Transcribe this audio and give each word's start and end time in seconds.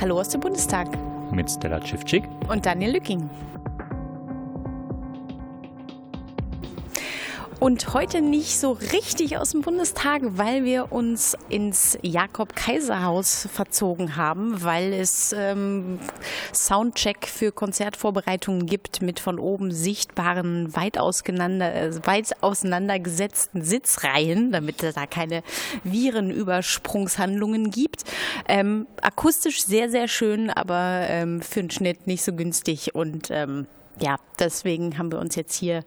Hallo 0.00 0.20
aus 0.20 0.28
dem 0.28 0.40
Bundestag. 0.40 0.86
Mit 1.32 1.50
Stella 1.50 1.84
Schiffczyk. 1.84 2.28
Und 2.48 2.64
Daniel 2.64 2.92
Lücking. 2.92 3.28
Und 7.60 7.92
heute 7.92 8.20
nicht 8.20 8.56
so 8.56 8.70
richtig 8.70 9.36
aus 9.36 9.50
dem 9.50 9.62
Bundestag, 9.62 10.22
weil 10.22 10.64
wir 10.64 10.92
uns 10.92 11.36
ins 11.48 11.98
Jakob-Kaiser-Haus 12.02 13.48
verzogen 13.52 14.14
haben, 14.14 14.62
weil 14.62 14.92
es 14.92 15.34
ähm, 15.36 15.98
Soundcheck 16.54 17.26
für 17.26 17.50
Konzertvorbereitungen 17.50 18.66
gibt 18.66 19.02
mit 19.02 19.18
von 19.18 19.40
oben 19.40 19.72
sichtbaren, 19.72 20.72
weit, 20.76 20.98
auseinander, 20.98 21.74
äh, 21.74 22.06
weit 22.06 22.30
auseinandergesetzten 22.42 23.64
Sitzreihen, 23.64 24.52
damit 24.52 24.80
es 24.84 24.94
da 24.94 25.06
keine 25.06 25.42
Virenübersprungshandlungen 25.82 27.72
gibt. 27.72 28.04
Ähm, 28.46 28.86
akustisch 29.02 29.64
sehr, 29.64 29.90
sehr 29.90 30.06
schön, 30.06 30.50
aber 30.50 31.06
ähm, 31.08 31.42
für 31.42 31.60
den 31.60 31.70
Schnitt 31.70 32.06
nicht 32.06 32.22
so 32.22 32.32
günstig 32.32 32.94
und 32.94 33.32
ähm, 33.32 33.66
ja, 34.00 34.16
deswegen 34.38 34.98
haben 34.98 35.10
wir 35.12 35.18
uns 35.18 35.34
jetzt 35.36 35.54
hier 35.56 35.78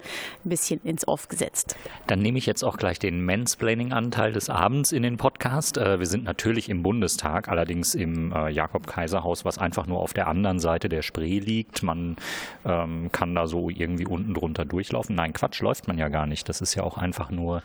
ein 0.46 0.50
bisschen 0.50 0.82
ins 0.84 1.08
Off 1.08 1.28
gesetzt. 1.28 1.76
Dann 2.08 2.20
nehme 2.20 2.38
ich 2.38 2.46
jetzt 2.46 2.64
auch 2.64 2.78
gleich 2.78 3.00
den 3.00 3.24
Mansplaining-Anteil 3.26 4.34
des 4.34 4.50
Abends 4.50 4.92
in 4.92 5.04
den 5.04 5.18
Podcast. 5.18 5.78
Äh, 5.78 6.00
wir 6.00 6.06
sind 6.06 6.24
natürlich 6.24 6.70
im 6.70 6.84
Bundestag, 6.84 7.48
allerdings 7.48 7.96
im 7.96 8.34
äh, 8.34 8.50
Jakob-Kaiser-Haus, 8.50 9.46
was 9.46 9.58
einfach 9.58 9.88
nur 9.88 10.00
auf 10.00 10.14
der 10.14 10.28
anderen 10.28 10.60
Seite 10.60 10.90
der 10.90 11.02
Spree 11.02 11.40
liegt. 11.40 11.84
Man 11.84 12.18
ähm, 12.66 13.12
kann 13.12 13.36
da 13.36 13.48
so 13.48 13.70
irgendwie 13.70 14.06
unten 14.06 14.34
drunter 14.34 14.66
durchlaufen. 14.66 15.16
Nein, 15.16 15.34
Quatsch, 15.34 15.62
läuft 15.62 15.88
man 15.88 15.98
ja 15.98 16.10
gar 16.10 16.26
nicht. 16.26 16.50
Das 16.50 16.62
ist 16.62 16.76
ja 16.76 16.84
auch 16.84 16.98
einfach 16.98 17.32
nur 17.32 17.64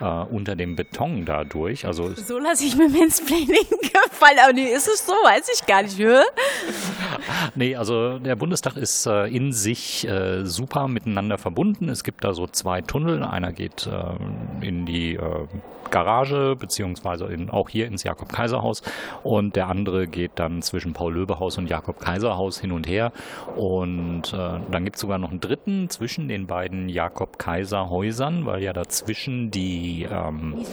äh, 0.00 0.04
unter 0.04 0.56
dem 0.56 0.76
Beton 0.76 1.24
da 1.24 1.44
durch. 1.44 1.86
Also 1.86 2.12
so 2.14 2.38
lasse 2.38 2.64
ich 2.64 2.76
mir 2.76 2.88
Mansplaining 2.88 3.46
gefallen. 3.80 4.38
Aber 4.42 4.52
nee, 4.52 4.68
ist 4.68 4.88
es 4.88 5.06
so? 5.06 5.12
Weiß 5.12 5.48
ich 5.54 5.66
gar 5.66 5.82
nicht. 5.82 5.98
nee, 7.54 7.76
also 7.76 8.18
der 8.18 8.36
Bundestag 8.36 8.76
ist 8.76 9.06
äh, 9.06 9.26
in 9.26 9.52
sich 9.52 9.85
äh, 10.08 10.44
super 10.44 10.88
miteinander 10.88 11.38
verbunden. 11.38 11.88
Es 11.88 12.04
gibt 12.04 12.24
da 12.24 12.32
so 12.32 12.46
zwei 12.46 12.80
Tunnel. 12.80 13.22
Einer 13.22 13.52
geht 13.52 13.86
äh, 13.86 14.66
in 14.66 14.86
die 14.86 15.14
äh, 15.14 15.46
Garage, 15.90 16.56
beziehungsweise 16.58 17.26
in, 17.26 17.50
auch 17.50 17.68
hier 17.68 17.86
ins 17.86 18.02
Jakob-Kaiser-Haus. 18.02 18.82
Und 19.22 19.56
der 19.56 19.68
andere 19.68 20.06
geht 20.06 20.32
dann 20.36 20.62
zwischen 20.62 20.92
Paul-Löbe-Haus 20.92 21.58
und 21.58 21.68
Jakob-Kaiser-Haus 21.68 22.60
hin 22.60 22.72
und 22.72 22.86
her. 22.86 23.12
Und 23.54 24.32
äh, 24.32 24.60
dann 24.70 24.84
gibt 24.84 24.96
es 24.96 25.00
sogar 25.00 25.18
noch 25.18 25.30
einen 25.30 25.40
dritten 25.40 25.88
zwischen 25.90 26.28
den 26.28 26.46
beiden 26.46 26.88
Jakob-Kaiser-Häusern, 26.88 28.46
weil 28.46 28.62
ja 28.62 28.72
dazwischen 28.72 29.50
die 29.50 30.06
ähm, 30.10 30.64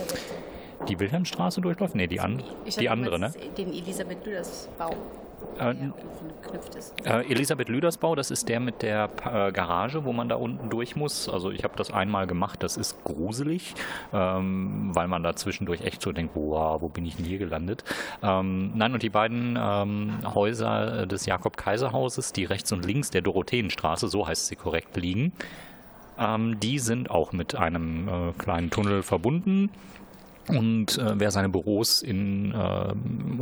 die 0.88 1.00
Wilhelmstraße 1.00 1.62
durchläuft? 1.62 1.96
Nee, 1.96 2.08
die, 2.08 2.20
an, 2.20 2.44
die 2.80 2.90
andere, 2.90 3.20
ne? 3.20 3.32
Den 3.58 3.74
Elisabeth 3.74 4.26
Äh, 5.60 5.76
äh, 7.06 7.32
Elisabeth 7.32 7.70
Lüdersbau, 7.70 8.16
das 8.16 8.32
ist 8.32 8.50
der 8.50 8.60
mit 8.60 8.82
der 8.82 9.10
äh, 9.26 9.52
Garage, 9.52 10.06
wo 10.06 10.14
man 10.14 10.30
da 10.30 10.36
unten 10.36 10.70
durch 10.70 10.96
muss. 10.96 11.30
Also 11.30 11.52
ich 11.52 11.64
habe 11.64 11.76
das 11.78 11.92
einmal 11.92 12.28
gemacht, 12.28 12.64
das 12.64 12.78
ist 12.78 13.04
gruselig, 13.04 13.74
ähm, 14.14 14.92
weil 14.94 15.08
man 15.08 15.24
da 15.24 15.36
zwischendurch 15.36 15.82
echt 15.82 16.02
so 16.02 16.12
denkt, 16.12 16.36
wow, 16.36 16.82
wo 16.82 16.90
bin 16.90 17.06
ich 17.06 17.16
denn 17.16 17.26
hier 17.26 17.38
gelandet? 17.38 17.84
Ähm, 18.22 18.72
nein, 18.76 18.94
und 18.94 19.04
die 19.04 19.10
beiden 19.10 19.58
ähm, 19.60 20.20
Häuser 20.34 21.06
des 21.06 21.26
Jakob-Kaiser-Hauses, 21.26 22.34
die 22.34 22.46
rechts 22.46 22.72
und 22.72 22.86
links 22.86 23.12
der 23.12 23.22
Dorotheenstraße, 23.22 24.08
so 24.08 24.28
heißt 24.28 24.48
sie 24.48 24.56
korrekt, 24.56 24.96
liegen, 24.98 25.34
ähm, 26.18 26.60
die 26.60 26.80
sind 26.80 27.10
auch 27.10 27.32
mit 27.32 27.56
einem 27.56 28.34
kleinen 28.38 28.70
Tunnel 28.70 29.04
verbunden. 29.04 29.70
Und 30.48 30.98
äh, 30.98 31.20
wer 31.20 31.32
seine 31.32 31.50
Büros 31.50 32.02
in 32.02 32.52
äh, 32.52 32.94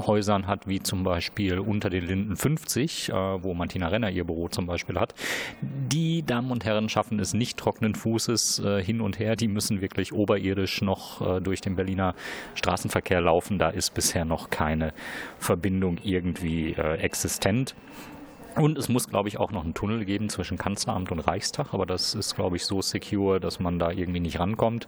Häusern 0.02 0.46
hat, 0.48 0.68
wie 0.68 0.82
zum 0.82 1.04
Beispiel 1.04 1.60
unter 1.60 1.90
den 1.90 2.06
Linden 2.06 2.36
50, 2.36 3.10
äh, 3.10 3.14
wo 3.14 3.54
Martina 3.54 3.88
Renner 3.88 4.12
ihr 4.12 4.24
Büro 4.24 4.50
zum 4.50 4.68
Beispiel 4.68 5.00
hat, 5.00 5.16
die 5.62 6.24
Damen 6.24 6.52
und 6.52 6.64
Herren 6.64 6.90
schaffen 6.90 7.20
es 7.20 7.34
nicht 7.34 7.58
trockenen 7.58 7.96
Fußes 7.96 8.60
äh, 8.60 8.84
hin 8.84 9.02
und 9.02 9.18
her. 9.18 9.36
Die 9.36 9.48
müssen 9.48 9.82
wirklich 9.82 10.14
oberirdisch 10.14 10.82
noch 10.82 11.38
äh, 11.38 11.42
durch 11.42 11.62
den 11.62 11.76
Berliner 11.76 12.14
Straßenverkehr 12.56 13.22
laufen. 13.22 13.58
Da 13.58 13.70
ist 13.70 13.94
bisher 13.94 14.26
noch 14.26 14.52
keine 14.52 14.94
Verbindung 15.40 15.98
irgendwie 16.04 16.74
äh, 16.74 16.98
existent. 16.98 17.76
Und 18.56 18.78
es 18.78 18.90
muss, 18.90 19.08
glaube 19.08 19.30
ich, 19.30 19.40
auch 19.40 19.52
noch 19.52 19.64
einen 19.64 19.74
Tunnel 19.74 20.04
geben 20.06 20.30
zwischen 20.30 20.58
Kanzleramt 20.58 21.12
und 21.12 21.20
Reichstag, 21.20 21.74
aber 21.74 21.86
das 21.86 22.16
ist, 22.16 22.36
glaube 22.36 22.58
ich, 22.58 22.66
so 22.66 22.82
secure, 22.82 23.40
dass 23.40 23.60
man 23.60 23.80
da 23.80 23.92
irgendwie 23.92 24.20
nicht 24.20 24.40
rankommt. 24.40 24.88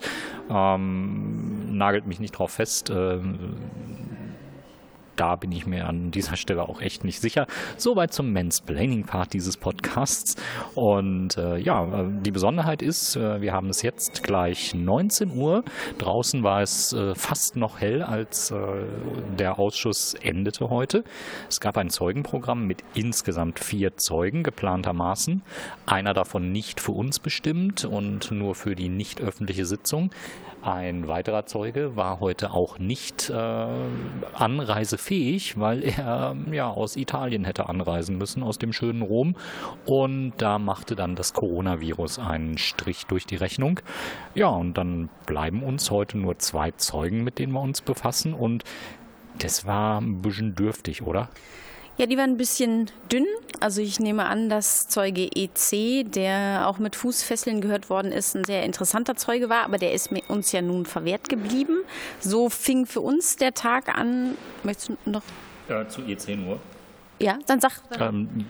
Ähm, 0.50 1.78
nagelt 1.78 2.06
mich 2.06 2.20
nicht 2.20 2.32
drauf 2.32 2.52
fest. 2.52 2.90
Ähm, 2.90 3.56
da 5.16 5.36
bin 5.36 5.52
ich 5.52 5.66
mir 5.66 5.88
an 5.88 6.12
dieser 6.12 6.36
Stelle 6.36 6.68
auch 6.68 6.82
echt 6.82 7.04
nicht 7.04 7.20
sicher. 7.20 7.48
Soweit 7.78 8.14
zum 8.14 8.34
Mansplaining-Part 8.34 9.34
dieses 9.34 9.58
Podcasts. 9.58 10.36
Und 10.76 11.38
äh, 11.38 11.58
ja, 11.58 12.04
die 12.04 12.32
Besonderheit 12.32 12.82
ist, 12.82 13.16
äh, 13.16 13.42
wir 13.42 13.54
haben 13.54 13.70
es 13.70 13.82
jetzt 13.82 14.24
gleich 14.24 14.74
19 14.74 15.32
Uhr. 15.32 15.64
Draußen 15.98 16.44
war 16.44 16.62
es 16.62 16.94
äh, 16.94 17.16
fast 17.16 17.56
noch 17.56 17.80
hell, 17.80 18.02
als 18.02 18.52
äh, 18.52 18.58
der 19.38 19.60
Ausschuss 19.60 20.14
endete 20.16 20.70
heute. 20.70 21.04
Es 21.50 21.60
gab 21.60 21.78
ein 21.78 21.90
Zeugenprogramm 21.90 22.66
mit 22.66 22.84
insgesamt 22.94 23.60
vier 23.60 23.98
Zeugen 23.98 24.44
geplantermaßen. 24.44 25.42
Einer 25.86 26.14
davon 26.14 26.52
nicht 26.52 26.80
für 26.80 26.92
uns 26.92 27.20
bestimmt 27.20 27.86
und 27.86 28.32
nur 28.32 28.56
für 28.56 28.76
die 28.76 28.90
nicht 28.90 29.22
öffentliche 29.22 29.66
Sitzung. 29.66 30.12
Ein 30.64 31.10
weiterer 31.10 31.46
Zeuge 31.46 31.98
war 31.98 32.22
heute 32.22 32.52
auch 32.52 32.80
nicht 32.80 33.30
äh, 33.30 33.68
anreisefähig, 35.04 35.60
weil 35.60 35.84
er 35.84 36.36
ja 36.52 36.70
aus 36.70 36.96
Italien 36.96 37.46
hätte 37.46 37.70
anreisen 37.70 38.18
müssen, 38.18 38.44
aus 38.44 38.58
dem 38.58 38.74
schönen 38.74 39.02
Rom. 39.02 39.36
Und 39.86 40.34
da 40.38 40.60
machte 40.60 40.96
dann 40.96 41.16
das 41.16 41.34
Coronavirus 41.34 42.20
einen 42.20 42.58
Strich 42.58 43.06
durch 43.08 43.26
die 43.26 43.36
Rechnung. 43.36 43.80
Ja, 44.36 44.48
und 44.48 44.78
dann 44.78 45.10
bleiben 45.26 45.64
uns 45.64 45.92
heute 45.92 46.18
nur 46.18 46.40
zwei 46.40 46.72
Zeugen, 46.72 47.24
mit 47.24 47.40
denen 47.40 47.54
wir 47.54 47.62
uns 47.62 47.82
befassen. 47.82 48.34
Und 48.34 48.64
das 49.40 49.66
war 49.66 50.00
ein 50.00 50.22
bisschen 50.22 50.56
dürftig, 50.56 51.02
oder? 51.02 51.30
Ja, 51.98 52.08
die 52.08 52.18
waren 52.18 52.32
ein 52.32 52.38
bisschen 52.38 52.90
dünn. 53.12 53.26
Also 53.60 53.82
ich 53.82 54.00
nehme 54.00 54.26
an, 54.26 54.50
dass 54.50 54.88
Zeuge 54.88 55.30
EC, 55.36 56.12
der 56.12 56.68
auch 56.68 56.80
mit 56.80 56.96
Fußfesseln 56.96 57.62
gehört 57.62 57.90
worden 57.90 58.12
ist, 58.12 58.36
ein 58.36 58.44
sehr 58.44 58.64
interessanter 58.64 59.16
Zeuge 59.16 59.48
war, 59.48 59.64
aber 59.64 59.78
der 59.78 59.94
ist 59.94 60.10
uns 60.28 60.52
ja 60.52 60.62
nun 60.62 60.86
verwehrt 60.86 61.30
geblieben. 61.30 61.78
So 62.20 62.50
fing 62.50 62.88
für 62.88 63.02
uns 63.02 63.36
der 63.36 63.54
Tag 63.54 63.96
an. 63.96 64.36
Möchtest 64.64 64.90
du 64.90 65.10
noch? 65.10 65.22
Ja, 65.70 65.88
zu 65.88 66.02
EC 66.02 66.36
nur. 66.36 66.60
Ja, 67.20 67.38
dann 67.46 67.62
sag. 67.62 67.72
Ähm, 68.00 68.48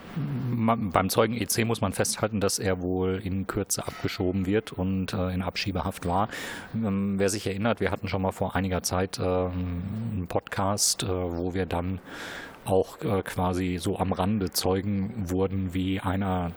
beim 0.91 1.09
Zeugen 1.09 1.35
EC 1.35 1.65
muss 1.65 1.81
man 1.81 1.93
festhalten, 1.93 2.39
dass 2.39 2.59
er 2.59 2.81
wohl 2.81 3.21
in 3.23 3.45
Kürze 3.45 3.85
abgeschoben 3.85 4.45
wird 4.45 4.71
und 4.71 5.13
äh, 5.13 5.33
in 5.33 5.41
Abschiebehaft 5.43 6.07
war. 6.07 6.29
Ähm, 6.73 7.19
wer 7.19 7.29
sich 7.29 7.45
erinnert, 7.45 7.81
wir 7.81 7.91
hatten 7.91 8.07
schon 8.07 8.21
mal 8.21 8.31
vor 8.31 8.55
einiger 8.55 8.81
Zeit 8.81 9.19
äh, 9.19 9.23
einen 9.23 10.25
Podcast, 10.29 11.03
äh, 11.03 11.07
wo 11.07 11.53
wir 11.53 11.65
dann 11.65 11.99
auch 12.65 13.01
äh, 13.01 13.21
quasi 13.23 13.77
so 13.79 13.97
am 13.97 14.13
Rande 14.13 14.51
Zeugen 14.51 15.29
wurden, 15.29 15.73
wie 15.73 15.99
einer 15.99 16.51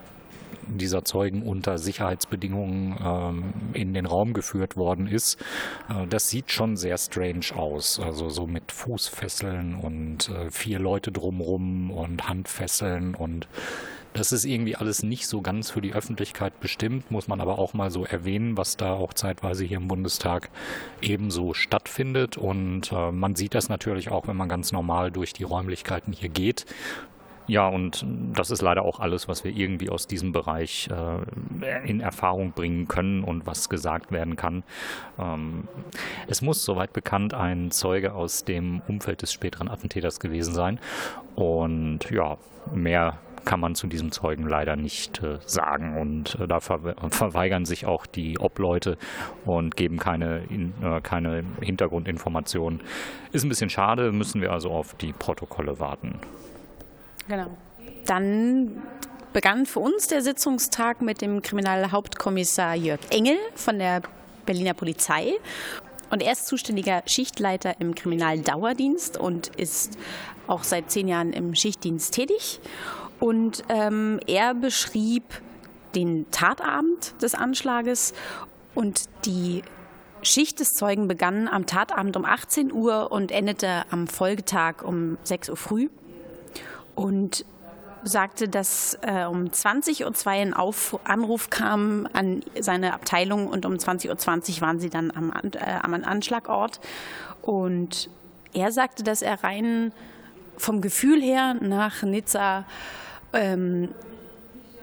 dieser 0.67 1.05
Zeugen 1.05 1.43
unter 1.43 1.79
Sicherheitsbedingungen 1.79 2.99
ähm, 3.03 3.53
in 3.73 3.95
den 3.95 4.07
Raum 4.07 4.33
geführt 4.33 4.77
worden 4.77 5.07
ist. 5.07 5.41
Äh, 5.89 6.07
das 6.09 6.29
sieht 6.29 6.51
schon 6.51 6.77
sehr 6.77 6.99
strange 6.99 7.47
aus. 7.55 8.01
Also 8.01 8.29
so 8.29 8.47
mit 8.47 8.73
Fußfesseln 8.73 9.75
und 9.77 10.29
äh, 10.29 10.51
vier 10.51 10.79
Leute 10.79 11.13
drumrum 11.13 11.91
und 11.91 12.29
Handfesseln 12.29 13.15
und 13.15 13.49
das 14.17 14.33
ist 14.33 14.45
irgendwie 14.45 14.77
alles 14.77 15.03
nicht 15.03 15.27
so 15.27 15.43
ganz 15.43 15.71
für 15.71 15.81
die 15.81 15.93
Öffentlichkeit 15.93 16.59
bestimmt, 16.61 17.11
muss 17.11 17.29
man 17.29 17.41
aber 17.41 17.59
auch 17.59 17.75
mal 17.75 17.91
so 17.91 18.05
erwähnen, 18.05 18.57
was 18.57 18.77
da 18.77 18.95
auch 18.95 19.13
zeitweise 19.13 19.65
hier 19.65 19.77
im 19.77 19.89
Bundestag 19.89 20.51
ebenso 21.03 21.55
stattfindet. 21.55 22.37
Und 22.37 22.93
äh, 22.93 23.13
man 23.13 23.35
sieht 23.35 23.55
das 23.55 23.69
natürlich 23.69 24.11
auch, 24.11 24.27
wenn 24.27 24.37
man 24.37 24.49
ganz 24.49 24.73
normal 24.73 25.11
durch 25.11 25.33
die 25.33 25.45
Räumlichkeiten 25.45 26.13
hier 26.13 26.31
geht. 26.31 26.67
Ja, 27.49 27.69
und 27.69 28.05
das 28.33 28.51
ist 28.51 28.61
leider 28.61 28.83
auch 28.83 28.99
alles, 28.99 29.29
was 29.29 29.45
wir 29.45 29.55
irgendwie 29.55 29.89
aus 29.89 30.09
diesem 30.09 30.33
Bereich 30.33 30.89
äh, 30.91 31.89
in 31.89 32.01
Erfahrung 32.01 32.53
bringen 32.53 32.89
können 32.89 33.23
und 33.23 33.47
was 33.47 33.69
gesagt 33.69 34.11
werden 34.11 34.35
kann. 34.35 34.65
Ähm, 35.19 35.69
es 36.27 36.43
muss, 36.43 36.65
soweit 36.65 36.93
bekannt, 36.93 37.35
ein 37.35 37.71
Zeuge 37.71 38.15
aus 38.15 38.45
dem 38.45 38.83
Umfeld 38.89 39.23
des 39.23 39.33
späteren 39.33 39.69
Attentäters 39.69 40.19
gewesen 40.19 40.55
sein. 40.55 40.81
Und 41.37 42.11
ja, 42.11 42.37
mehr 42.75 43.19
kann 43.47 43.61
man 43.61 43.75
zu 43.75 43.87
diesem 43.87 44.13
Zeugen 44.13 44.47
leider 44.47 44.77
nicht 44.77 45.23
äh, 45.23 45.39
sagen. 45.47 45.97
Und 45.97 46.35
äh, 46.39 46.47
da 46.47 46.61
ver 46.61 46.95
verweigern 47.11 47.65
sich 47.65 47.87
auch 47.87 48.05
die 48.05 48.39
Obleute 48.39 48.99
und 49.47 49.77
geben 49.77 49.99
keine, 49.99 50.43
in, 50.51 50.75
äh, 50.83 51.01
keine 51.01 51.45
Hintergrundinformationen. 51.61 52.83
Ist 53.33 53.45
ein 53.45 53.49
bisschen 53.49 53.71
schade, 53.71 54.13
müssen 54.13 54.43
wir 54.43 54.53
also 54.53 54.71
auf 54.71 54.95
die 54.95 55.15
Protokolle 55.15 55.79
warten. 55.79 56.19
Genau. 57.29 57.57
Dann 58.05 58.83
begann 59.33 59.67
für 59.67 59.81
uns 59.81 60.09
der 60.09 60.23
Sitzungstag 60.23 61.01
mit 61.01 61.23
dem 61.23 61.43
Kriminalhauptkommissar 61.43 62.75
Jörg 62.75 63.01
Engel 63.11 63.37
von 63.55 63.79
der 63.79 64.03
Berliner 64.45 64.75
Polizei. 64.75 65.33
und 66.11 66.23
er 66.23 66.33
ist 66.33 66.47
zuständiger 66.47 67.03
Schichtleiter 67.07 67.81
im 67.81 67.95
Kriminaldauerdienst 67.95 69.19
und 69.19 69.49
ist 69.57 69.99
auch 70.47 70.63
seit 70.63 70.91
zehn 70.91 71.09
Jahren 71.09 71.33
im 71.33 71.55
Schichtdienst 71.55 72.15
tätig. 72.15 72.61
Und 73.21 73.65
ähm, 73.69 74.21
er 74.27 74.55
beschrieb 74.55 75.25
den 75.95 76.31
Tatabend 76.31 77.21
des 77.23 77.35
Anschlages 77.35 78.13
und 78.75 79.09
die 79.25 79.63
Schicht 80.23 80.61
des 80.61 80.75
Zeugen 80.75 81.09
begann 81.09 81.49
am 81.49 81.67
Tatabend 81.67 82.17
um 82.17 82.25
18 82.25 82.73
Uhr 82.73 83.13
und 83.13 83.33
endete 83.33 83.85
am 83.91 84.07
Folgetag 84.07 84.83
um 84.83 85.19
6 85.23 85.51
Uhr 85.51 85.57
früh. 85.57 85.89
Und 86.95 87.45
sagte, 88.03 88.49
dass 88.49 88.99
äh, 89.03 89.25
um 89.25 89.47
20.02 89.47 90.05
Uhr 90.05 90.31
ein 90.31 90.55
Auf 90.55 90.99
Anruf 91.05 91.51
kam 91.51 92.09
an 92.13 92.41
seine 92.59 92.95
Abteilung 92.95 93.49
und 93.49 93.67
um 93.67 93.75
20.20 93.75 94.57
Uhr 94.57 94.61
waren 94.61 94.81
sie 94.81 94.91
dann 94.91 95.11
am, 95.11 95.33
äh, 95.33 95.79
am 95.83 95.95
Anschlagort. 95.95 96.81
Und 97.43 98.09
er 98.53 98.73
sagte, 98.73 99.03
dass 99.03 99.23
er 99.23 99.43
rein 99.43 99.93
vom 100.57 100.81
Gefühl 100.81 101.21
her 101.21 101.55
nach 101.61 102.03
Nizza 102.03 102.65
ähm, 103.33 103.89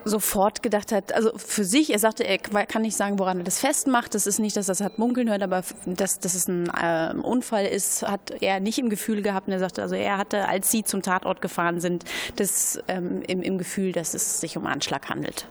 sofort 0.04 0.62
gedacht 0.62 0.92
hat, 0.92 1.12
also 1.14 1.32
für 1.36 1.64
sich, 1.64 1.90
er 1.90 1.98
sagte, 1.98 2.24
er 2.24 2.38
kann 2.38 2.82
nicht 2.82 2.96
sagen, 2.96 3.18
woran 3.18 3.38
er 3.38 3.44
das 3.44 3.58
festmacht. 3.58 4.14
Das 4.14 4.26
ist 4.26 4.38
nicht, 4.38 4.56
dass 4.56 4.68
er 4.68 4.72
das 4.72 4.80
hat 4.80 4.98
munkeln 4.98 5.30
hört, 5.30 5.42
aber 5.42 5.62
dass, 5.86 6.18
dass 6.20 6.34
es 6.34 6.48
ein 6.48 6.68
äh, 6.68 7.14
Unfall 7.22 7.66
ist, 7.66 8.02
hat 8.02 8.42
er 8.42 8.60
nicht 8.60 8.78
im 8.78 8.90
Gefühl 8.90 9.22
gehabt. 9.22 9.46
Und 9.46 9.54
er 9.54 9.58
sagte, 9.58 9.82
also 9.82 9.94
er 9.94 10.18
hatte, 10.18 10.46
als 10.48 10.70
sie 10.70 10.84
zum 10.84 11.02
Tatort 11.02 11.40
gefahren 11.40 11.80
sind, 11.80 12.04
das 12.36 12.78
ähm, 12.88 13.22
im, 13.26 13.42
im 13.42 13.58
Gefühl, 13.58 13.92
dass 13.92 14.14
es 14.14 14.40
sich 14.40 14.56
um 14.56 14.66
Anschlag 14.66 15.08
handelt. 15.08 15.46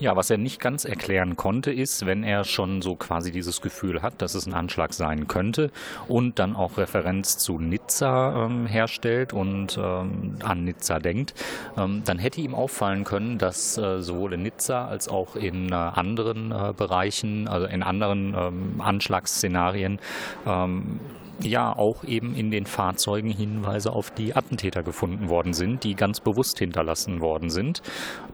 Ja, 0.00 0.14
was 0.14 0.30
er 0.30 0.38
nicht 0.38 0.60
ganz 0.60 0.84
erklären 0.84 1.34
konnte, 1.34 1.72
ist, 1.72 2.06
wenn 2.06 2.22
er 2.22 2.44
schon 2.44 2.82
so 2.82 2.94
quasi 2.94 3.32
dieses 3.32 3.60
Gefühl 3.60 4.00
hat, 4.00 4.22
dass 4.22 4.36
es 4.36 4.46
ein 4.46 4.54
Anschlag 4.54 4.94
sein 4.94 5.26
könnte 5.26 5.72
und 6.06 6.38
dann 6.38 6.54
auch 6.54 6.78
Referenz 6.78 7.36
zu 7.36 7.58
Nizza 7.58 8.44
ähm, 8.44 8.66
herstellt 8.66 9.32
und 9.32 9.76
ähm, 9.76 10.36
an 10.44 10.64
Nizza 10.64 11.00
denkt, 11.00 11.34
ähm, 11.76 12.02
dann 12.04 12.20
hätte 12.20 12.40
ihm 12.40 12.54
auffallen 12.54 13.02
können, 13.02 13.38
dass 13.38 13.76
äh, 13.76 14.00
sowohl 14.00 14.34
in 14.34 14.42
Nizza 14.42 14.86
als 14.86 15.08
auch 15.08 15.34
in 15.34 15.72
äh, 15.72 15.74
anderen 15.74 16.52
äh, 16.52 16.72
Bereichen, 16.76 17.48
also 17.48 17.66
in 17.66 17.82
anderen 17.82 18.34
ähm, 18.38 18.80
Anschlagsszenarien, 18.80 19.98
ähm, 20.46 21.00
ja 21.40 21.76
auch 21.76 22.04
eben 22.04 22.34
in 22.34 22.50
den 22.50 22.66
Fahrzeugen 22.66 23.30
Hinweise 23.30 23.92
auf 23.92 24.10
die 24.10 24.34
Attentäter 24.34 24.82
gefunden 24.82 25.28
worden 25.28 25.52
sind, 25.52 25.84
die 25.84 25.94
ganz 25.94 26.20
bewusst 26.20 26.58
hinterlassen 26.58 27.20
worden 27.20 27.50
sind. 27.50 27.82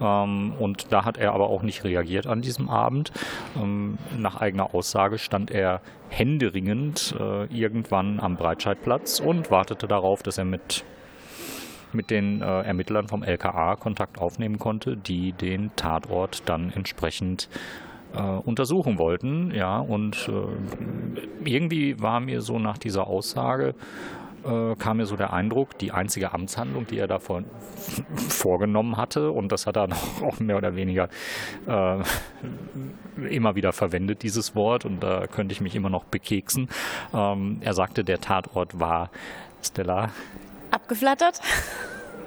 Ähm, 0.00 0.54
und 0.58 0.92
da 0.92 1.04
hat 1.04 1.16
er 1.16 1.32
aber 1.32 1.48
auch 1.48 1.62
nicht 1.62 1.84
reagiert 1.84 2.26
an 2.26 2.40
diesem 2.42 2.68
Abend. 2.68 3.12
Ähm, 3.56 3.98
nach 4.16 4.40
eigener 4.40 4.74
Aussage 4.74 5.18
stand 5.18 5.50
er 5.50 5.80
händeringend 6.08 7.14
äh, 7.18 7.44
irgendwann 7.46 8.20
am 8.20 8.36
Breitscheidplatz 8.36 9.20
und 9.20 9.50
wartete 9.50 9.86
darauf, 9.86 10.22
dass 10.22 10.38
er 10.38 10.44
mit 10.44 10.84
mit 11.94 12.10
den 12.10 12.42
äh, 12.42 12.62
Ermittlern 12.62 13.06
vom 13.06 13.22
LKA 13.22 13.76
Kontakt 13.76 14.18
aufnehmen 14.18 14.58
konnte, 14.58 14.96
die 14.96 15.32
den 15.32 15.70
Tatort 15.76 16.42
dann 16.46 16.72
entsprechend 16.72 17.48
äh, 18.14 18.20
untersuchen 18.20 18.98
wollten. 18.98 19.52
Ja, 19.54 19.78
und 19.78 20.28
äh, 20.28 21.48
irgendwie 21.48 22.00
war 22.00 22.20
mir 22.20 22.40
so 22.40 22.58
nach 22.58 22.78
dieser 22.78 23.06
Aussage, 23.06 23.74
äh, 24.44 24.74
kam 24.76 24.98
mir 24.98 25.06
so 25.06 25.16
der 25.16 25.32
Eindruck, 25.32 25.78
die 25.78 25.92
einzige 25.92 26.32
Amtshandlung, 26.32 26.86
die 26.86 26.98
er 26.98 27.06
davon 27.06 27.46
vorgenommen 28.28 28.96
hatte, 28.96 29.30
und 29.30 29.50
das 29.50 29.66
hat 29.66 29.76
er 29.76 29.88
auch 30.22 30.38
mehr 30.40 30.56
oder 30.56 30.76
weniger 30.76 31.08
äh, 31.66 32.02
immer 33.28 33.54
wieder 33.54 33.72
verwendet, 33.72 34.22
dieses 34.22 34.54
Wort, 34.54 34.84
und 34.84 35.00
da 35.00 35.26
könnte 35.26 35.52
ich 35.52 35.60
mich 35.60 35.74
immer 35.74 35.90
noch 35.90 36.04
bekeksen. 36.04 36.68
Ähm, 37.12 37.58
er 37.60 37.74
sagte, 37.74 38.04
der 38.04 38.20
Tatort 38.20 38.78
war 38.78 39.10
Stella. 39.62 40.10
Abgeflattert? 40.70 41.40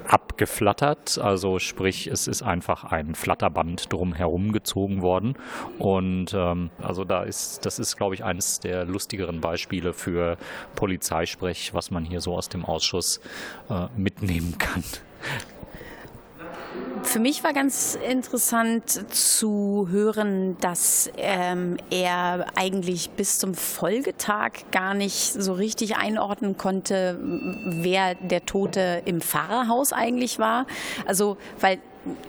Abgeflattert. 0.07 1.17
Also 1.17 1.59
sprich, 1.59 2.07
es 2.07 2.27
ist 2.27 2.41
einfach 2.41 2.83
ein 2.85 3.15
Flatterband 3.15 3.91
drum 3.91 4.13
herum 4.13 4.51
gezogen 4.51 5.01
worden. 5.01 5.35
Und 5.77 6.33
ähm, 6.33 6.69
also 6.81 7.03
da 7.03 7.23
ist, 7.23 7.65
das 7.65 7.79
ist, 7.79 7.97
glaube 7.97 8.15
ich, 8.15 8.23
eines 8.23 8.59
der 8.59 8.85
lustigeren 8.85 9.41
Beispiele 9.41 9.93
für 9.93 10.37
Polizeisprech, 10.75 11.73
was 11.73 11.91
man 11.91 12.05
hier 12.05 12.21
so 12.21 12.35
aus 12.35 12.49
dem 12.49 12.65
Ausschuss 12.65 13.19
äh, 13.69 13.87
mitnehmen 13.95 14.57
kann. 14.57 14.83
Für 17.07 17.19
mich 17.19 17.41
war 17.41 17.53
ganz 17.53 17.95
interessant 17.95 19.15
zu 19.15 19.87
hören, 19.89 20.57
dass 20.59 21.09
ähm, 21.15 21.77
er 21.89 22.47
eigentlich 22.55 23.11
bis 23.11 23.39
zum 23.39 23.55
Folgetag 23.55 24.51
gar 24.71 24.93
nicht 24.93 25.31
so 25.31 25.53
richtig 25.53 25.95
einordnen 25.95 26.57
konnte, 26.57 27.17
wer 27.21 28.15
der 28.15 28.45
Tote 28.45 29.03
im 29.05 29.21
Fahrerhaus 29.21 29.93
eigentlich 29.93 30.37
war. 30.37 30.67
Also, 31.05 31.37
weil 31.61 31.79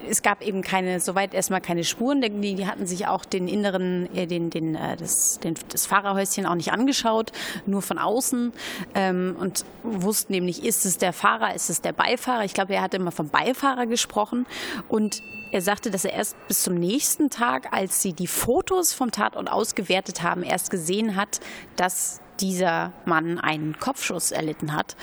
es 0.09 0.23
gab 0.23 0.43
eben 0.43 0.63
keine, 0.63 1.01
soweit 1.01 1.35
erstmal 1.35 1.61
keine 1.61 1.85
Spuren, 1.85 2.21
die, 2.21 2.55
die 2.55 2.67
hatten 2.67 2.87
sich 2.87 3.07
auch 3.07 3.25
den 3.25 3.49
inneren, 3.49 4.15
äh, 4.15 4.27
den, 4.27 4.51
den, 4.51 4.75
äh, 4.75 4.97
das, 4.97 5.39
den, 5.41 5.55
das 5.71 5.87
Fahrerhäuschen 5.87 6.47
auch 6.47 6.55
nicht 6.55 6.73
angeschaut, 6.73 7.33
nur 7.67 7.83
von 7.83 7.99
außen 7.99 8.53
ähm, 8.95 9.37
und 9.39 9.65
wussten 9.83 10.33
nicht, 10.45 10.65
ist 10.65 10.85
es 10.87 10.99
der 10.99 11.13
Fahrer, 11.13 11.55
ist 11.55 11.71
es 11.71 11.81
der 11.81 11.93
Beifahrer. 11.93 12.45
Ich 12.45 12.55
glaube, 12.55 12.75
er 12.75 12.83
hat 12.83 12.95
immer 12.95 13.13
vom 13.13 13.29
Beifahrer 13.29 13.87
gesprochen 13.87 14.47
und 14.89 15.23
er 15.51 15.63
sagte, 15.63 15.91
dass 15.91 16.05
er 16.05 16.13
erst 16.13 16.37
bis 16.47 16.63
zum 16.63 16.75
nächsten 16.75 17.31
Tag, 17.31 17.73
als 17.73 18.03
sie 18.03 18.13
die 18.13 18.27
Fotos 18.27 18.93
vom 18.93 19.11
Tatort 19.11 19.51
ausgewertet 19.51 20.23
haben, 20.23 20.43
erst 20.43 20.71
gesehen 20.71 21.17
hat, 21.17 21.41
dass 21.77 22.21
dieser 22.41 22.93
Mann 23.05 23.39
einen 23.39 23.79
Kopfschuss 23.79 24.31
erlitten 24.31 24.75
hat. 24.75 24.97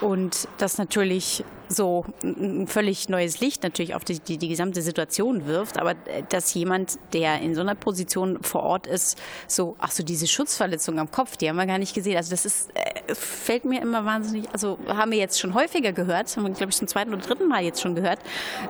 Und 0.00 0.48
das 0.58 0.78
natürlich 0.78 1.44
so 1.68 2.04
ein 2.22 2.66
völlig 2.66 3.08
neues 3.08 3.40
Licht 3.40 3.62
natürlich 3.62 3.94
auf 3.94 4.04
die, 4.04 4.18
die, 4.20 4.38
die, 4.38 4.48
gesamte 4.48 4.80
Situation 4.80 5.46
wirft, 5.46 5.78
aber 5.78 5.92
äh, 6.06 6.22
dass 6.28 6.54
jemand, 6.54 6.98
der 7.12 7.40
in 7.40 7.54
so 7.54 7.60
einer 7.60 7.74
Position 7.74 8.42
vor 8.42 8.62
Ort 8.62 8.86
ist, 8.86 9.18
so, 9.46 9.76
ach 9.78 9.90
so, 9.90 10.02
diese 10.02 10.26
Schutzverletzung 10.26 10.98
am 10.98 11.10
Kopf, 11.10 11.36
die 11.36 11.48
haben 11.48 11.56
wir 11.56 11.66
gar 11.66 11.78
nicht 11.78 11.94
gesehen. 11.94 12.16
Also 12.16 12.30
das 12.30 12.46
ist, 12.46 12.70
äh, 12.74 13.14
fällt 13.14 13.64
mir 13.64 13.82
immer 13.82 14.04
wahnsinnig, 14.04 14.48
also 14.52 14.78
haben 14.86 15.10
wir 15.10 15.18
jetzt 15.18 15.38
schon 15.38 15.54
häufiger 15.54 15.92
gehört, 15.92 16.34
haben 16.36 16.44
wir, 16.44 16.50
glaube 16.52 16.70
ich, 16.70 16.76
zum 16.76 16.88
zweiten 16.88 17.12
oder 17.12 17.22
dritten 17.22 17.48
Mal 17.48 17.62
jetzt 17.62 17.80
schon 17.82 17.94
gehört, 17.94 18.20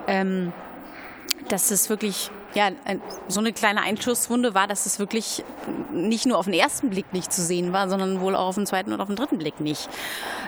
ähm, 0.07 0.51
dass 1.47 1.71
es 1.71 1.89
wirklich 1.89 2.31
ja, 2.53 2.69
so 3.27 3.39
eine 3.39 3.53
kleine 3.53 3.81
Einschusswunde 3.81 4.55
war, 4.55 4.67
dass 4.67 4.85
es 4.85 4.99
wirklich 4.99 5.43
nicht 5.91 6.25
nur 6.25 6.37
auf 6.37 6.45
den 6.45 6.53
ersten 6.53 6.89
Blick 6.89 7.13
nicht 7.13 7.31
zu 7.31 7.41
sehen 7.41 7.73
war, 7.73 7.89
sondern 7.89 8.21
wohl 8.21 8.35
auch 8.35 8.47
auf 8.47 8.55
den 8.55 8.65
zweiten 8.65 8.91
und 8.91 9.01
auf 9.01 9.07
den 9.07 9.15
dritten 9.15 9.37
Blick 9.37 9.59
nicht. 9.59 9.87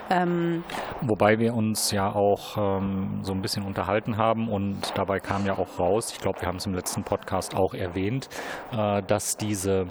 Ähm 0.10 0.64
Wobei 1.02 1.40
wir 1.40 1.54
uns 1.54 1.92
ja 1.92 2.12
auch 2.14 2.58
ähm, 2.58 3.20
so 3.22 3.34
ein 3.34 3.42
bisschen 3.42 3.64
unterhalten 3.64 4.18
haben 4.18 4.50
und 4.50 4.94
dabei 4.96 5.20
kam 5.20 5.46
ja 5.46 5.58
auch 5.58 5.80
raus, 5.80 6.12
ich 6.12 6.20
glaube, 6.20 6.42
wir 6.42 6.48
haben 6.48 6.58
es 6.58 6.66
im 6.66 6.74
letzten 6.74 7.04
Podcast 7.04 7.56
auch 7.56 7.74
erwähnt, 7.74 8.30
äh, 8.72 9.02
dass 9.04 9.38
diese 9.38 9.88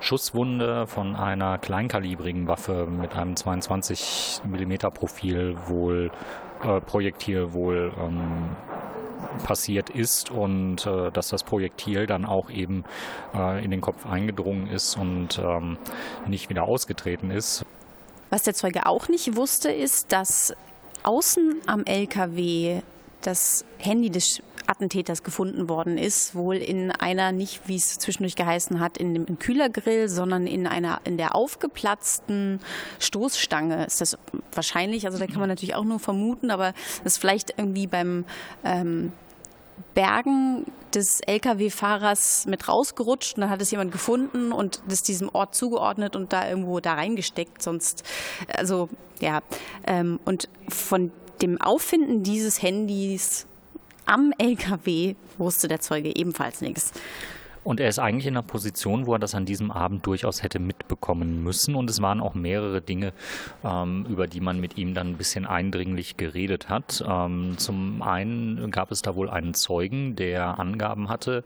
Schusswunde 0.00 0.86
von 0.86 1.16
einer 1.16 1.58
kleinkalibrigen 1.58 2.48
Waffe 2.48 2.86
mit 2.86 3.14
einem 3.14 3.36
22 3.36 4.40
mm 4.44 4.74
Profil 4.94 5.56
wohl 5.66 6.10
äh, 6.62 6.80
Projektil 6.80 7.52
wohl 7.52 7.92
ähm, 7.98 8.56
passiert 9.44 9.90
ist 9.90 10.30
und 10.30 10.86
äh, 10.86 11.10
dass 11.10 11.28
das 11.28 11.44
Projektil 11.44 12.06
dann 12.06 12.24
auch 12.24 12.50
eben 12.50 12.84
äh, 13.34 13.64
in 13.64 13.70
den 13.70 13.80
Kopf 13.80 14.06
eingedrungen 14.06 14.68
ist 14.68 14.96
und 14.96 15.38
ähm, 15.38 15.78
nicht 16.26 16.48
wieder 16.50 16.64
ausgetreten 16.64 17.30
ist. 17.30 17.64
Was 18.30 18.42
der 18.44 18.54
Zeuge 18.54 18.86
auch 18.86 19.08
nicht 19.08 19.36
wusste, 19.36 19.70
ist, 19.70 20.12
dass 20.12 20.54
außen 21.02 21.60
am 21.66 21.84
LKW 21.84 22.80
das 23.20 23.64
Handy 23.78 24.10
des 24.10 24.42
Attentäters 24.72 25.22
gefunden 25.22 25.68
worden 25.68 25.98
ist, 25.98 26.34
wohl 26.34 26.56
in 26.56 26.90
einer, 26.90 27.30
nicht 27.30 27.68
wie 27.68 27.76
es 27.76 27.98
zwischendurch 27.98 28.36
geheißen 28.36 28.80
hat, 28.80 28.96
in 28.96 29.14
dem 29.14 29.38
Kühlergrill, 29.38 30.08
sondern 30.08 30.46
in 30.46 30.66
einer, 30.66 31.00
in 31.04 31.18
der 31.18 31.34
aufgeplatzten 31.34 32.58
Stoßstange 32.98 33.84
ist 33.84 34.00
das 34.00 34.16
wahrscheinlich, 34.52 35.04
also 35.04 35.18
da 35.18 35.26
kann 35.26 35.40
man 35.40 35.50
natürlich 35.50 35.74
auch 35.74 35.84
nur 35.84 35.98
vermuten, 35.98 36.50
aber 36.50 36.72
das 37.04 37.14
ist 37.14 37.18
vielleicht 37.18 37.54
irgendwie 37.58 37.86
beim 37.86 38.24
ähm, 38.64 39.12
Bergen 39.94 40.64
des 40.94 41.20
Lkw-Fahrers 41.20 42.46
mit 42.46 42.68
rausgerutscht 42.68 43.36
und 43.36 43.42
dann 43.42 43.50
hat 43.50 43.60
es 43.60 43.70
jemand 43.70 43.92
gefunden 43.92 44.52
und 44.52 44.82
das 44.88 45.02
diesem 45.02 45.28
Ort 45.28 45.54
zugeordnet 45.54 46.16
und 46.16 46.32
da 46.32 46.48
irgendwo 46.48 46.80
da 46.80 46.94
reingesteckt. 46.94 47.62
Sonst, 47.62 48.02
also 48.56 48.88
ja, 49.20 49.40
ähm, 49.86 50.18
und 50.24 50.48
von 50.68 51.12
dem 51.42 51.60
Auffinden 51.60 52.22
dieses 52.22 52.62
Handys 52.62 53.46
am 54.06 54.32
LKW 54.38 55.14
wusste 55.38 55.68
der 55.68 55.80
Zeuge 55.80 56.14
ebenfalls 56.14 56.60
nichts. 56.60 56.92
Und 57.64 57.80
er 57.80 57.88
ist 57.88 57.98
eigentlich 57.98 58.26
in 58.26 58.34
einer 58.36 58.42
Position, 58.42 59.06
wo 59.06 59.14
er 59.14 59.18
das 59.18 59.34
an 59.34 59.44
diesem 59.44 59.70
Abend 59.70 60.06
durchaus 60.06 60.42
hätte 60.42 60.58
mitbekommen 60.58 61.42
müssen. 61.42 61.74
Und 61.74 61.88
es 61.88 62.02
waren 62.02 62.20
auch 62.20 62.34
mehrere 62.34 62.80
Dinge, 62.80 63.12
ähm, 63.64 64.06
über 64.08 64.26
die 64.26 64.40
man 64.40 64.60
mit 64.60 64.78
ihm 64.78 64.94
dann 64.94 65.08
ein 65.08 65.16
bisschen 65.16 65.46
eindringlich 65.46 66.16
geredet 66.16 66.68
hat. 66.68 67.04
Ähm, 67.06 67.54
zum 67.58 68.02
einen 68.02 68.70
gab 68.70 68.90
es 68.90 69.02
da 69.02 69.14
wohl 69.14 69.30
einen 69.30 69.54
Zeugen, 69.54 70.16
der 70.16 70.58
Angaben 70.58 71.08
hatte 71.08 71.44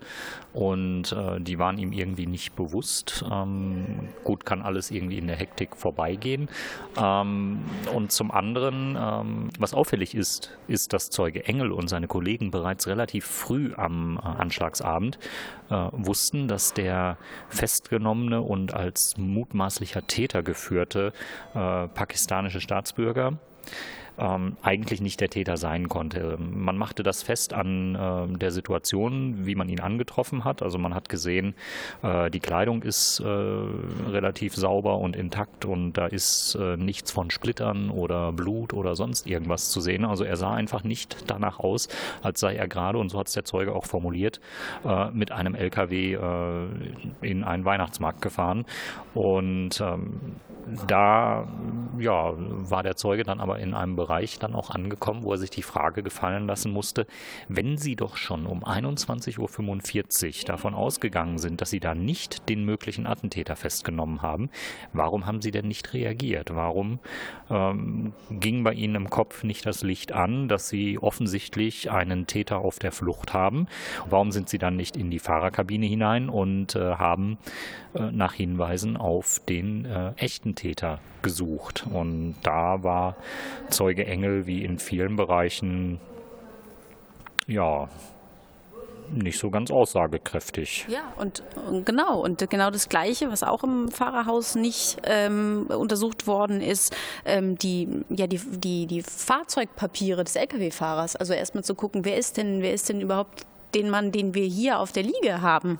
und 0.53 1.11
äh, 1.11 1.39
die 1.39 1.59
waren 1.59 1.77
ihm 1.77 1.91
irgendwie 1.91 2.25
nicht 2.25 2.55
bewusst. 2.55 3.23
Ähm, 3.31 4.09
gut, 4.23 4.45
kann 4.45 4.61
alles 4.61 4.91
irgendwie 4.91 5.17
in 5.17 5.27
der 5.27 5.35
Hektik 5.35 5.75
vorbeigehen. 5.75 6.49
Ähm, 6.97 7.59
und 7.93 8.11
zum 8.11 8.31
anderen, 8.31 8.97
ähm, 8.99 9.49
was 9.59 9.73
auffällig 9.73 10.15
ist, 10.15 10.57
ist, 10.67 10.93
dass 10.93 11.09
Zeuge 11.09 11.45
Engel 11.45 11.71
und 11.71 11.87
seine 11.87 12.07
Kollegen 12.07 12.51
bereits 12.51 12.87
relativ 12.87 13.25
früh 13.25 13.73
am 13.75 14.17
äh, 14.17 14.27
Anschlagsabend 14.27 15.19
äh, 15.69 15.89
wussten, 16.07 16.47
dass 16.47 16.73
der 16.73 17.17
festgenommene 17.49 18.41
und 18.41 18.73
als 18.73 19.15
mutmaßlicher 19.17 20.07
Täter 20.07 20.41
geführte 20.41 21.13
äh, 21.53 21.87
pakistanische 21.87 22.61
Staatsbürger 22.61 23.37
ähm, 24.17 24.57
eigentlich 24.61 25.01
nicht 25.01 25.19
der 25.21 25.29
Täter 25.29 25.57
sein 25.57 25.89
konnte. 25.89 26.37
Man 26.39 26.77
machte 26.77 27.03
das 27.03 27.23
fest 27.23 27.53
an 27.53 27.95
äh, 27.95 28.37
der 28.37 28.51
Situation, 28.51 29.45
wie 29.45 29.55
man 29.55 29.69
ihn 29.69 29.79
angetroffen 29.79 30.43
hat. 30.43 30.61
Also 30.61 30.77
man 30.77 30.93
hat 30.93 31.09
gesehen, 31.09 31.55
äh, 32.03 32.29
die 32.29 32.39
Kleidung 32.39 32.83
ist 32.83 33.19
äh, 33.19 33.27
relativ 33.27 34.55
sauber 34.55 34.97
und 34.99 35.15
intakt 35.15 35.65
und 35.65 35.93
da 35.93 36.07
ist 36.07 36.55
äh, 36.55 36.77
nichts 36.77 37.11
von 37.11 37.29
Splittern 37.29 37.89
oder 37.89 38.31
Blut 38.31 38.73
oder 38.73 38.95
sonst 38.95 39.27
irgendwas 39.27 39.69
zu 39.69 39.81
sehen. 39.81 40.05
Also 40.05 40.23
er 40.23 40.35
sah 40.35 40.53
einfach 40.53 40.83
nicht 40.83 41.29
danach 41.29 41.59
aus, 41.59 41.87
als 42.21 42.39
sei 42.39 42.55
er 42.55 42.67
gerade, 42.67 42.97
und 42.97 43.09
so 43.09 43.19
hat 43.19 43.27
es 43.27 43.33
der 43.33 43.45
Zeuge 43.45 43.73
auch 43.73 43.85
formuliert, 43.85 44.39
äh, 44.85 45.11
mit 45.11 45.31
einem 45.31 45.55
LKW 45.55 46.13
äh, 46.13 46.67
in 47.21 47.43
einen 47.43 47.65
Weihnachtsmarkt 47.65 48.21
gefahren. 48.21 48.65
Und 49.13 49.81
ähm, 49.81 50.19
da 50.87 51.47
ja, 51.97 52.33
war 52.37 52.83
der 52.83 52.95
Zeuge 52.95 53.23
dann 53.23 53.39
aber 53.39 53.59
in 53.59 53.73
einem 53.73 53.95
Bereich 53.95 54.37
dann 54.39 54.53
auch 54.53 54.69
angekommen, 54.69 55.23
wo 55.23 55.31
er 55.31 55.37
sich 55.37 55.49
die 55.49 55.63
Frage 55.63 56.03
gefallen 56.03 56.47
lassen 56.47 56.71
musste, 56.71 57.07
wenn 57.47 57.77
Sie 57.77 57.95
doch 57.95 58.17
schon 58.17 58.45
um 58.45 58.63
21.45 58.63 60.41
Uhr 60.41 60.45
davon 60.45 60.73
ausgegangen 60.73 61.37
sind, 61.37 61.61
dass 61.61 61.69
Sie 61.69 61.79
da 61.79 61.95
nicht 61.95 62.49
den 62.49 62.65
möglichen 62.65 63.07
Attentäter 63.07 63.55
festgenommen 63.55 64.21
haben, 64.21 64.49
warum 64.93 65.25
haben 65.25 65.41
Sie 65.41 65.51
denn 65.51 65.67
nicht 65.67 65.93
reagiert? 65.93 66.53
Warum 66.53 66.99
ähm, 67.49 68.13
ging 68.29 68.63
bei 68.63 68.73
Ihnen 68.73 68.95
im 68.95 69.09
Kopf 69.09 69.43
nicht 69.43 69.65
das 69.65 69.83
Licht 69.83 70.11
an, 70.11 70.47
dass 70.49 70.69
Sie 70.69 70.99
offensichtlich 70.99 71.91
einen 71.91 72.27
Täter 72.27 72.59
auf 72.59 72.79
der 72.79 72.91
Flucht 72.91 73.33
haben? 73.33 73.67
Warum 74.09 74.31
sind 74.31 74.49
Sie 74.49 74.57
dann 74.57 74.75
nicht 74.75 74.97
in 74.97 75.11
die 75.11 75.19
Fahrerkabine 75.19 75.85
hinein 75.85 76.29
und 76.29 76.75
äh, 76.75 76.95
haben 76.95 77.37
äh, 77.93 78.11
nach 78.11 78.33
Hinweisen 78.33 78.97
auf 78.97 79.41
den 79.47 79.85
äh, 79.85 80.11
echten 80.17 80.55
Täter 80.57 80.99
gesucht. 81.21 81.85
Und 81.91 82.35
da 82.43 82.83
war 82.83 83.15
Zeuge 83.69 84.05
Engel 84.05 84.45
wie 84.45 84.63
in 84.63 84.79
vielen 84.79 85.15
Bereichen 85.15 86.01
ja 87.47 87.87
nicht 89.11 89.39
so 89.39 89.49
ganz 89.49 89.71
aussagekräftig. 89.71 90.85
Ja, 90.89 91.13
und, 91.17 91.43
und, 91.69 91.85
genau, 91.85 92.19
und 92.21 92.49
genau 92.49 92.69
das 92.69 92.89
Gleiche, 92.89 93.31
was 93.31 93.43
auch 93.43 93.63
im 93.63 93.89
Fahrerhaus 93.89 94.55
nicht 94.55 94.97
ähm, 95.03 95.67
untersucht 95.67 96.27
worden 96.27 96.61
ist, 96.61 96.95
ähm, 97.25 97.57
die, 97.57 97.87
ja, 98.09 98.27
die, 98.27 98.39
die, 98.39 98.85
die 98.85 99.01
Fahrzeugpapiere 99.01 100.23
des 100.23 100.35
Lkw-Fahrers. 100.35 101.15
Also 101.15 101.33
erstmal 101.33 101.63
zu 101.63 101.75
gucken, 101.75 102.05
wer 102.05 102.17
ist 102.17 102.37
denn, 102.37 102.61
wer 102.61 102.73
ist 102.73 102.89
denn 102.89 103.01
überhaupt 103.01 103.45
den 103.73 103.89
Mann, 103.89 104.11
den 104.11 104.33
wir 104.33 104.45
hier 104.45 104.79
auf 104.79 104.91
der 104.91 105.03
Liege 105.03 105.41
haben 105.41 105.79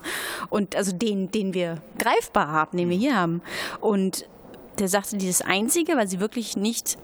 und 0.50 0.76
also 0.76 0.92
den, 0.92 1.30
den 1.30 1.54
wir 1.54 1.78
greifbar 1.98 2.48
haben, 2.48 2.76
den 2.76 2.90
wir 2.90 2.96
hier 2.96 3.16
haben. 3.16 3.42
Und 3.80 4.26
der 4.78 4.88
sagte, 4.88 5.16
dieses 5.16 5.42
Einzige, 5.42 5.96
weil 5.96 6.08
sie 6.08 6.20
wirklich 6.20 6.56
nicht 6.56 6.98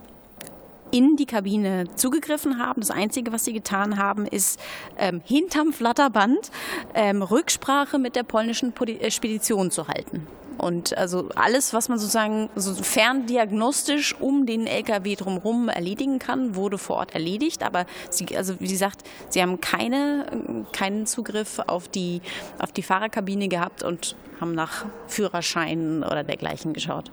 in 0.91 1.17
die 1.17 1.25
Kabine 1.25 1.85
zugegriffen 1.95 2.59
haben. 2.59 2.81
Das 2.81 2.91
Einzige, 2.91 3.33
was 3.33 3.43
sie 3.43 3.53
getan 3.53 3.97
haben, 3.97 4.25
ist 4.25 4.59
ähm, 4.97 5.21
hinterm 5.25 5.73
Flatterband 5.73 6.51
ähm, 6.93 7.21
Rücksprache 7.21 7.99
mit 7.99 8.15
der 8.15 8.23
polnischen 8.23 8.73
äh, 8.77 9.11
Spedition 9.11 9.71
zu 9.71 9.87
halten. 9.87 10.27
Und 10.57 10.97
also 10.97 11.29
alles, 11.35 11.73
was 11.73 11.89
man 11.89 11.99
sozusagen 11.99 12.49
so 12.55 12.73
ferndiagnostisch 12.73 14.15
um 14.19 14.45
den 14.45 14.67
LKW 14.67 15.15
drumherum 15.15 15.67
erledigen 15.67 16.17
kann, 16.17 16.55
wurde 16.55 16.77
vor 16.77 16.97
Ort 16.97 17.13
erledigt. 17.13 17.61
Aber 17.61 17.85
sie, 18.09 18.37
also 18.37 18.59
wie 18.59 18.67
sie 18.67 18.77
sagt, 18.77 19.03
sie 19.29 19.41
haben 19.41 19.59
keine, 19.59 20.65
keinen 20.71 21.07
Zugriff 21.07 21.59
auf 21.67 21.89
die, 21.89 22.21
auf 22.59 22.71
die 22.71 22.83
Fahrerkabine 22.83 23.49
gehabt 23.49 23.83
und 23.83 24.15
haben 24.39 24.53
nach 24.53 24.85
Führerscheinen 25.07 26.03
oder 26.03 26.23
dergleichen 26.23 26.73
geschaut. 26.73 27.11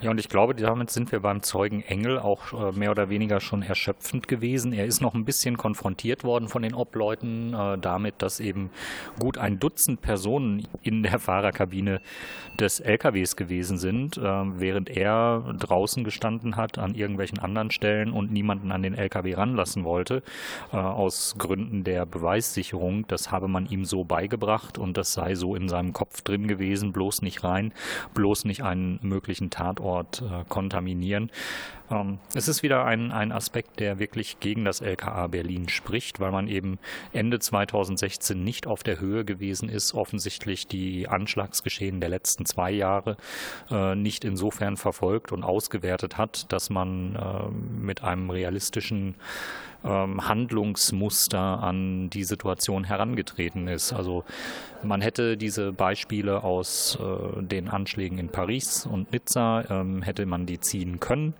Ja, 0.00 0.12
und 0.12 0.20
ich 0.20 0.28
glaube, 0.28 0.54
damit 0.54 0.90
sind 0.90 1.10
wir 1.10 1.18
beim 1.18 1.42
Zeugen 1.42 1.82
Engel 1.82 2.20
auch 2.20 2.52
äh, 2.52 2.78
mehr 2.78 2.92
oder 2.92 3.10
weniger 3.10 3.40
schon 3.40 3.62
erschöpfend 3.62 4.28
gewesen. 4.28 4.72
Er 4.72 4.86
ist 4.86 5.00
noch 5.00 5.14
ein 5.14 5.24
bisschen 5.24 5.56
konfrontiert 5.56 6.22
worden 6.22 6.46
von 6.46 6.62
den 6.62 6.72
Obleuten 6.72 7.52
äh, 7.52 7.76
damit, 7.78 8.22
dass 8.22 8.38
eben 8.38 8.70
gut 9.18 9.38
ein 9.38 9.58
Dutzend 9.58 10.00
Personen 10.00 10.68
in 10.82 11.02
der 11.02 11.18
Fahrerkabine 11.18 12.00
des 12.60 12.78
LKWs 12.78 13.34
gewesen 13.34 13.76
sind, 13.76 14.16
äh, 14.18 14.22
während 14.22 14.88
er 14.88 15.42
draußen 15.58 16.04
gestanden 16.04 16.54
hat 16.54 16.78
an 16.78 16.94
irgendwelchen 16.94 17.40
anderen 17.40 17.72
Stellen 17.72 18.12
und 18.12 18.30
niemanden 18.30 18.70
an 18.70 18.84
den 18.84 18.94
LKW 18.94 19.34
ranlassen 19.34 19.82
wollte, 19.82 20.22
äh, 20.72 20.76
aus 20.76 21.34
Gründen 21.38 21.82
der 21.82 22.06
Beweissicherung. 22.06 23.04
Das 23.08 23.32
habe 23.32 23.48
man 23.48 23.66
ihm 23.66 23.84
so 23.84 24.04
beigebracht 24.04 24.78
und 24.78 24.96
das 24.96 25.12
sei 25.12 25.34
so 25.34 25.56
in 25.56 25.68
seinem 25.68 25.92
Kopf 25.92 26.22
drin 26.22 26.46
gewesen, 26.46 26.92
bloß 26.92 27.22
nicht 27.22 27.42
rein, 27.42 27.72
bloß 28.14 28.44
nicht 28.44 28.62
einen 28.62 29.00
möglichen 29.02 29.50
Tatort 29.50 29.87
Standort 29.88 30.22
äh, 30.22 30.44
kontaminieren. 30.48 31.30
Ähm, 31.90 32.18
es 32.34 32.48
ist 32.48 32.62
wieder 32.62 32.84
ein, 32.84 33.12
ein 33.12 33.32
Aspekt, 33.32 33.80
der 33.80 33.98
wirklich 33.98 34.40
gegen 34.40 34.64
das 34.64 34.80
LKA 34.80 35.26
Berlin 35.28 35.68
spricht, 35.68 36.20
weil 36.20 36.30
man 36.30 36.48
eben 36.48 36.78
Ende 37.12 37.38
2016 37.38 38.42
nicht 38.42 38.66
auf 38.66 38.82
der 38.82 39.00
Höhe 39.00 39.24
gewesen 39.24 39.68
ist, 39.68 39.94
offensichtlich 39.94 40.66
die 40.66 41.08
Anschlagsgeschehen 41.08 42.00
der 42.00 42.10
letzten 42.10 42.44
zwei 42.44 42.70
Jahre 42.70 43.16
äh, 43.70 43.94
nicht 43.94 44.24
insofern 44.24 44.76
verfolgt 44.76 45.32
und 45.32 45.42
ausgewertet 45.42 46.18
hat, 46.18 46.52
dass 46.52 46.68
man 46.68 47.16
äh, 47.16 47.48
mit 47.50 48.02
einem 48.04 48.30
realistischen 48.30 49.14
ähm, 49.84 50.26
Handlungsmuster 50.26 51.62
an 51.62 52.10
die 52.10 52.24
Situation 52.24 52.84
herangetreten 52.84 53.68
ist. 53.68 53.92
Also 53.92 54.24
man 54.82 55.00
hätte 55.00 55.36
diese 55.36 55.72
Beispiele 55.72 56.44
aus 56.44 56.98
äh, 57.00 57.42
den 57.42 57.68
Anschlägen 57.68 58.18
in 58.18 58.28
Paris 58.28 58.86
und 58.86 59.12
Nizza, 59.12 59.64
ähm, 59.70 60.02
hätte 60.02 60.26
man 60.26 60.46
die 60.46 60.60
ziehen 60.60 61.00
können. 61.00 61.34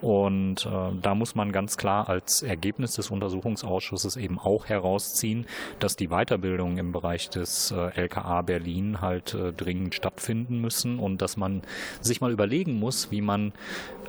Und 0.00 0.66
äh, 0.66 0.70
da 1.00 1.14
muss 1.14 1.34
man 1.34 1.52
ganz 1.52 1.76
klar 1.76 2.08
als 2.08 2.42
Ergebnis 2.42 2.94
des 2.94 3.10
Untersuchungsausschusses 3.10 4.16
eben 4.16 4.38
auch 4.38 4.66
herausziehen, 4.66 5.46
dass 5.78 5.96
die 5.96 6.08
Weiterbildungen 6.08 6.78
im 6.78 6.92
Bereich 6.92 7.30
des 7.30 7.72
äh, 7.72 8.00
LKA 8.00 8.42
Berlin 8.42 9.00
halt 9.00 9.34
äh, 9.34 9.52
dringend 9.52 9.94
stattfinden 9.94 10.60
müssen 10.60 10.98
und 10.98 11.22
dass 11.22 11.36
man 11.36 11.62
sich 12.00 12.20
mal 12.20 12.32
überlegen 12.32 12.78
muss, 12.78 13.10
wie 13.10 13.22
man 13.22 13.52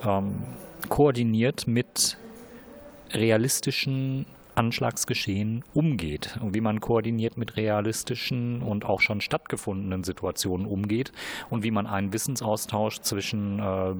ähm, 0.03 0.43
koordiniert 0.89 1.67
mit 1.67 2.17
realistischen 3.13 4.25
Anschlagsgeschehen 4.55 5.63
umgeht 5.73 6.37
und 6.41 6.53
wie 6.55 6.61
man 6.61 6.79
koordiniert 6.79 7.37
mit 7.37 7.57
realistischen 7.57 8.61
und 8.61 8.85
auch 8.85 9.01
schon 9.01 9.21
stattgefundenen 9.21 10.03
Situationen 10.03 10.65
umgeht 10.65 11.11
und 11.49 11.63
wie 11.63 11.71
man 11.71 11.87
einen 11.87 12.13
Wissensaustausch 12.13 13.01
zwischen 13.01 13.59
äh, 13.59 13.93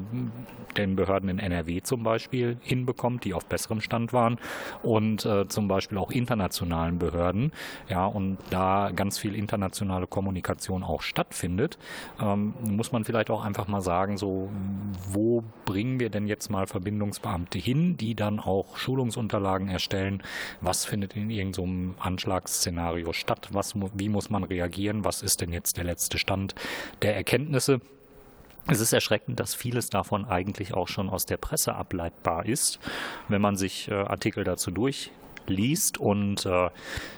den 0.78 0.96
Behörden 0.96 1.30
in 1.30 1.40
NRW 1.40 1.82
zum 1.82 2.04
Beispiel 2.04 2.58
hinbekommt, 2.62 3.26
die 3.26 3.34
auf 3.34 3.46
besserem 3.46 3.82
Stand 3.82 4.14
waren 4.14 4.38
und 4.84 5.26
äh, 5.26 5.48
zum 5.48 5.68
Beispiel 5.68 5.98
auch 5.98 6.12
internationalen 6.12 7.00
Behörden. 7.00 7.52
Ja, 7.90 8.06
und 8.06 8.38
da 8.50 8.92
ganz 8.96 9.18
viel 9.18 9.36
internationale 9.36 10.08
Kommunikation 10.08 10.84
auch 10.84 11.02
stattfindet, 11.02 11.78
ähm, 12.22 12.54
muss 12.64 12.92
man 12.92 13.04
vielleicht 13.04 13.30
auch 13.30 13.44
einfach 13.44 13.68
mal 13.68 13.82
sagen, 13.82 14.18
so, 14.18 14.50
wo 15.10 15.44
bringen 15.66 16.00
wir 16.00 16.10
denn 16.10 16.28
jetzt 16.28 16.50
mal 16.50 16.68
Verbindungsbeamte 16.68 17.58
hin, 17.58 17.98
die 17.98 18.16
dann 18.16 18.40
auch 18.40 18.78
Schulungsunterlagen 18.78 19.68
erstellen, 19.68 20.24
was 20.62 20.86
findet 20.86 21.16
in 21.16 21.30
irgendeinem 21.30 21.96
Anschlagsszenario 22.00 23.14
statt, 23.14 23.50
was, 23.52 23.74
wie 23.94 24.10
muss 24.10 24.30
man 24.30 24.44
reagieren, 24.44 25.04
was 25.04 25.22
ist 25.22 25.42
denn 25.42 25.52
jetzt 25.52 25.78
der 25.78 25.84
letzte 25.84 26.18
Stand 26.18 26.56
der 27.02 27.16
Erkenntnisse. 27.16 27.82
Es 28.68 28.80
ist 28.80 28.94
erschreckend, 28.94 29.40
dass 29.40 29.54
vieles 29.54 29.90
davon 29.90 30.26
eigentlich 30.26 30.74
auch 30.74 30.88
schon 30.88 31.10
aus 31.10 31.26
der 31.26 31.38
Presse 31.38 31.76
ableitbar 31.76 32.46
ist, 32.48 32.80
wenn 33.28 33.42
man 33.42 33.56
sich 33.56 33.90
äh, 33.90 33.94
Artikel 33.94 34.44
dazu 34.44 34.72
durch 34.72 35.12
liest. 35.48 35.98
Und 35.98 36.46
äh, 36.46 36.70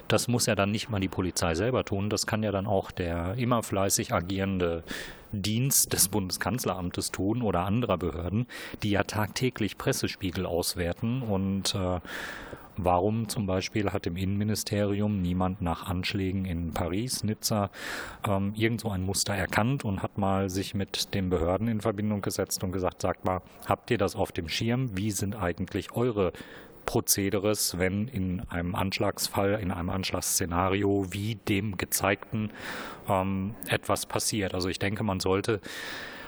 das 0.07 0.27
muss 0.27 0.45
ja 0.45 0.55
dann 0.55 0.71
nicht 0.71 0.89
mal 0.89 0.99
die 0.99 1.07
Polizei 1.07 1.55
selber 1.55 1.83
tun. 1.83 2.09
Das 2.09 2.25
kann 2.27 2.43
ja 2.43 2.51
dann 2.51 2.67
auch 2.67 2.91
der 2.91 3.35
immer 3.37 3.63
fleißig 3.63 4.13
agierende 4.13 4.83
Dienst 5.31 5.93
des 5.93 6.07
Bundeskanzleramtes 6.07 7.11
tun 7.11 7.41
oder 7.41 7.61
anderer 7.61 7.97
Behörden, 7.97 8.47
die 8.83 8.91
ja 8.91 9.03
tagtäglich 9.03 9.77
Pressespiegel 9.77 10.45
auswerten 10.45 11.21
und 11.21 11.75
äh, 11.75 11.99
Warum 12.77 13.27
zum 13.27 13.47
Beispiel 13.47 13.91
hat 13.91 14.05
im 14.05 14.17
Innenministerium 14.17 15.21
niemand 15.21 15.61
nach 15.61 15.87
Anschlägen 15.87 16.45
in 16.45 16.73
Paris, 16.73 17.23
Nizza 17.23 17.71
ähm, 18.27 18.53
irgend 18.55 18.81
so 18.81 18.89
ein 18.89 19.03
Muster 19.03 19.33
erkannt 19.33 19.83
und 19.83 20.03
hat 20.03 20.17
mal 20.17 20.49
sich 20.49 20.75
mit 20.75 21.13
den 21.13 21.29
Behörden 21.29 21.67
in 21.67 21.81
Verbindung 21.81 22.21
gesetzt 22.21 22.63
und 22.63 22.71
gesagt, 22.71 23.01
sagt 23.01 23.25
mal, 23.25 23.41
habt 23.65 23.89
ihr 23.89 23.97
das 23.97 24.15
auf 24.15 24.31
dem 24.31 24.47
Schirm? 24.47 24.95
Wie 24.95 25.11
sind 25.11 25.35
eigentlich 25.35 25.91
eure 25.93 26.33
Prozederes, 26.85 27.77
wenn 27.77 28.07
in 28.07 28.41
einem 28.49 28.73
Anschlagsfall, 28.73 29.59
in 29.61 29.71
einem 29.71 29.89
Anschlagsszenario 29.89 31.07
wie 31.11 31.35
dem 31.35 31.77
gezeigten 31.77 32.51
ähm, 33.09 33.55
etwas 33.67 34.05
passiert? 34.05 34.53
Also 34.53 34.69
ich 34.69 34.79
denke, 34.79 35.03
man 35.03 35.19
sollte 35.19 35.61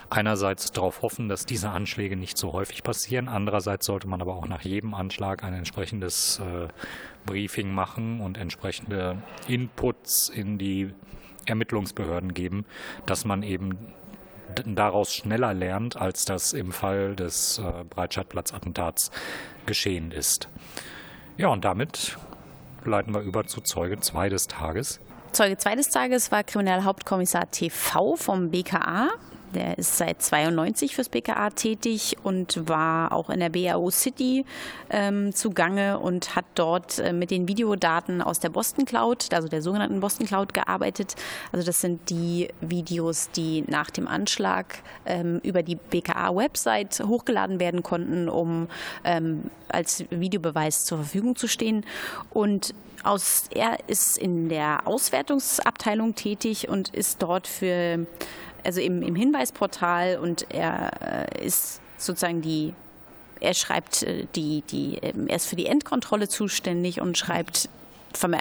einerseits 0.09 0.71
darauf 0.71 1.01
hoffen, 1.01 1.29
dass 1.29 1.45
diese 1.45 1.69
Anschläge 1.69 2.15
nicht 2.15 2.37
so 2.37 2.53
häufig 2.53 2.83
passieren. 2.83 3.27
Andererseits 3.27 3.85
sollte 3.85 4.07
man 4.07 4.21
aber 4.21 4.35
auch 4.35 4.47
nach 4.47 4.61
jedem 4.61 4.93
Anschlag 4.93 5.43
ein 5.43 5.53
entsprechendes 5.53 6.39
äh, 6.39 6.67
Briefing 7.25 7.71
machen 7.71 8.21
und 8.21 8.37
entsprechende 8.37 9.21
Inputs 9.47 10.29
in 10.29 10.57
die 10.57 10.93
Ermittlungsbehörden 11.45 12.33
geben, 12.33 12.65
dass 13.05 13.25
man 13.25 13.43
eben 13.43 13.93
daraus 14.65 15.13
schneller 15.13 15.53
lernt, 15.53 15.95
als 15.95 16.25
das 16.25 16.53
im 16.53 16.71
Fall 16.71 17.15
des 17.15 17.59
äh, 17.59 17.83
Breitscheidplatz-Attentats 17.83 19.11
geschehen 19.65 20.11
ist. 20.11 20.49
Ja, 21.37 21.49
und 21.49 21.65
damit 21.65 22.17
leiten 22.83 23.13
wir 23.13 23.21
über 23.21 23.45
zu 23.45 23.61
Zeuge 23.61 23.99
2 23.99 24.29
des 24.29 24.47
Tages. 24.47 24.99
Zeuge 25.31 25.57
2 25.57 25.75
des 25.75 25.89
Tages 25.89 26.31
war 26.31 26.43
Kriminalhauptkommissar 26.43 27.51
TV 27.51 28.15
vom 28.15 28.49
BKA. 28.49 29.09
Der 29.53 29.77
ist 29.77 29.97
seit 29.97 30.21
92 30.21 30.95
fürs 30.95 31.09
BKA 31.09 31.49
tätig 31.49 32.17
und 32.23 32.67
war 32.67 33.11
auch 33.11 33.29
in 33.29 33.39
der 33.39 33.49
BAO 33.49 33.89
City 33.89 34.45
ähm, 34.89 35.33
zugange 35.33 35.99
und 35.99 36.35
hat 36.35 36.45
dort 36.55 36.99
äh, 36.99 37.13
mit 37.13 37.31
den 37.31 37.47
Videodaten 37.47 38.21
aus 38.21 38.39
der 38.39 38.49
Boston 38.49 38.85
Cloud, 38.85 39.33
also 39.33 39.47
der 39.47 39.61
sogenannten 39.61 39.99
Boston 39.99 40.27
Cloud, 40.27 40.53
gearbeitet. 40.53 41.15
Also 41.51 41.65
das 41.65 41.81
sind 41.81 42.09
die 42.09 42.49
Videos, 42.61 43.31
die 43.31 43.63
nach 43.67 43.89
dem 43.89 44.07
Anschlag 44.07 44.83
ähm, 45.05 45.39
über 45.43 45.63
die 45.63 45.75
BKA-Website 45.75 47.01
hochgeladen 47.05 47.59
werden 47.59 47.83
konnten, 47.83 48.29
um 48.29 48.67
ähm, 49.03 49.49
als 49.67 50.05
Videobeweis 50.09 50.85
zur 50.85 50.99
Verfügung 50.99 51.35
zu 51.35 51.47
stehen. 51.47 51.85
Und 52.29 52.73
aus, 53.03 53.45
er 53.53 53.77
ist 53.87 54.17
in 54.17 54.49
der 54.49 54.85
Auswertungsabteilung 54.85 56.15
tätig 56.15 56.67
und 56.69 56.89
ist 56.89 57.21
dort 57.21 57.47
für 57.47 58.05
also 58.63 58.81
im, 58.81 59.01
im 59.01 59.15
Hinweisportal 59.15 60.17
und 60.17 60.47
er 60.49 61.27
äh, 61.31 61.45
ist 61.45 61.81
sozusagen 61.97 62.41
die 62.41 62.73
er 63.39 63.53
schreibt 63.53 64.03
äh, 64.03 64.27
die, 64.35 64.63
die, 64.69 64.97
ähm, 65.01 65.27
er 65.27 65.37
ist 65.37 65.47
für 65.47 65.55
die 65.55 65.65
Endkontrolle 65.65 66.27
zuständig 66.27 67.01
und 67.01 67.17
schreibt, 67.17 67.69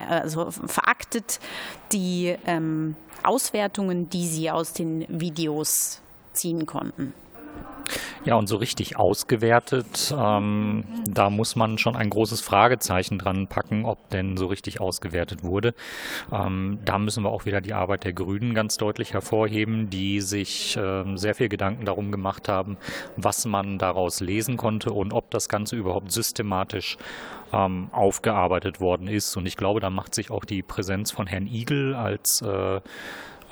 also 0.08 0.50
veraktet 0.50 1.40
die 1.92 2.36
ähm, 2.46 2.96
Auswertungen, 3.22 4.08
die 4.08 4.26
sie 4.26 4.50
aus 4.50 4.72
den 4.72 5.04
Videos 5.08 6.00
ziehen 6.32 6.66
konnten. 6.66 7.12
Ja, 8.28 8.34
und 8.34 8.46
so 8.46 8.56
richtig 8.56 8.98
ausgewertet, 8.98 10.14
ähm, 10.14 10.84
da 11.08 11.30
muss 11.30 11.56
man 11.56 11.78
schon 11.78 11.96
ein 11.96 12.10
großes 12.10 12.42
Fragezeichen 12.42 13.18
dran 13.18 13.46
packen, 13.46 13.86
ob 13.86 14.10
denn 14.10 14.36
so 14.36 14.48
richtig 14.48 14.82
ausgewertet 14.82 15.44
wurde. 15.44 15.72
Ähm, 16.30 16.78
da 16.84 16.98
müssen 16.98 17.24
wir 17.24 17.30
auch 17.30 17.46
wieder 17.46 17.62
die 17.62 17.72
Arbeit 17.72 18.04
der 18.04 18.12
Grünen 18.12 18.52
ganz 18.52 18.76
deutlich 18.76 19.14
hervorheben, 19.14 19.88
die 19.88 20.20
sich 20.20 20.78
ähm, 20.78 21.16
sehr 21.16 21.34
viel 21.34 21.48
Gedanken 21.48 21.86
darum 21.86 22.12
gemacht 22.12 22.50
haben, 22.50 22.76
was 23.16 23.46
man 23.46 23.78
daraus 23.78 24.20
lesen 24.20 24.58
konnte 24.58 24.92
und 24.92 25.14
ob 25.14 25.30
das 25.30 25.48
Ganze 25.48 25.76
überhaupt 25.76 26.12
systematisch 26.12 26.98
ähm, 27.54 27.88
aufgearbeitet 27.92 28.78
worden 28.78 29.08
ist. 29.08 29.38
Und 29.38 29.46
ich 29.46 29.56
glaube, 29.56 29.80
da 29.80 29.88
macht 29.88 30.14
sich 30.14 30.30
auch 30.30 30.44
die 30.44 30.62
Präsenz 30.62 31.10
von 31.10 31.26
Herrn 31.26 31.46
Igel 31.46 31.94
als 31.94 32.42
äh, 32.42 32.82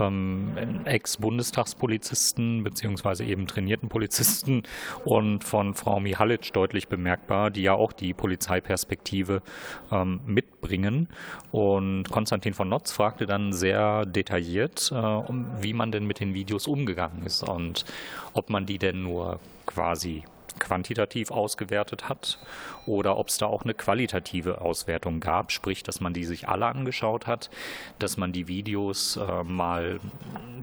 ähm, 0.01 0.83
Ex-Bundestagspolizisten 0.85 2.65
beziehungsweise 2.65 3.25
eben 3.25 3.47
trainierten 3.47 3.89
Polizisten 3.89 4.63
und 5.05 5.45
von 5.45 5.75
Frau 5.75 6.01
Mihalic 6.01 6.53
deutlich 6.53 6.89
bemerkbar, 6.89 7.51
die 7.51 7.63
ja 7.63 7.75
auch 7.75 7.93
die 7.93 8.15
Polizeiperspektive 8.15 9.43
ähm, 9.91 10.21
mitbringen. 10.27 11.09
Und 11.51 12.11
Konstantin 12.11 12.55
von 12.55 12.69
Notz 12.69 12.93
fragte 12.93 13.27
dann 13.27 13.53
sehr 13.53 14.07
detailliert, 14.07 14.93
äh, 14.93 14.97
wie 14.97 15.73
man 15.73 15.93
denn 15.93 16.07
mit 16.07 16.21
den 16.21 16.35
Videos 16.35 16.67
umgegangen 16.67 17.25
ist 17.25 17.43
und 17.43 17.85
ob 18.33 18.51
man 18.51 18.67
die 18.67 18.79
denn 18.79 19.03
nur 19.03 19.41
quasi 19.67 20.25
quantitativ 20.59 21.31
ausgewertet 21.31 22.09
hat 22.09 22.39
oder 22.87 23.17
ob 23.17 23.29
es 23.29 23.39
da 23.39 23.47
auch 23.47 23.63
eine 23.63 23.75
qualitative 23.75 24.61
Auswertung 24.61 25.21
gab, 25.21 25.53
sprich, 25.53 25.83
dass 25.83 26.01
man 26.01 26.13
die 26.13 26.25
sich 26.25 26.49
alle 26.49 26.67
angeschaut 26.67 27.27
hat, 27.27 27.51
dass 27.99 28.17
man 28.17 28.33
die 28.33 28.49
Videos 28.49 29.17
äh, 29.17 29.45
mal 29.45 30.01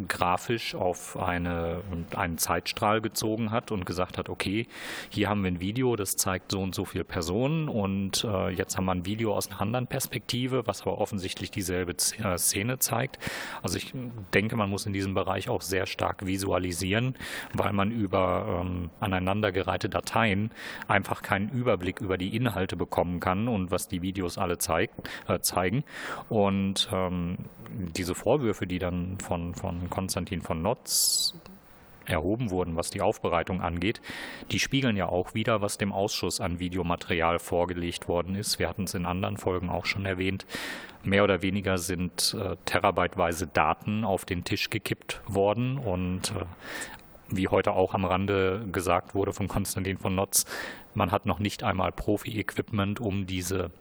grafisch 0.08 0.76
auf 0.76 1.18
eine, 1.18 1.82
einen 2.16 2.38
Zeitstrahl 2.38 3.02
gezogen 3.02 3.52
hat 3.52 3.72
und 3.72 3.86
gesagt 3.86 4.18
hat, 4.18 4.30
okay, 4.30 4.68
hier 5.10 5.30
haben 5.30 5.44
wir 5.44 5.52
ein 5.52 5.60
Video, 5.60 5.96
das 5.96 6.16
zeigt 6.16 6.52
so 6.52 6.62
und 6.62 6.74
so 6.76 6.86
viele 6.86 7.04
Personen 7.04 7.70
und 7.70 8.24
äh, 8.24 8.50
jetzt 8.50 8.78
haben 8.78 8.86
wir 8.86 8.94
ein 8.94 9.06
Video 9.06 9.36
aus 9.36 9.50
einer 9.50 9.62
anderen 9.62 9.88
Perspektive, 9.88 10.66
was 10.66 10.82
aber 10.82 10.98
offensichtlich 10.98 11.52
dieselbe 11.52 11.94
äh, 11.94 12.38
Szene 12.38 12.80
zeigt. 12.80 13.20
Also 13.62 13.78
ich 13.78 13.94
denke, 14.34 14.56
man 14.56 14.70
muss 14.70 14.86
in 14.86 14.94
diesem 14.94 15.14
Bereich 15.14 15.50
auch 15.50 15.62
sehr 15.62 15.86
stark 15.86 16.26
visualisieren, 16.26 17.16
weil 17.54 17.74
man 17.74 17.92
über 17.92 18.62
ähm, 18.62 18.90
aneinandergereihte 19.00 19.90
Dateien 19.90 20.52
einfach 20.88 21.22
keinen 21.22 21.50
Überblick 21.50 22.02
über 22.02 22.12
die 22.17 22.36
Inhalte 22.36 22.76
bekommen 22.76 23.19
kann 23.19 23.47
und 23.47 23.71
was 23.71 23.88
die 23.88 24.02
Videos 24.02 24.38
alle 24.38 24.58
zeig, 24.58 24.91
äh, 25.28 25.39
zeigen. 25.39 25.84
Und 26.30 26.89
ähm, 26.91 27.38
diese 27.95 28.15
Vorwürfe, 28.15 28.67
die 28.67 28.80
dann 28.80 29.17
von, 29.19 29.56
von 29.56 29.89
Konstantin 29.89 30.41
von 30.41 30.62
Notz 30.62 31.36
erhoben 32.06 32.49
wurden, 32.49 32.76
was 32.76 32.89
die 32.89 33.02
Aufbereitung 33.02 33.62
angeht, 33.62 34.02
die 34.52 34.60
spiegeln 34.60 34.97
ja 34.97 35.08
auch 35.08 35.34
wieder, 35.34 35.62
was 35.62 35.78
dem 35.78 35.91
Ausschuss 35.91 36.41
an 36.41 36.60
Videomaterial 36.60 37.39
vorgelegt 37.39 38.08
worden 38.08 38.36
ist. 38.36 38.60
Wir 38.60 38.67
hatten 38.67 38.84
es 38.84 38.93
in 38.93 39.06
anderen 39.06 39.38
Folgen 39.38 39.69
auch 39.69 39.86
schon 39.86 40.06
erwähnt. 40.06 40.45
Mehr 41.04 41.23
oder 41.23 41.41
weniger 41.41 41.78
sind 41.78 42.36
äh, 42.39 42.56
terabyteweise 42.65 43.47
Daten 43.47 44.04
auf 44.04 44.26
den 44.26 44.43
Tisch 44.43 44.69
gekippt 44.69 45.21
worden 45.28 45.78
und 45.78 46.32
äh, 46.32 46.45
wie 47.36 47.48
heute 47.48 47.74
auch 47.74 47.93
am 47.93 48.06
Rande 48.06 48.65
gesagt 48.72 49.15
wurde 49.15 49.34
von 49.34 49.48
Konstantin 49.48 49.98
von 49.98 50.15
Notz, 50.15 50.46
man 50.93 51.12
hat 51.12 51.26
noch 51.26 51.39
nicht 51.39 51.63
einmal 51.63 51.91
Profi-Equipment, 51.91 53.00
um 53.00 53.26
diese 53.26 53.72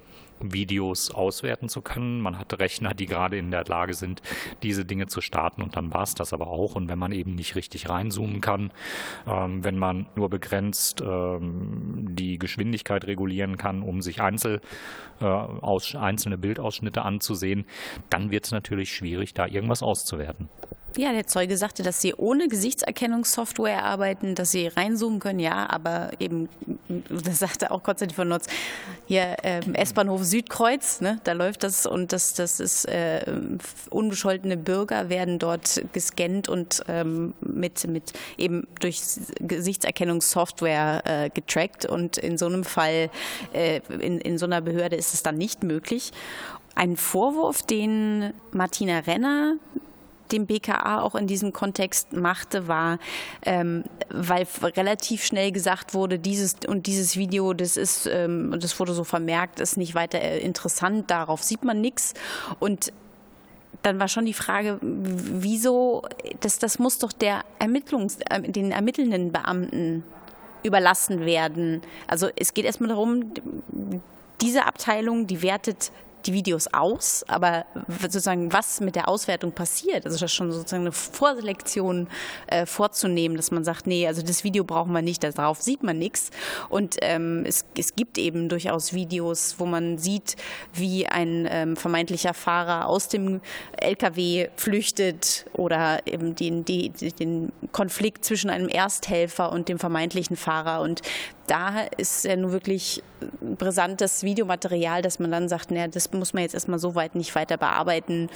Videos 0.43 1.11
auswerten 1.11 1.69
zu 1.69 1.83
können. 1.83 2.21
Man 2.21 2.39
hat 2.39 2.59
Rechner, 2.59 2.95
die 2.95 3.07
gerade 3.07 3.37
in 3.37 3.51
der 3.51 3.65
Lage 3.65 3.95
sind, 3.95 4.23
diese 4.63 4.85
Dinge 4.85 5.07
zu 5.07 5.21
starten 5.21 5.63
und 5.63 5.77
dann 5.77 5.93
war 5.93 6.03
es 6.03 6.15
das 6.15 6.33
aber 6.33 6.49
auch. 6.49 6.75
Und 6.75 6.89
wenn 6.89 6.99
man 6.99 7.13
eben 7.13 7.35
nicht 7.35 7.55
richtig 7.55 7.89
reinzoomen 7.89 8.41
kann, 8.41 8.73
ähm, 9.27 9.63
wenn 9.65 9.79
man 9.79 10.07
nur 10.17 10.31
begrenzt 10.31 11.01
ähm, 11.01 12.09
die 12.11 12.39
Geschwindigkeit 12.39 13.05
regulieren 13.07 13.57
kann, 13.57 13.83
um 13.83 14.03
sich 14.03 14.21
einzel, 14.21 14.61
äh, 15.21 15.25
aus, 15.25 15.95
einzelne 15.95 16.39
Bildausschnitte 16.39 17.03
anzusehen, 17.03 17.67
dann 18.11 18.31
wird 18.31 18.47
es 18.47 18.51
natürlich 18.51 18.93
schwierig, 18.93 19.35
da 19.35 19.47
irgendwas 19.47 19.83
auszuwerten. 19.83 20.49
Ja, 20.97 21.13
der 21.13 21.27
Zeuge 21.27 21.57
sagte, 21.57 21.83
dass 21.83 22.01
sie 22.01 22.15
ohne 22.15 22.49
Gesichtserkennungssoftware 22.49 23.85
arbeiten, 23.85 24.35
dass 24.35 24.51
sie 24.51 24.67
reinzoomen 24.67 25.21
können, 25.21 25.39
ja, 25.39 25.69
aber 25.71 26.11
eben, 26.19 26.49
das 27.09 27.39
sagte 27.39 27.71
auch 27.71 27.83
Konstantin 27.83 28.15
von 28.15 28.29
Nutz, 28.29 28.47
hier 29.07 29.37
ähm, 29.43 29.75
S-Bahnhof 29.75 30.23
Südkreuz, 30.25 31.01
ne, 31.01 31.21
da 31.25 31.33
läuft 31.33 31.63
das 31.63 31.87
und 31.87 32.13
das, 32.13 32.35
das 32.35 32.61
ist 32.61 32.85
äh, 32.87 33.25
unbescholtene 33.91 34.57
Bürger 34.57 35.09
werden 35.09 35.39
dort 35.39 35.83
gescannt 35.93 36.49
und 36.49 36.83
ähm, 36.89 37.35
mit, 37.41 37.87
mit 37.87 38.13
eben 38.37 38.67
durch 38.81 39.01
Gesichtserkennungssoftware 39.41 41.03
äh, 41.05 41.31
getrackt. 41.31 41.87
Und 41.87 42.19
in 42.19 42.39
so 42.39 42.47
einem 42.47 42.65
Fall, 42.65 43.11
äh, 43.53 43.81
in, 44.01 44.19
in 44.19 44.39
so 44.39 44.47
einer 44.47 44.61
Behörde 44.61 44.97
ist 44.97 45.15
es 45.15 45.23
dann 45.23 45.37
nicht 45.37 45.63
möglich. 45.63 46.13
Ein 46.75 46.97
Vorwurf, 46.97 47.63
den 47.63 48.33
Martina 48.53 49.01
Renner 49.01 49.57
dem 50.33 50.47
BKA 50.47 51.03
auch 51.03 51.15
in 51.15 51.27
diesem 51.27 51.53
Kontext 51.53 52.13
machte, 52.13 52.69
war, 52.69 52.99
ähm, 53.45 53.85
weil 54.09 54.47
relativ 54.63 55.25
schnell 55.25 55.53
gesagt 55.53 55.95
wurde, 55.95 56.19
dieses 56.19 56.57
und 56.67 56.87
dieses 56.87 57.17
Video, 57.17 57.53
das 57.53 57.77
ist, 57.77 58.07
ähm, 58.07 58.57
das 58.59 58.79
wurde 58.81 58.95
so 58.95 59.05
vermerkt, 59.05 59.61
ist 59.61 59.77
nicht 59.77 59.95
weiter 59.95 60.21
äh, 60.21 60.39
interessant, 60.41 61.11
darauf 61.11 61.43
sieht 61.43 61.65
man 61.65 61.81
nichts. 61.81 62.15
Und 62.59 62.93
dann 63.83 63.99
war 63.99 64.09
schon 64.09 64.25
die 64.25 64.35
Frage, 64.35 64.79
wieso, 64.81 66.03
das, 66.41 66.59
das 66.59 66.79
muss 66.79 66.99
doch 66.99 67.13
der 67.13 67.45
Ermittlungs, 67.59 68.19
äh, 68.31 68.41
den 68.43 68.73
ermittelnden 68.73 69.33
Beamten 69.33 70.05
überlassen 70.63 71.27
werden. 71.27 71.83
Also 72.07 72.29
es 72.37 72.55
geht 72.55 72.65
erstmal 72.65 72.89
darum, 72.89 73.33
diese 74.41 74.67
Abteilung, 74.67 75.27
die 75.27 75.43
wertet 75.43 75.93
die 76.27 76.33
Videos 76.33 76.69
aus, 76.73 77.25
aber 77.29 77.65
sozusagen 78.01 78.53
was 78.53 78.81
mit 78.81 78.97
der 78.97 79.09
Auswertung 79.09 79.53
passiert, 79.53 80.07
also 80.07 80.19
das 80.19 80.33
schon 80.33 80.53
sozusagen 80.53 80.83
eine 80.83 80.93
Vorselektion 80.93 82.09
äh, 82.47 82.67
vorzunehmen, 82.67 83.37
dass 83.37 83.51
man 83.51 83.65
sagt, 83.65 83.87
nee, 83.87 84.07
also 84.07 84.23
das 84.23 84.45
Video 84.45 84.65
brauchen 84.65 84.93
wir 84.93 85.03
nicht, 85.03 85.23
darauf 85.23 85.61
sieht 85.61 85.83
man 85.83 85.99
nichts. 85.99 86.31
Und 86.69 86.97
ähm, 87.03 87.45
es, 87.47 87.65
es 87.77 87.95
gibt 87.95 88.19
eben 88.19 88.49
durchaus 88.49 88.93
Videos, 88.93 89.57
wo 89.59 89.67
man 89.67 89.99
sieht, 89.99 90.37
wie 90.73 91.07
ein 91.07 91.47
ähm, 91.51 91.77
vermeintlicher 91.77 92.35
Fahrer 92.35 92.87
aus 92.87 93.09
dem 93.09 93.41
LKW 93.77 94.49
flüchtet 94.57 95.47
oder 95.53 96.07
eben 96.07 96.35
den, 96.35 96.65
die, 96.65 96.91
den 96.91 97.53
Konflikt 97.73 98.25
zwischen 98.25 98.51
einem 98.51 98.69
Ersthelfer 98.69 99.53
und 99.53 99.69
dem 99.69 99.79
vermeintlichen 99.79 100.37
Fahrer. 100.37 100.81
Und 100.81 101.03
da 101.47 101.83
ist 101.97 102.25
ja 102.25 102.37
nur 102.37 102.53
wirklich 102.53 103.03
brisantes 103.41 104.23
Videomaterial, 104.23 105.03
dass 105.03 105.19
man 105.19 105.31
dann 105.31 105.49
sagt, 105.49 105.71
naja, 105.71 105.89
das 105.89 106.13
muss 106.13 106.33
man 106.33 106.43
jetzt 106.43 106.55
erstmal 106.55 106.79
so 106.79 106.95
weit 106.95 107.15
nicht 107.15 107.35
weiter 107.35 107.57
bearbeiten. 107.57 108.29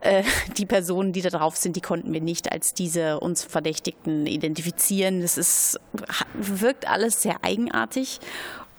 Äh, 0.00 0.22
die 0.56 0.66
Personen, 0.66 1.12
die 1.12 1.22
da 1.22 1.30
drauf 1.30 1.56
sind, 1.56 1.76
die 1.76 1.80
konnten 1.80 2.12
wir 2.12 2.20
nicht 2.20 2.50
als 2.50 2.72
diese 2.74 3.20
uns 3.20 3.44
Verdächtigten 3.44 4.26
identifizieren. 4.26 5.20
Das 5.20 5.36
ist, 5.36 5.78
wirkt 6.34 6.88
alles 6.88 7.22
sehr 7.22 7.44
eigenartig. 7.44 8.20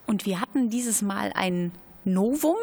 Und 0.07 0.25
wir 0.25 0.41
hatten 0.41 0.69
dieses 0.69 1.01
Mal 1.01 1.31
ein 1.35 1.71
Novum, 2.03 2.57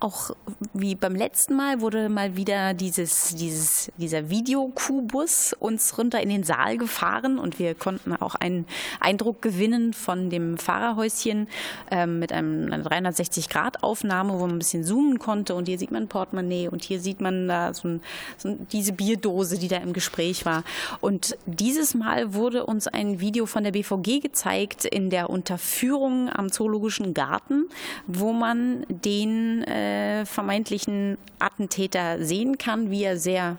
auch 0.00 0.30
wie 0.74 0.94
beim 0.94 1.14
letzten 1.14 1.56
Mal 1.56 1.80
wurde 1.80 2.08
mal 2.08 2.36
wieder 2.36 2.74
dieses, 2.74 3.34
dieses, 3.34 3.90
dieser 3.96 4.28
Videokubus 4.28 5.54
uns 5.58 5.96
runter 5.96 6.20
in 6.20 6.28
den 6.28 6.44
Saal 6.44 6.76
gefahren 6.76 7.38
und 7.38 7.58
wir 7.58 7.74
konnten 7.74 8.14
auch 8.14 8.34
einen 8.34 8.66
Eindruck 9.00 9.40
gewinnen 9.40 9.94
von 9.94 10.28
dem 10.28 10.58
Fahrerhäuschen 10.58 11.48
ähm, 11.90 12.18
mit 12.18 12.32
einem, 12.32 12.72
einer 12.72 12.84
360-Grad-Aufnahme, 12.84 14.34
wo 14.34 14.40
man 14.40 14.56
ein 14.56 14.58
bisschen 14.58 14.84
zoomen 14.84 15.18
konnte 15.18 15.54
und 15.54 15.66
hier 15.66 15.78
sieht 15.78 15.90
man 15.90 16.08
Portemonnaie 16.08 16.68
und 16.68 16.84
hier 16.84 17.00
sieht 17.00 17.20
man 17.20 17.48
da 17.48 17.72
so, 17.72 17.88
ein, 17.88 18.02
so 18.36 18.56
diese 18.72 18.92
Bierdose, 18.92 19.58
die 19.58 19.68
da 19.68 19.78
im 19.78 19.94
Gespräch 19.94 20.44
war. 20.44 20.62
Und 21.00 21.36
dieses 21.46 21.94
Mal 21.94 22.34
wurde 22.34 22.66
uns 22.66 22.86
ein 22.86 23.20
Video 23.20 23.46
von 23.46 23.64
der 23.64 23.72
BVG 23.72 24.20
gezeigt 24.20 24.84
in 24.84 25.08
der 25.08 25.30
Unterführung 25.30 26.28
am 26.28 26.52
Zoologischen 26.52 27.14
Garten, 27.14 27.64
wo 28.06 28.32
man 28.32 28.84
den 28.88 29.62
äh, 29.64 29.85
äh, 29.86 30.26
vermeintlichen 30.26 31.18
Attentäter 31.38 32.24
sehen 32.24 32.58
kann, 32.58 32.90
wie 32.90 33.04
er 33.04 33.16
sehr 33.18 33.56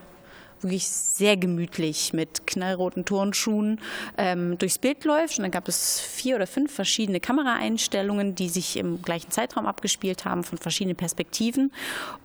wirklich 0.61 0.87
sehr 0.87 1.37
gemütlich 1.37 2.13
mit 2.13 2.47
knallroten 2.47 3.05
Turnschuhen 3.05 3.79
ähm, 4.17 4.57
durchs 4.57 4.79
Bild 4.79 5.03
läuft. 5.05 5.37
Und 5.37 5.43
dann 5.43 5.51
gab 5.51 5.67
es 5.67 5.99
vier 5.99 6.35
oder 6.35 6.47
fünf 6.47 6.73
verschiedene 6.73 7.19
Kameraeinstellungen, 7.19 8.35
die 8.35 8.49
sich 8.49 8.77
im 8.77 9.01
gleichen 9.01 9.31
Zeitraum 9.31 9.65
abgespielt 9.65 10.25
haben, 10.25 10.43
von 10.43 10.57
verschiedenen 10.57 10.97
Perspektiven. 10.97 11.71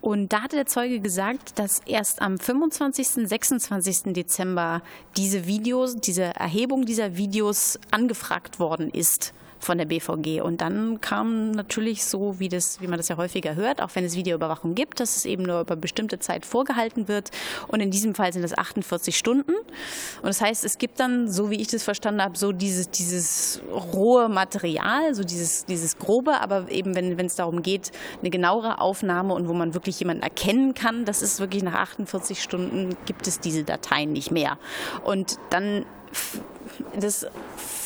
Und 0.01 0.33
da 0.33 0.43
hatte 0.43 0.57
der 0.57 0.67
Zeuge 0.67 1.01
gesagt, 1.01 1.59
dass 1.59 1.81
erst 1.87 2.23
am 2.23 2.39
25., 2.39 3.29
26. 3.29 4.15
Dezember 4.15 4.83
diese 5.17 5.47
Videos, 5.47 5.97
diese 5.97 6.23
Erhebung 6.23 6.87
dieser 6.87 7.17
Videos 7.17 7.79
angefragt 7.91 8.59
worden 8.59 8.91
ist 8.91 9.35
von 9.63 9.79
der 9.79 9.85
BVG. 9.85 10.41
Und 10.43 10.61
dann 10.61 11.01
kam 11.01 11.53
natürlich 11.53 12.05
so, 12.05 12.39
wie, 12.41 12.49
das, 12.49 12.81
wie 12.81 12.89
man 12.89 12.99
das 12.99 13.09
ja 13.09 13.17
häufiger 13.17 13.55
hört, 13.55 13.81
auch 13.81 13.91
wenn 13.95 14.05
es 14.05 14.17
Videoüberwachung 14.17 14.75
gibt, 14.75 15.01
dass 15.01 15.17
es 15.17 15.25
eben 15.25 15.45
nur 15.45 15.61
über 15.61 15.77
bestimmte 15.77 16.19
Zeit 16.19 16.45
vorgehalten 16.45 17.07
wird. 17.07 17.31
Und 17.69 17.81
in 17.81 17.91
diesem 17.91 18.15
Fall 18.15 18.33
sind 18.33 18.43
es 18.43 18.57
48 18.57 19.17
Stunden. 19.17 19.53
Und 19.53 20.27
das 20.27 20.41
heißt, 20.41 20.65
es 20.65 20.79
gibt 20.79 20.99
dann, 20.99 21.31
so 21.31 21.51
wie 21.51 21.61
ich 21.61 21.69
das 21.69 21.85
verstanden 21.85 22.23
habe, 22.23 22.37
so 22.37 22.53
dieses, 22.53 22.91
dieses 22.91 23.63
rohe 23.71 24.29
Material, 24.29 25.15
so 25.15 25.23
dieses, 25.23 25.65
dieses 25.65 25.97
grobe, 25.99 26.41
aber 26.41 26.71
eben 26.71 26.95
wenn 26.95 27.19
es 27.27 27.37
darum 27.37 27.63
geht, 27.63 27.93
eine 28.21 28.31
genauere 28.31 28.81
Aufnahme 28.81 29.35
und 29.35 29.49
wo 29.49 29.53
man 29.53 29.75
wirklich 29.75 29.99
jemanden 30.01 30.23
erkennen 30.23 30.75
kann, 30.75 31.05
das 31.05 31.23
ist 31.23 31.39
wirklich 31.39 31.63
nach 31.63 31.75
48 31.75 32.43
Stunden 32.43 32.97
gibt 33.07 33.27
es 33.29 33.39
diese 33.39 33.63
Dateien 33.63 34.13
nicht 34.13 34.31
mehr. 34.31 34.59
Und 35.05 35.39
dann 35.51 35.87
das 36.99 37.27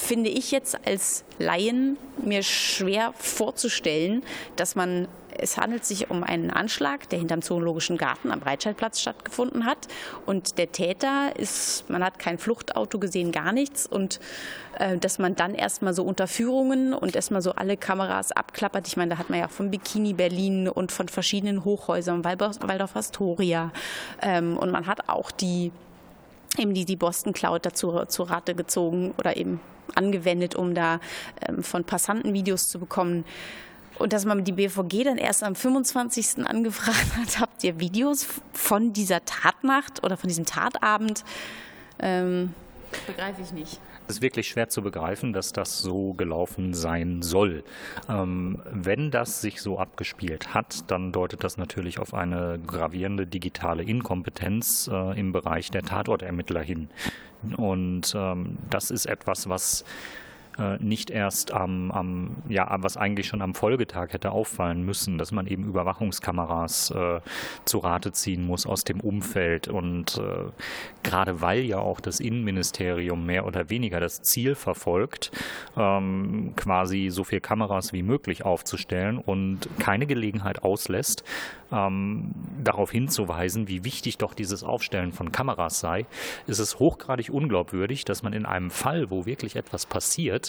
finde 0.06 0.30
ich 0.30 0.50
jetzt 0.50 0.86
als 0.86 1.24
Laien 1.38 1.98
mir 2.22 2.42
schwer 2.42 3.12
vorzustellen, 3.18 4.22
dass 4.56 4.74
man 4.74 5.08
es 5.38 5.58
handelt 5.58 5.84
sich 5.84 6.10
um 6.10 6.22
einen 6.22 6.50
Anschlag, 6.50 7.08
der 7.10 7.18
hinterm 7.18 7.42
Zoologischen 7.42 7.98
Garten 7.98 8.30
am 8.30 8.40
Breitscheidplatz 8.40 9.00
stattgefunden 9.00 9.66
hat. 9.66 9.78
Und 10.24 10.58
der 10.58 10.72
Täter 10.72 11.36
ist, 11.36 11.88
man 11.90 12.02
hat 12.02 12.18
kein 12.18 12.38
Fluchtauto 12.38 12.98
gesehen, 12.98 13.32
gar 13.32 13.52
nichts. 13.52 13.86
Und 13.86 14.20
äh, 14.78 14.96
dass 14.96 15.18
man 15.18 15.34
dann 15.34 15.54
erstmal 15.54 15.94
so 15.94 16.04
Unterführungen 16.04 16.94
und 16.94 17.14
erstmal 17.16 17.42
so 17.42 17.52
alle 17.52 17.76
Kameras 17.76 18.32
abklappert. 18.32 18.88
Ich 18.88 18.96
meine, 18.96 19.10
da 19.10 19.18
hat 19.18 19.30
man 19.30 19.38
ja 19.38 19.48
von 19.48 19.70
Bikini 19.70 20.14
Berlin 20.14 20.68
und 20.68 20.92
von 20.92 21.08
verschiedenen 21.08 21.64
Hochhäusern, 21.64 22.24
Waldorf 22.24 22.96
Astoria. 22.96 23.72
Ähm, 24.22 24.56
und 24.56 24.70
man 24.70 24.86
hat 24.86 25.08
auch 25.08 25.30
die 25.30 25.72
eben 26.58 26.72
die, 26.72 26.86
die 26.86 26.96
Boston 26.96 27.34
Cloud 27.34 27.66
dazu 27.66 28.04
zur 28.06 28.30
Rate 28.30 28.54
gezogen 28.54 29.12
oder 29.18 29.36
eben 29.36 29.60
angewendet, 29.96 30.54
um 30.54 30.74
da 30.74 31.00
ähm, 31.48 31.62
von 31.62 31.84
Passanten 31.84 32.32
Videos 32.34 32.68
zu 32.68 32.78
bekommen. 32.78 33.24
Und 33.98 34.12
dass 34.12 34.24
man 34.24 34.44
die 34.44 34.52
BVG 34.52 35.04
dann 35.04 35.16
erst 35.18 35.42
am 35.42 35.54
25. 35.54 36.46
angefragt 36.46 37.16
hat, 37.16 37.40
habt 37.40 37.64
ihr 37.64 37.80
Videos 37.80 38.26
von 38.52 38.92
dieser 38.92 39.24
Tatnacht 39.24 40.04
oder 40.04 40.16
von 40.16 40.28
diesem 40.28 40.44
Tatabend? 40.44 41.24
Ähm, 41.98 42.52
begreife 43.06 43.42
ich 43.42 43.52
nicht. 43.52 43.80
Es 44.08 44.16
ist 44.16 44.22
wirklich 44.22 44.48
schwer 44.48 44.68
zu 44.68 44.82
begreifen, 44.82 45.32
dass 45.32 45.52
das 45.52 45.78
so 45.78 46.14
gelaufen 46.14 46.74
sein 46.74 47.22
soll. 47.22 47.64
Ähm, 48.08 48.62
wenn 48.70 49.10
das 49.10 49.40
sich 49.40 49.60
so 49.60 49.78
abgespielt 49.78 50.54
hat, 50.54 50.90
dann 50.90 51.10
deutet 51.10 51.42
das 51.42 51.56
natürlich 51.56 51.98
auf 51.98 52.14
eine 52.14 52.60
gravierende 52.64 53.26
digitale 53.26 53.82
Inkompetenz 53.82 54.88
äh, 54.92 55.18
im 55.18 55.32
Bereich 55.32 55.72
der 55.72 55.82
Tatortermittler 55.82 56.62
hin. 56.62 56.88
Und 57.56 58.14
ähm, 58.16 58.58
das 58.70 58.92
ist 58.92 59.06
etwas, 59.06 59.48
was 59.48 59.84
äh, 60.58 60.76
nicht 60.82 61.10
erst 61.10 61.52
am, 61.52 61.90
am, 61.90 62.36
ja, 62.48 62.74
was 62.80 62.96
eigentlich 62.96 63.26
schon 63.26 63.42
am 63.42 63.54
Folgetag 63.54 64.12
hätte 64.12 64.30
auffallen 64.32 64.84
müssen, 64.84 65.18
dass 65.18 65.32
man 65.32 65.46
eben 65.46 65.64
Überwachungskameras 65.64 66.90
äh, 66.90 67.20
zu 67.64 67.78
Rate 67.78 68.12
ziehen 68.12 68.46
muss 68.46 68.66
aus 68.66 68.84
dem 68.84 69.00
Umfeld. 69.00 69.68
Und 69.68 70.18
äh, 70.18 70.50
gerade 71.02 71.40
weil 71.40 71.60
ja 71.60 71.78
auch 71.78 72.00
das 72.00 72.20
Innenministerium 72.20 73.26
mehr 73.26 73.46
oder 73.46 73.70
weniger 73.70 74.00
das 74.00 74.22
Ziel 74.22 74.54
verfolgt, 74.54 75.30
ähm, 75.76 76.54
quasi 76.56 77.08
so 77.10 77.24
viele 77.24 77.40
Kameras 77.40 77.92
wie 77.92 78.02
möglich 78.02 78.44
aufzustellen 78.44 79.18
und 79.18 79.68
keine 79.78 80.06
Gelegenheit 80.06 80.62
auslässt, 80.62 81.24
ähm, 81.72 82.32
darauf 82.62 82.90
hinzuweisen, 82.90 83.68
wie 83.68 83.84
wichtig 83.84 84.18
doch 84.18 84.34
dieses 84.34 84.62
Aufstellen 84.62 85.12
von 85.12 85.32
Kameras 85.32 85.80
sei, 85.80 86.06
ist 86.46 86.58
es 86.58 86.78
hochgradig 86.78 87.30
unglaubwürdig, 87.30 88.04
dass 88.04 88.22
man 88.22 88.32
in 88.32 88.46
einem 88.46 88.70
Fall, 88.70 89.10
wo 89.10 89.26
wirklich 89.26 89.56
etwas 89.56 89.86
passiert, 89.86 90.45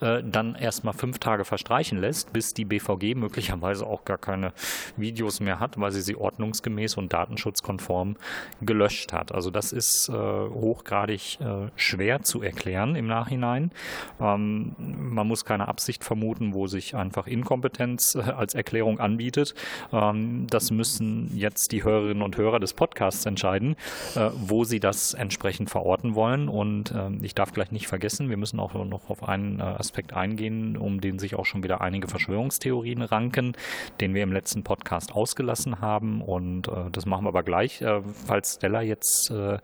äh, 0.00 0.22
dann 0.24 0.54
erstmal 0.54 0.94
fünf 0.94 1.18
Tage 1.18 1.44
verstreichen 1.44 1.98
lässt, 1.98 2.32
bis 2.32 2.54
die 2.54 2.64
BVG 2.64 3.14
möglicherweise 3.14 3.86
auch 3.86 4.04
gar 4.04 4.18
keine 4.18 4.52
Videos 4.96 5.40
mehr 5.40 5.60
hat, 5.60 5.78
weil 5.80 5.92
sie 5.92 6.00
sie 6.00 6.16
ordnungsgemäß 6.16 6.96
und 6.96 7.12
datenschutzkonform 7.12 8.16
gelöscht 8.60 9.12
hat. 9.12 9.32
Also 9.32 9.50
das 9.50 9.72
ist 9.72 10.08
äh, 10.08 10.12
hochgradig 10.12 11.40
äh, 11.40 11.70
schwer 11.76 12.22
zu 12.22 12.42
erklären 12.42 12.96
im 12.96 13.06
Nachhinein. 13.06 13.70
Ähm, 14.20 14.74
man 14.78 15.26
muss 15.26 15.44
keine 15.44 15.68
Absicht 15.68 16.04
vermuten, 16.04 16.54
wo 16.54 16.66
sich 16.66 16.94
einfach 16.94 17.26
Inkompetenz 17.26 18.14
äh, 18.14 18.20
als 18.20 18.54
Erklärung 18.54 19.00
anbietet. 19.00 19.54
Ähm, 19.92 20.46
das 20.48 20.70
müssen 20.70 21.36
jetzt 21.36 21.72
die 21.72 21.84
Hörerinnen 21.84 22.22
und 22.22 22.36
Hörer 22.36 22.60
des 22.60 22.74
Podcasts 22.74 23.26
entscheiden, 23.26 23.76
wo 24.34 24.64
sie 24.64 24.80
das 24.80 25.14
entsprechend 25.14 25.70
verorten 25.70 26.14
wollen. 26.14 26.48
Und 26.48 26.90
äh, 26.92 27.10
ich 27.22 27.34
darf 27.34 27.52
gleich 27.52 27.70
nicht 27.70 27.86
vergessen, 27.86 28.30
wir 28.30 28.36
müssen 28.36 28.60
auch 28.60 28.74
noch 28.74 29.10
auf 29.10 29.28
einen 29.28 29.37
äh, 29.60 29.62
Aspekt 29.62 30.12
eingehen, 30.12 30.76
um 30.76 31.00
den 31.00 31.18
sich 31.18 31.34
auch 31.34 31.46
schon 31.46 31.62
wieder 31.62 31.80
einige 31.80 32.08
Verschwörungstheorien 32.08 33.02
ranken, 33.02 33.56
den 34.00 34.14
wir 34.14 34.22
im 34.22 34.32
letzten 34.32 34.64
Podcast 34.64 35.12
ausgelassen 35.12 35.80
haben. 35.80 36.22
Und 36.22 36.68
äh, 36.68 36.90
das 36.92 37.06
machen 37.06 37.24
wir 37.24 37.28
aber 37.28 37.42
gleich, 37.42 37.82
äh, 37.82 38.00
falls 38.26 38.54
Stella 38.56 38.82
jetzt 38.82 39.30
äh, 39.30 39.58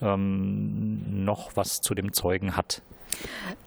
ähm, 0.00 1.24
noch 1.24 1.56
was 1.56 1.80
zu 1.80 1.94
dem 1.94 2.12
Zeugen 2.12 2.56
hat. 2.56 2.82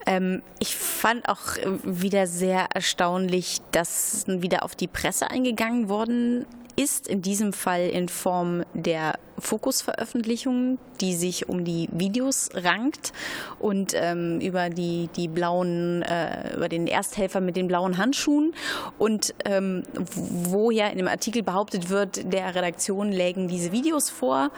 Ähm, 0.06 0.42
ich 0.60 0.76
fand 0.76 1.30
auch 1.30 1.58
wieder 1.84 2.28
sehr 2.28 2.68
erstaunlich, 2.74 3.60
dass 3.72 4.26
wieder 4.28 4.64
auf 4.64 4.76
die 4.76 4.88
Presse 4.88 5.30
eingegangen 5.30 5.90
worden 5.90 6.46
ist, 6.76 7.08
in 7.08 7.22
diesem 7.22 7.54
Fall 7.54 7.88
in 7.88 8.10
Form 8.10 8.64
der 8.74 9.16
Fokusveröffentlichung, 9.40 10.78
die 11.02 11.14
sich 11.14 11.50
um 11.50 11.66
die 11.66 11.90
Videos 11.92 12.50
rankt 12.54 13.14
und 13.60 13.94
ähm, 13.96 14.40
über 14.40 14.70
die, 14.70 15.10
die 15.16 15.28
blauen, 15.28 16.04
äh, 16.04 16.56
über 16.56 16.70
den 16.70 16.88
Ersthelfer 16.88 17.42
mit 17.42 17.56
den 17.56 17.68
blauen 17.68 17.98
Handschuhen. 17.98 18.54
Und 18.98 19.34
ähm, 19.46 19.84
wo 20.16 20.72
ja 20.72 20.88
in 20.88 20.98
dem 20.98 21.08
Artikel 21.08 21.44
behauptet 21.44 21.90
wird, 21.90 22.32
der 22.32 22.56
Redaktion 22.56 23.12
lägen 23.12 23.48
diese 23.48 23.72
Videos 23.72 24.10
vor, 24.10 24.52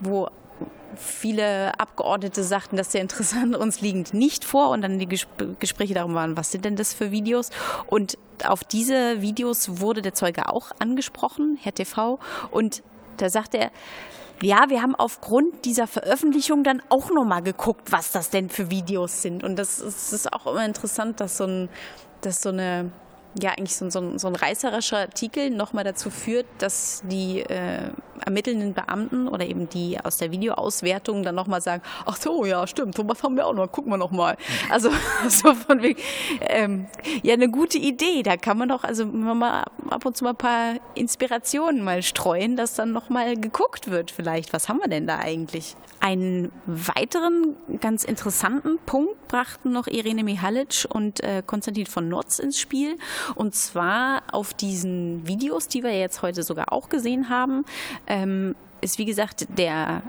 wo 0.00 0.28
viele 0.96 1.78
Abgeordnete 1.78 2.42
sagten, 2.42 2.76
das 2.76 2.88
ist 2.88 2.92
sehr 2.92 3.00
interessant, 3.00 3.56
uns 3.56 3.80
liegen 3.80 4.04
nicht 4.12 4.44
vor 4.44 4.70
und 4.70 4.82
dann 4.82 4.98
die 4.98 5.08
Gespräche 5.08 5.94
darum 5.94 6.14
waren, 6.14 6.36
was 6.36 6.52
sind 6.52 6.64
denn 6.64 6.76
das 6.76 6.92
für 6.94 7.10
Videos? 7.10 7.50
Und 7.86 8.18
auf 8.44 8.64
diese 8.64 9.20
Videos 9.20 9.80
wurde 9.80 10.02
der 10.02 10.14
Zeuge 10.14 10.48
auch 10.48 10.70
angesprochen, 10.78 11.58
Herr 11.60 11.74
TV, 11.74 12.18
und 12.50 12.82
da 13.16 13.28
sagte 13.28 13.58
er, 13.58 13.70
ja, 14.42 14.70
wir 14.70 14.80
haben 14.80 14.94
aufgrund 14.94 15.66
dieser 15.66 15.86
Veröffentlichung 15.86 16.64
dann 16.64 16.82
auch 16.88 17.10
nochmal 17.10 17.42
geguckt, 17.42 17.92
was 17.92 18.10
das 18.10 18.30
denn 18.30 18.48
für 18.48 18.70
Videos 18.70 19.20
sind. 19.20 19.44
Und 19.44 19.56
das 19.56 19.80
ist, 19.80 20.12
das 20.12 20.12
ist 20.12 20.32
auch 20.32 20.46
immer 20.46 20.64
interessant, 20.64 21.20
dass 21.20 21.36
so, 21.36 21.44
ein, 21.44 21.68
dass 22.22 22.40
so 22.40 22.48
eine 22.48 22.90
ja 23.40 23.50
eigentlich 23.50 23.76
so, 23.76 23.88
so, 23.90 24.18
so 24.18 24.28
ein 24.28 24.34
reißerischer 24.34 24.98
Artikel 24.98 25.50
nochmal 25.50 25.84
dazu 25.84 26.10
führt, 26.10 26.46
dass 26.58 27.02
die 27.04 27.40
äh, 27.40 27.90
ermittelnden 28.24 28.74
Beamten 28.74 29.28
oder 29.28 29.46
eben 29.46 29.68
die 29.68 29.98
aus 30.02 30.18
der 30.18 30.30
Videoauswertung 30.30 31.22
dann 31.22 31.34
nochmal 31.34 31.60
sagen, 31.60 31.82
ach 32.06 32.16
so, 32.16 32.44
ja, 32.44 32.66
stimmt, 32.66 32.96
sowas 32.96 33.22
haben 33.22 33.36
wir 33.36 33.46
auch 33.46 33.54
noch, 33.54 33.70
gucken 33.70 33.92
wir 33.92 33.96
nochmal. 33.96 34.36
Also 34.68 34.90
so 35.28 35.54
von 35.54 35.82
wegen, 35.82 36.00
ähm, 36.40 36.86
ja, 37.22 37.34
eine 37.34 37.50
gute 37.50 37.78
Idee, 37.78 38.22
da 38.22 38.36
kann 38.36 38.58
man 38.58 38.68
doch 38.68 38.84
also 38.84 39.06
mal 39.06 39.64
ab 39.88 40.04
und 40.04 40.16
zu 40.16 40.24
mal 40.24 40.30
ein 40.30 40.36
paar 40.36 40.74
Inspirationen 40.94 41.82
mal 41.82 42.02
streuen, 42.02 42.56
dass 42.56 42.74
dann 42.74 42.92
nochmal 42.92 43.36
geguckt 43.36 43.90
wird 43.90 44.10
vielleicht, 44.10 44.52
was 44.52 44.68
haben 44.68 44.78
wir 44.78 44.88
denn 44.88 45.06
da 45.06 45.18
eigentlich? 45.18 45.76
Einen 46.00 46.50
weiteren 46.66 47.56
ganz 47.80 48.04
interessanten 48.04 48.78
Punkt 48.86 49.28
brachten 49.28 49.70
noch 49.72 49.86
Irene 49.86 50.24
Mihalic 50.24 50.86
und 50.88 51.22
äh, 51.22 51.42
Konstantin 51.46 51.86
von 51.86 52.08
Notz 52.08 52.38
ins 52.38 52.58
Spiel. 52.58 52.96
Und 53.34 53.54
zwar 53.54 54.22
auf 54.32 54.54
diesen 54.54 55.26
Videos, 55.26 55.68
die 55.68 55.82
wir 55.82 55.98
jetzt 55.98 56.22
heute 56.22 56.42
sogar 56.42 56.72
auch 56.72 56.88
gesehen 56.88 57.28
haben, 57.28 57.64
ähm, 58.06 58.54
ist 58.80 58.98
wie 58.98 59.04
gesagt 59.04 59.46
der 59.58 60.02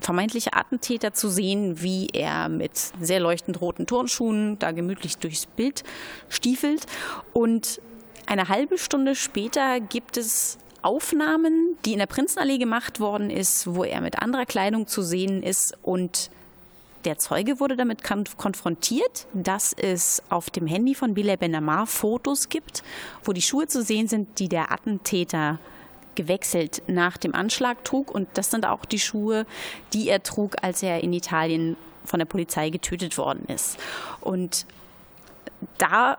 vermeintliche 0.00 0.52
Attentäter 0.52 1.14
zu 1.14 1.28
sehen, 1.28 1.80
wie 1.82 2.08
er 2.12 2.48
mit 2.48 2.76
sehr 3.00 3.20
leuchtend 3.20 3.60
roten 3.60 3.86
Turnschuhen 3.86 4.58
da 4.58 4.72
gemütlich 4.72 5.18
durchs 5.18 5.46
Bild 5.46 5.84
stiefelt. 6.28 6.86
Und 7.32 7.80
eine 8.26 8.48
halbe 8.48 8.78
Stunde 8.78 9.14
später 9.14 9.80
gibt 9.80 10.16
es 10.16 10.58
Aufnahmen, 10.82 11.76
die 11.84 11.94
in 11.94 11.98
der 11.98 12.06
Prinzenallee 12.06 12.58
gemacht 12.58 13.00
worden 13.00 13.30
ist, 13.30 13.74
wo 13.74 13.84
er 13.84 14.00
mit 14.00 14.20
anderer 14.20 14.46
Kleidung 14.46 14.86
zu 14.86 15.02
sehen 15.02 15.42
ist 15.42 15.76
und 15.82 16.30
der 17.06 17.18
Zeuge 17.18 17.60
wurde 17.60 17.76
damit 17.76 18.02
konfrontiert, 18.02 19.26
dass 19.32 19.72
es 19.72 20.22
auf 20.28 20.50
dem 20.50 20.66
Handy 20.66 20.94
von 20.94 21.14
Bilal 21.14 21.36
Benamar 21.36 21.86
Fotos 21.86 22.48
gibt, 22.48 22.82
wo 23.24 23.32
die 23.32 23.42
Schuhe 23.42 23.68
zu 23.68 23.82
sehen 23.82 24.08
sind, 24.08 24.40
die 24.40 24.48
der 24.48 24.72
Attentäter 24.72 25.60
gewechselt 26.16 26.82
nach 26.88 27.16
dem 27.16 27.34
Anschlag 27.34 27.84
trug. 27.84 28.10
Und 28.12 28.28
das 28.34 28.50
sind 28.50 28.66
auch 28.66 28.84
die 28.84 28.98
Schuhe, 28.98 29.46
die 29.92 30.08
er 30.08 30.22
trug, 30.22 30.56
als 30.62 30.82
er 30.82 31.02
in 31.02 31.12
Italien 31.12 31.76
von 32.04 32.18
der 32.18 32.26
Polizei 32.26 32.70
getötet 32.70 33.16
worden 33.18 33.46
ist. 33.46 33.78
Und 34.20 34.66
da 35.78 36.14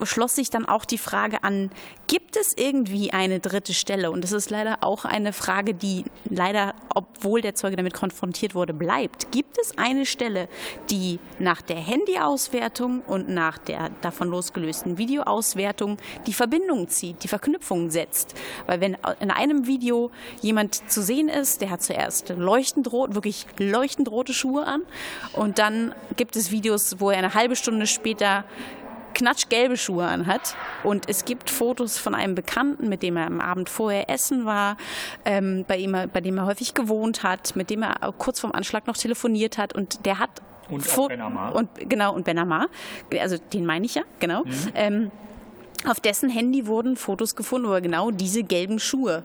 äh, 0.00 0.06
schloss 0.06 0.34
sich 0.34 0.50
dann 0.50 0.66
auch 0.66 0.84
die 0.84 0.98
Frage 0.98 1.42
an, 1.44 1.70
gibt 2.06 2.36
es 2.36 2.54
irgendwie 2.56 3.12
eine 3.12 3.40
dritte 3.40 3.74
Stelle? 3.74 4.10
Und 4.10 4.22
das 4.22 4.32
ist 4.32 4.50
leider 4.50 4.78
auch 4.82 5.04
eine 5.04 5.32
Frage, 5.32 5.74
die 5.74 6.04
leider, 6.28 6.74
obwohl 6.94 7.40
der 7.40 7.54
Zeuge 7.54 7.76
damit 7.76 7.94
konfrontiert 7.94 8.54
wurde, 8.54 8.74
bleibt. 8.74 9.32
Gibt 9.32 9.58
es 9.58 9.76
eine 9.78 10.06
Stelle, 10.06 10.48
die 10.90 11.18
nach 11.38 11.62
der 11.62 11.76
Handyauswertung 11.76 13.00
und 13.00 13.28
nach 13.28 13.58
der 13.58 13.90
davon 14.00 14.28
losgelösten 14.28 14.98
Videoauswertung 14.98 15.98
die 16.26 16.32
Verbindung 16.32 16.88
zieht, 16.88 17.24
die 17.24 17.28
Verknüpfung 17.28 17.90
setzt? 17.90 18.34
Weil 18.66 18.80
wenn 18.80 18.96
in 19.20 19.30
einem 19.30 19.66
Video 19.66 20.10
jemand 20.40 20.90
zu 20.90 21.02
sehen 21.02 21.28
ist, 21.28 21.60
der 21.60 21.70
hat 21.70 21.82
zuerst 21.82 22.30
leuchtend 22.30 22.92
rot, 22.92 23.14
wirklich 23.14 23.46
leuchtend 23.58 24.10
rote 24.10 24.32
Schuhe 24.32 24.66
an 24.66 24.82
und 25.32 25.58
dann 25.58 25.94
gibt 26.16 26.36
es 26.36 26.50
Videos, 26.50 27.00
wo 27.00 27.10
er 27.10 27.18
eine 27.18 27.34
halbe 27.34 27.56
Stunde 27.56 27.86
später 27.86 28.44
knatschgelbe 29.16 29.76
Schuhe 29.76 30.04
anhat. 30.04 30.54
Und 30.84 31.08
es 31.08 31.24
gibt 31.24 31.50
Fotos 31.50 31.98
von 31.98 32.14
einem 32.14 32.34
Bekannten, 32.34 32.88
mit 32.88 33.02
dem 33.02 33.16
er 33.16 33.26
am 33.26 33.40
Abend 33.40 33.68
vorher 33.68 34.10
essen 34.10 34.44
war, 34.44 34.76
ähm, 35.24 35.64
bei, 35.66 35.78
ihm, 35.78 35.96
bei 36.12 36.20
dem 36.20 36.38
er 36.38 36.46
häufig 36.46 36.74
gewohnt 36.74 37.22
hat, 37.22 37.56
mit 37.56 37.70
dem 37.70 37.82
er 37.82 38.12
kurz 38.18 38.40
vorm 38.40 38.52
Anschlag 38.52 38.86
noch 38.86 38.96
telefoniert 38.96 39.58
hat. 39.58 39.74
Und 39.74 40.04
der 40.04 40.18
hat. 40.18 40.30
Und 40.68 40.84
Fo 40.84 41.08
Ben 41.08 41.20
Amar. 41.20 41.54
Und, 41.54 41.70
genau, 41.88 42.14
und 42.14 42.24
Ben 42.24 42.38
Amar. 42.38 42.66
Also 43.18 43.38
den 43.38 43.64
meine 43.64 43.86
ich 43.86 43.94
ja, 43.94 44.02
genau. 44.20 44.44
Mhm. 44.44 44.72
Ähm, 44.74 45.10
auf 45.88 46.00
dessen 46.00 46.28
Handy 46.28 46.66
wurden 46.66 46.96
Fotos 46.96 47.36
gefunden, 47.36 47.68
wo 47.68 47.72
er 47.72 47.80
genau 47.80 48.10
diese 48.10 48.42
gelben 48.42 48.78
Schuhe 48.78 49.24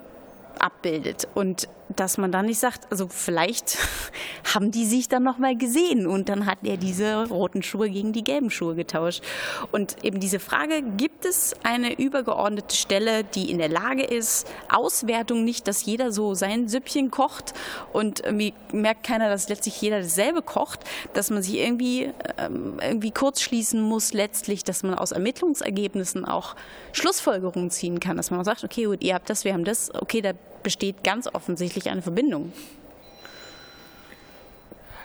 abbildet. 0.59 1.27
Und 1.33 1.67
dass 1.95 2.17
man 2.17 2.31
dann 2.31 2.45
nicht 2.45 2.59
sagt, 2.59 2.91
also 2.91 3.07
vielleicht 3.07 3.77
haben 4.53 4.71
die 4.71 4.85
sich 4.85 5.07
dann 5.07 5.23
nochmal 5.23 5.55
gesehen 5.55 6.07
und 6.07 6.29
dann 6.29 6.45
hat 6.45 6.59
er 6.63 6.77
diese 6.77 7.27
roten 7.27 7.63
Schuhe 7.63 7.89
gegen 7.89 8.13
die 8.13 8.23
gelben 8.23 8.49
Schuhe 8.49 8.75
getauscht. 8.75 9.23
Und 9.71 10.03
eben 10.03 10.19
diese 10.19 10.39
Frage, 10.39 10.81
gibt 10.97 11.25
es 11.25 11.55
eine 11.63 11.99
übergeordnete 11.99 12.75
Stelle, 12.75 13.23
die 13.23 13.51
in 13.51 13.57
der 13.57 13.69
Lage 13.69 14.03
ist, 14.03 14.47
Auswertung 14.69 15.43
nicht, 15.43 15.67
dass 15.67 15.85
jeder 15.85 16.11
so 16.11 16.33
sein 16.33 16.67
Süppchen 16.67 17.11
kocht 17.11 17.53
und 17.93 18.21
irgendwie 18.21 18.53
merkt 18.71 19.03
keiner, 19.03 19.29
dass 19.29 19.49
letztlich 19.49 19.81
jeder 19.81 20.01
dasselbe 20.01 20.41
kocht, 20.41 20.81
dass 21.13 21.29
man 21.29 21.41
sich 21.41 21.55
irgendwie, 21.55 22.11
ähm, 22.37 22.79
irgendwie 22.81 23.11
kurz 23.11 23.41
schließen 23.41 23.81
muss 23.81 24.13
letztlich, 24.13 24.63
dass 24.63 24.83
man 24.83 24.95
aus 24.95 25.11
Ermittlungsergebnissen 25.11 26.25
auch 26.25 26.55
Schlussfolgerungen 26.93 27.69
ziehen 27.69 27.99
kann, 27.99 28.17
dass 28.17 28.31
man 28.31 28.39
auch 28.39 28.45
sagt, 28.45 28.63
okay, 28.63 28.85
gut, 28.85 29.03
ihr 29.03 29.13
habt 29.13 29.29
das, 29.29 29.45
wir 29.45 29.53
haben 29.53 29.65
das, 29.65 29.93
okay, 29.93 30.21
da 30.21 30.33
besteht 30.63 31.03
ganz 31.03 31.27
offensichtlich 31.27 31.89
eine 31.89 32.01
Verbindung. 32.01 32.51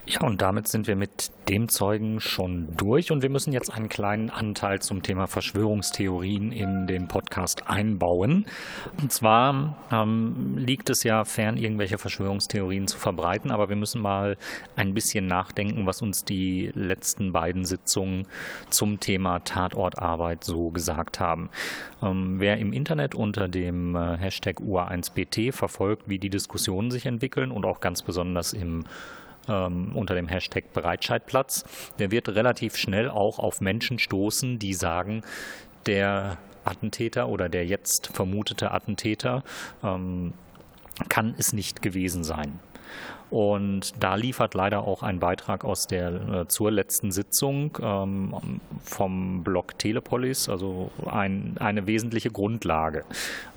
Ja, 0.09 0.21
und 0.21 0.41
damit 0.41 0.69
sind 0.69 0.87
wir 0.87 0.95
mit 0.95 1.33
dem 1.49 1.69
Zeugen 1.69 2.21
schon 2.21 2.69
durch 2.77 3.11
und 3.11 3.23
wir 3.23 3.29
müssen 3.29 3.53
jetzt 3.53 3.75
einen 3.75 3.89
kleinen 3.89 4.31
Anteil 4.31 4.81
zum 4.81 5.03
Thema 5.03 5.27
Verschwörungstheorien 5.27 6.53
in 6.53 6.87
den 6.87 7.09
Podcast 7.09 7.69
einbauen. 7.69 8.47
Und 9.03 9.11
zwar 9.11 9.77
ähm, 9.91 10.59
liegt 10.59 10.91
es 10.91 11.03
ja 11.03 11.25
fern, 11.25 11.57
irgendwelche 11.57 11.99
Verschwörungstheorien 11.99 12.87
zu 12.87 12.99
verbreiten, 12.99 13.51
aber 13.51 13.69
wir 13.69 13.75
müssen 13.75 14.01
mal 14.01 14.37
ein 14.77 14.95
bisschen 14.95 15.27
nachdenken, 15.27 15.87
was 15.87 16.03
uns 16.03 16.25
die 16.25 16.71
letzten 16.73 17.33
beiden 17.33 17.65
Sitzungen 17.65 18.29
zum 18.71 19.01
Thema 19.01 19.41
Tatortarbeit 19.41 20.45
so 20.45 20.71
gesagt 20.71 21.19
haben. 21.19 21.51
Ähm, 22.01 22.39
wer 22.39 22.59
im 22.59 22.73
Internet 22.73 23.17
unter 23.17 23.49
dem 23.49 23.97
äh, 23.97 24.17
Hashtag 24.19 24.61
UA1BT 24.61 25.51
verfolgt, 25.51 26.09
wie 26.09 26.21
die 26.21 26.31
Diskussionen 26.31 26.93
sich 26.93 27.07
entwickeln 27.07 27.51
und 27.51 27.65
auch 27.65 27.81
ganz 27.81 28.03
besonders 28.03 28.53
im 28.53 28.85
ähm, 29.49 29.93
unter 29.95 30.15
dem 30.15 30.29
Hashtag 30.29 30.73
Breitscheidplatz, 30.73 31.65
der 31.99 32.11
wird 32.11 32.29
relativ 32.29 32.77
schnell 32.77 33.09
auch 33.09 33.39
auf 33.39 33.61
Menschen 33.61 33.99
stoßen, 33.99 34.59
die 34.59 34.75
sagen, 34.75 35.23
der 35.87 36.39
Attentäter 36.65 37.29
oder 37.29 37.49
der 37.49 37.67
jetzt 37.67 38.09
vermutete 38.09 38.73
Attentäter 38.73 39.45
ähm, 39.83 40.35
kann 41.09 41.35
es 41.39 41.53
nicht 41.53 41.83
gewesen 41.83 42.25
sein. 42.25 42.59
Und 43.31 43.93
da 44.03 44.15
liefert 44.15 44.55
leider 44.55 44.87
auch 44.87 45.03
ein 45.03 45.19
Beitrag 45.19 45.65
aus 45.65 45.87
der 45.87 46.13
äh, 46.13 46.49
zur 46.49 46.71
letzten 46.71 47.11
Sitzung 47.11 47.77
ähm, 47.83 48.61
vom 48.85 49.43
Blog 49.43 49.79
Telepolis, 49.79 50.49
also 50.49 50.91
ein, 51.07 51.57
eine 51.59 51.87
wesentliche 51.87 52.31
Grundlage. 52.31 53.05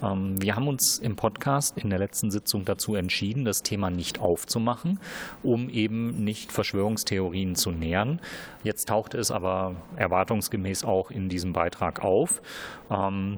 Ähm, 0.01 0.41
wir 0.41 0.55
haben 0.55 0.67
uns 0.67 0.97
im 0.97 1.15
Podcast 1.15 1.77
in 1.77 1.89
der 1.91 1.99
letzten 1.99 2.31
Sitzung 2.31 2.65
dazu 2.65 2.95
entschieden, 2.95 3.45
das 3.45 3.61
Thema 3.61 3.91
nicht 3.91 4.19
aufzumachen, 4.19 4.99
um 5.43 5.69
eben 5.69 6.23
nicht 6.23 6.51
Verschwörungstheorien 6.51 7.55
zu 7.55 7.71
nähern. 7.71 8.19
Jetzt 8.63 8.87
taucht 8.87 9.13
es 9.13 9.29
aber 9.29 9.75
erwartungsgemäß 9.95 10.83
auch 10.83 11.11
in 11.11 11.29
diesem 11.29 11.53
Beitrag 11.53 12.03
auf. 12.03 12.41
Ähm, 12.89 13.37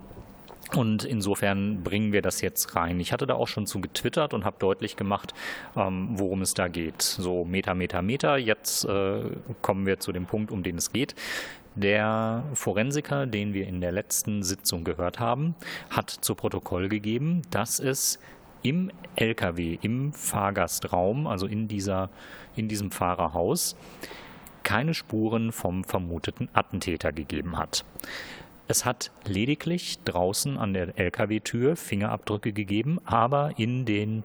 und 0.75 1.03
insofern 1.03 1.83
bringen 1.83 2.13
wir 2.13 2.21
das 2.21 2.41
jetzt 2.41 2.75
rein. 2.75 2.99
Ich 2.99 3.11
hatte 3.11 3.27
da 3.27 3.33
auch 3.33 3.47
schon 3.47 3.65
zu 3.65 3.81
getwittert 3.81 4.33
und 4.33 4.45
habe 4.45 4.57
deutlich 4.59 4.95
gemacht, 4.95 5.33
ähm, 5.75 6.09
worum 6.13 6.41
es 6.41 6.53
da 6.53 6.67
geht. 6.67 7.01
So 7.01 7.43
Meter, 7.43 7.75
Meter, 7.75 8.01
Meter. 8.01 8.37
Jetzt 8.37 8.85
äh, 8.85 9.21
kommen 9.61 9.85
wir 9.85 9.99
zu 9.99 10.11
dem 10.11 10.25
Punkt, 10.25 10.51
um 10.51 10.63
den 10.63 10.77
es 10.77 10.93
geht. 10.93 11.15
Der 11.75 12.43
Forensiker, 12.53 13.25
den 13.25 13.53
wir 13.53 13.67
in 13.67 13.81
der 13.81 13.91
letzten 13.91 14.43
Sitzung 14.43 14.83
gehört 14.83 15.19
haben, 15.19 15.55
hat 15.89 16.09
zu 16.09 16.35
Protokoll 16.35 16.89
gegeben, 16.89 17.41
dass 17.49 17.79
es 17.79 18.19
im 18.63 18.91
LKW, 19.15 19.77
im 19.81 20.13
Fahrgastraum, 20.13 21.27
also 21.27 21.47
in, 21.47 21.67
dieser, 21.67 22.09
in 22.55 22.67
diesem 22.67 22.91
Fahrerhaus, 22.91 23.75
keine 24.63 24.93
Spuren 24.93 25.51
vom 25.51 25.83
vermuteten 25.83 26.49
Attentäter 26.53 27.11
gegeben 27.11 27.57
hat. 27.57 27.83
Es 28.67 28.85
hat 28.85 29.11
lediglich 29.25 29.99
draußen 30.05 30.57
an 30.57 30.73
der 30.73 30.97
Lkw-Tür 30.97 31.75
Fingerabdrücke 31.75 32.53
gegeben, 32.53 32.99
aber 33.05 33.53
in 33.57 33.85
den 33.85 34.23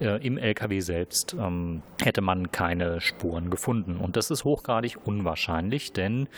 äh, 0.00 0.26
im 0.26 0.38
LKW 0.38 0.80
selbst 0.80 1.34
ähm, 1.38 1.82
hätte 2.02 2.20
man 2.20 2.50
keine 2.50 3.00
Spuren 3.00 3.50
gefunden. 3.50 3.96
Und 3.96 4.16
das 4.16 4.30
ist 4.30 4.44
hochgradig 4.44 4.96
unwahrscheinlich, 5.04 5.92
denn 5.92 6.28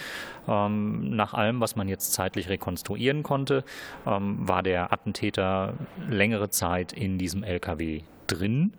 ähm, 0.49 1.15
nach 1.15 1.35
allem, 1.35 1.61
was 1.61 1.77
man 1.77 1.89
jetzt 1.89 2.13
zeitlich 2.13 2.49
rekonstruieren 2.49 3.23
konnte, 3.23 3.65
ähm, 4.07 4.37
war 4.49 4.63
der 4.63 4.93
Attentäter 4.93 5.75
längere 6.09 6.51
Zeit 6.51 6.93
in 6.93 7.19
diesem 7.19 7.45
LKW 7.45 8.03
drin, 8.27 8.73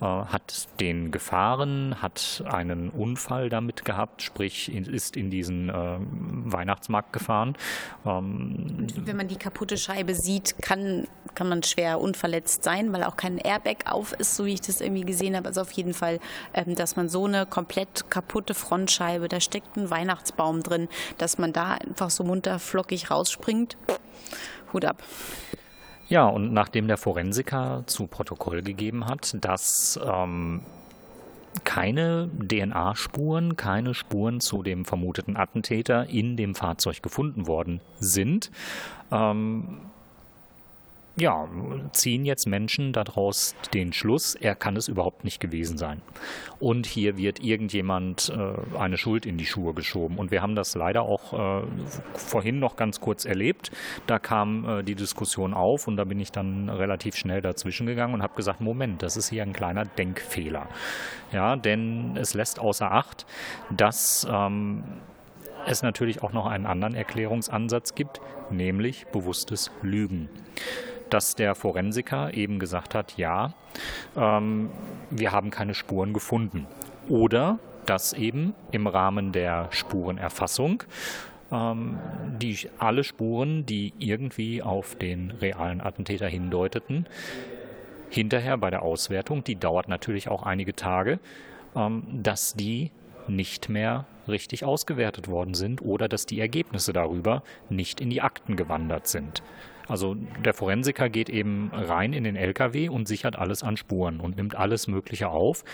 äh, 0.00 0.04
hat 0.04 0.68
den 0.80 1.10
gefahren, 1.10 2.00
hat 2.00 2.42
einen 2.46 2.90
Unfall 2.90 3.48
damit 3.48 3.84
gehabt, 3.84 4.22
sprich 4.22 4.72
ist 4.72 5.16
in 5.16 5.30
diesen 5.30 5.68
äh, 5.68 5.98
Weihnachtsmarkt 6.00 7.12
gefahren. 7.12 7.56
Ähm, 8.06 8.86
wenn 8.96 9.16
man 9.16 9.28
die 9.28 9.36
kaputte 9.36 9.76
Scheibe 9.76 10.14
sieht, 10.14 10.56
kann, 10.62 11.06
kann 11.34 11.48
man 11.48 11.62
schwer 11.62 12.00
unverletzt 12.00 12.64
sein, 12.64 12.92
weil 12.92 13.04
auch 13.04 13.16
kein 13.16 13.38
Airbag 13.38 13.86
auf 13.86 14.12
ist, 14.12 14.36
so 14.36 14.46
wie 14.46 14.54
ich 14.54 14.60
das 14.60 14.80
irgendwie 14.80 15.04
gesehen 15.04 15.36
habe. 15.36 15.48
Also 15.48 15.60
auf 15.60 15.72
jeden 15.72 15.94
Fall, 15.94 16.18
ähm, 16.54 16.74
dass 16.74 16.96
man 16.96 17.08
so 17.08 17.26
eine 17.26 17.46
komplett 17.46 18.10
kaputte 18.10 18.54
Frontscheibe, 18.54 19.28
da 19.28 19.40
steckt 19.40 19.76
ein 19.76 19.90
Weihnachtsbaum 19.90 20.62
drin, 20.62 20.88
dass 21.18 21.38
man 21.38 21.52
da 21.52 21.74
einfach 21.74 22.10
so 22.10 22.24
munter 22.24 22.58
flockig 22.58 23.10
rausspringt. 23.10 23.76
Hut 24.72 24.84
ab. 24.84 25.02
Ja, 26.10 26.26
und 26.26 26.52
nachdem 26.52 26.88
der 26.88 26.96
Forensiker 26.96 27.84
zu 27.86 28.08
Protokoll 28.08 28.62
gegeben 28.62 29.06
hat, 29.06 29.36
dass 29.40 29.98
ähm, 30.04 30.62
keine 31.62 32.28
DNA-Spuren, 32.42 33.54
keine 33.54 33.94
Spuren 33.94 34.40
zu 34.40 34.64
dem 34.64 34.84
vermuteten 34.84 35.36
Attentäter 35.36 36.08
in 36.08 36.36
dem 36.36 36.56
Fahrzeug 36.56 37.00
gefunden 37.00 37.46
worden 37.46 37.80
sind, 38.00 38.50
ähm, 39.12 39.82
ja, 41.20 41.46
ziehen 41.92 42.24
jetzt 42.24 42.46
Menschen 42.46 42.92
daraus 42.92 43.54
den 43.74 43.92
Schluss, 43.92 44.34
er 44.34 44.54
kann 44.54 44.76
es 44.76 44.88
überhaupt 44.88 45.22
nicht 45.22 45.38
gewesen 45.38 45.76
sein. 45.76 46.00
Und 46.58 46.86
hier 46.86 47.16
wird 47.16 47.40
irgendjemand 47.40 48.32
äh, 48.34 48.78
eine 48.78 48.96
Schuld 48.96 49.26
in 49.26 49.36
die 49.36 49.44
Schuhe 49.44 49.74
geschoben. 49.74 50.18
Und 50.18 50.30
wir 50.30 50.40
haben 50.40 50.54
das 50.54 50.74
leider 50.74 51.02
auch 51.02 51.60
äh, 51.60 51.66
vorhin 52.14 52.58
noch 52.58 52.76
ganz 52.76 53.00
kurz 53.00 53.26
erlebt. 53.26 53.70
Da 54.06 54.18
kam 54.18 54.68
äh, 54.68 54.82
die 54.82 54.94
Diskussion 54.94 55.52
auf 55.52 55.86
und 55.86 55.96
da 55.96 56.04
bin 56.04 56.18
ich 56.18 56.32
dann 56.32 56.70
relativ 56.70 57.16
schnell 57.16 57.42
dazwischen 57.42 57.86
gegangen 57.86 58.14
und 58.14 58.22
habe 58.22 58.34
gesagt, 58.34 58.60
Moment, 58.60 59.02
das 59.02 59.16
ist 59.16 59.28
hier 59.28 59.42
ein 59.42 59.52
kleiner 59.52 59.84
Denkfehler. 59.84 60.68
Ja, 61.32 61.56
denn 61.56 62.16
es 62.16 62.34
lässt 62.34 62.58
außer 62.58 62.90
Acht, 62.90 63.26
dass 63.70 64.26
ähm, 64.30 64.84
es 65.66 65.82
natürlich 65.82 66.22
auch 66.22 66.32
noch 66.32 66.46
einen 66.46 66.64
anderen 66.64 66.94
Erklärungsansatz 66.94 67.94
gibt, 67.94 68.20
nämlich 68.50 69.06
bewusstes 69.08 69.70
Lügen 69.82 70.30
dass 71.10 71.34
der 71.34 71.54
Forensiker 71.54 72.34
eben 72.34 72.58
gesagt 72.58 72.94
hat, 72.94 73.16
ja, 73.16 73.54
ähm, 74.16 74.70
wir 75.10 75.32
haben 75.32 75.50
keine 75.50 75.74
Spuren 75.74 76.12
gefunden. 76.12 76.66
Oder 77.08 77.58
dass 77.86 78.12
eben 78.12 78.54
im 78.70 78.86
Rahmen 78.86 79.32
der 79.32 79.68
Spurenerfassung 79.70 80.84
ähm, 81.50 81.98
die 82.40 82.68
alle 82.78 83.04
Spuren, 83.04 83.66
die 83.66 83.92
irgendwie 83.98 84.62
auf 84.62 84.94
den 84.94 85.32
realen 85.32 85.80
Attentäter 85.80 86.28
hindeuteten, 86.28 87.06
hinterher 88.08 88.56
bei 88.56 88.70
der 88.70 88.82
Auswertung, 88.82 89.44
die 89.44 89.56
dauert 89.56 89.88
natürlich 89.88 90.28
auch 90.28 90.42
einige 90.42 90.74
Tage, 90.74 91.18
ähm, 91.74 92.04
dass 92.22 92.54
die 92.54 92.90
nicht 93.28 93.68
mehr 93.68 94.06
richtig 94.28 94.64
ausgewertet 94.64 95.28
worden 95.28 95.54
sind 95.54 95.82
oder 95.82 96.08
dass 96.08 96.26
die 96.26 96.40
Ergebnisse 96.40 96.92
darüber 96.92 97.42
nicht 97.68 98.00
in 98.00 98.10
die 98.10 98.22
Akten 98.22 98.56
gewandert 98.56 99.06
sind. 99.06 99.42
Also 99.90 100.14
der 100.14 100.54
Forensiker 100.54 101.08
geht 101.08 101.28
eben 101.28 101.70
rein 101.72 102.12
in 102.12 102.22
den 102.22 102.36
LKW 102.36 102.88
und 102.88 103.08
sichert 103.08 103.36
alles 103.36 103.62
an 103.64 103.76
Spuren 103.76 104.20
und 104.20 104.36
nimmt 104.36 104.54
alles 104.54 104.86
Mögliche 104.86 105.28
auf. 105.28 105.64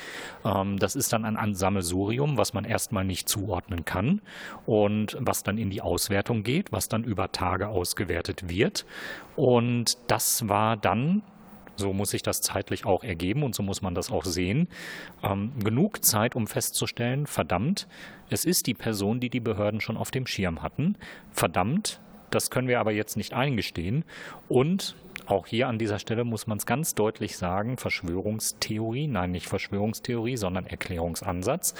Ähm, 0.44 0.78
das 0.78 0.96
ist 0.96 1.12
dann 1.12 1.24
ein 1.24 1.36
Ansammelsurium, 1.36 2.38
was 2.38 2.54
man 2.54 2.64
erstmal 2.64 3.04
nicht 3.04 3.28
zuordnen 3.28 3.84
kann 3.84 4.22
und 4.64 5.16
was 5.20 5.42
dann 5.42 5.58
in 5.58 5.68
die 5.68 5.82
Auswertung 5.82 6.42
geht, 6.42 6.72
was 6.72 6.88
dann 6.88 7.04
über 7.04 7.30
Tage 7.30 7.68
ausgewertet 7.68 8.48
wird. 8.48 8.86
Und 9.36 9.98
das 10.08 10.48
war 10.48 10.78
dann 10.78 11.22
so 11.78 11.92
muss 11.92 12.10
sich 12.10 12.22
das 12.22 12.40
zeitlich 12.40 12.86
auch 12.86 13.04
ergeben 13.04 13.42
und 13.42 13.54
so 13.54 13.62
muss 13.62 13.82
man 13.82 13.94
das 13.94 14.10
auch 14.10 14.24
sehen. 14.24 14.68
Ähm, 15.22 15.52
genug 15.62 16.04
Zeit, 16.04 16.34
um 16.34 16.46
festzustellen, 16.46 17.26
verdammt, 17.26 17.86
es 18.30 18.44
ist 18.46 18.66
die 18.66 18.74
Person, 18.74 19.20
die 19.20 19.28
die 19.28 19.40
Behörden 19.40 19.80
schon 19.80 19.98
auf 19.98 20.10
dem 20.10 20.26
Schirm 20.26 20.62
hatten. 20.62 20.96
Verdammt, 21.32 22.00
das 22.30 22.50
können 22.50 22.68
wir 22.68 22.80
aber 22.80 22.92
jetzt 22.92 23.16
nicht 23.16 23.32
eingestehen. 23.32 24.04
Und 24.48 24.96
auch 25.26 25.46
hier 25.46 25.68
an 25.68 25.78
dieser 25.78 25.98
Stelle 25.98 26.24
muss 26.24 26.46
man 26.46 26.58
es 26.58 26.66
ganz 26.66 26.94
deutlich 26.94 27.36
sagen, 27.36 27.78
Verschwörungstheorie, 27.78 29.08
nein, 29.08 29.32
nicht 29.32 29.48
Verschwörungstheorie, 29.48 30.36
sondern 30.36 30.66
Erklärungsansatz. 30.66 31.74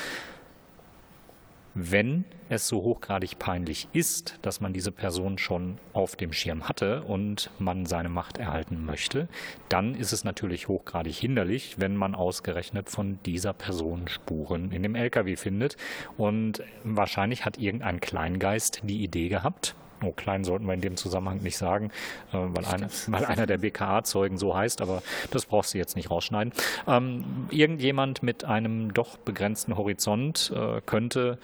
Wenn 1.79 2.25
es 2.49 2.69
so 2.69 2.83
hochgradig 2.83 3.39
peinlich 3.39 3.87
ist, 3.93 4.39
dass 4.41 4.63
man 4.63 4.73
diese 4.73 4.91
Person 4.93 5.37
schon 5.37 5.77
auf 5.93 6.17
dem 6.17 6.33
Schirm 6.33 6.71
hatte 6.71 7.03
und 7.03 7.51
man 7.59 7.85
seine 7.85 8.09
Macht 8.09 8.39
erhalten 8.39 8.87
möchte, 8.87 9.29
dann 9.69 9.95
ist 9.95 10.13
es 10.13 10.25
natürlich 10.25 10.69
hochgradig 10.69 11.15
hinderlich, 11.17 11.79
wenn 11.79 11.95
man 11.95 12.15
ausgerechnet 12.15 12.89
von 12.89 13.19
dieser 13.27 13.53
Person 13.53 14.09
Spuren 14.09 14.73
in 14.73 14.83
dem 14.83 14.95
LKW 14.95 15.37
findet. 15.37 15.77
Und 16.17 16.63
wahrscheinlich 16.83 17.45
hat 17.45 17.59
irgendein 17.59 18.01
Kleingeist 18.01 18.81
die 18.85 19.05
Idee 19.05 19.29
gehabt, 19.29 19.77
Oh, 20.05 20.13
klein 20.13 20.45
sollten 20.45 20.67
wir 20.67 20.75
in 20.75 20.81
dem 20.81 20.97
Zusammenhang 20.97 21.39
nicht 21.43 21.57
sagen, 21.57 21.91
äh, 22.33 22.37
weil, 22.37 22.65
einer, 22.67 22.89
weil 23.09 23.25
einer 23.25 23.47
der 23.47 23.59
BKA-Zeugen 23.59 24.37
so 24.37 24.55
heißt, 24.55 24.83
aber 24.83 25.03
das 25.31 25.47
brauchst 25.47 25.75
du 25.75 25.79
jetzt 25.79 25.97
nicht 25.97 26.11
rausschneiden. 26.11 26.53
Ähm, 26.87 27.25
irgendjemand 27.51 28.23
mit 28.23 28.45
einem 28.45 28.93
doch 28.93 29.17
begrenzten 29.17 29.77
Horizont 29.77 30.53
äh, 30.55 30.81
könnte 30.85 31.39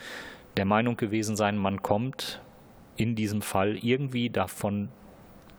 der 0.56 0.66
Meinung 0.66 0.96
gewesen 0.96 1.34
sein, 1.36 1.56
man 1.56 1.82
kommt 1.82 2.40
in 2.96 3.16
diesem 3.16 3.40
Fall 3.40 3.76
irgendwie 3.76 4.28
davon 4.28 4.90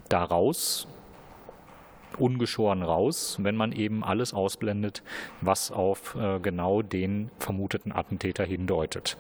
da 0.09 0.23
raus, 0.23 0.87
ungeschoren 2.19 2.83
raus, 2.83 3.37
wenn 3.41 3.55
man 3.55 3.71
eben 3.71 4.03
alles 4.03 4.33
ausblendet, 4.35 5.01
was 5.41 5.71
auf 5.71 6.15
äh, 6.15 6.39
genau 6.39 6.83
den 6.83 7.31
vermuteten 7.39 7.91
Attentäter 7.91 8.43
hindeutet. 8.45 9.17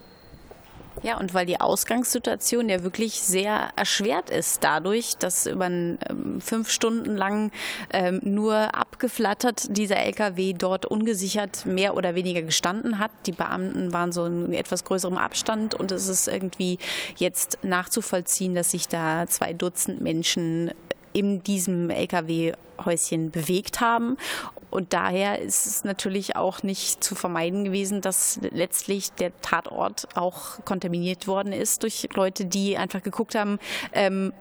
Ja, 1.01 1.17
und 1.17 1.33
weil 1.33 1.45
die 1.45 1.59
Ausgangssituation 1.59 2.69
ja 2.69 2.83
wirklich 2.83 3.19
sehr 3.21 3.69
erschwert 3.75 4.29
ist 4.29 4.63
dadurch, 4.63 5.17
dass 5.17 5.47
über 5.47 5.65
einen, 5.65 5.97
ähm, 6.09 6.39
fünf 6.39 6.69
Stunden 6.69 7.17
lang 7.17 7.51
ähm, 7.91 8.21
nur 8.23 8.75
abgeflattert 8.75 9.75
dieser 9.75 9.97
LKW 9.97 10.53
dort 10.53 10.85
ungesichert 10.85 11.65
mehr 11.65 11.97
oder 11.97 12.15
weniger 12.15 12.41
gestanden 12.41 12.99
hat. 12.99 13.11
Die 13.25 13.31
Beamten 13.31 13.91
waren 13.91 14.11
so 14.11 14.25
in 14.25 14.53
etwas 14.53 14.83
größerem 14.83 15.17
Abstand 15.17 15.73
und 15.73 15.91
es 15.91 16.07
ist 16.07 16.27
irgendwie 16.27 16.77
jetzt 17.17 17.57
nachzuvollziehen, 17.63 18.53
dass 18.53 18.71
sich 18.71 18.87
da 18.87 19.25
zwei 19.27 19.53
Dutzend 19.53 20.01
Menschen 20.01 20.71
in 21.13 21.43
diesem 21.43 21.89
LKW-Häuschen 21.89 23.31
bewegt 23.31 23.81
haben. 23.81 24.17
Und 24.69 24.93
daher 24.93 25.39
ist 25.39 25.67
es 25.67 25.83
natürlich 25.83 26.35
auch 26.35 26.63
nicht 26.63 27.03
zu 27.03 27.13
vermeiden 27.13 27.63
gewesen, 27.63 28.01
dass 28.01 28.39
letztlich 28.41 29.11
der 29.11 29.31
Tatort 29.41 30.07
auch 30.15 30.65
kontaminiert 30.65 31.27
worden 31.27 31.53
ist 31.53 31.83
durch 31.83 32.09
Leute, 32.15 32.45
die 32.45 32.75
einfach 32.75 33.03
geguckt 33.03 33.35
haben, 33.35 33.59
ähm, 33.93 34.33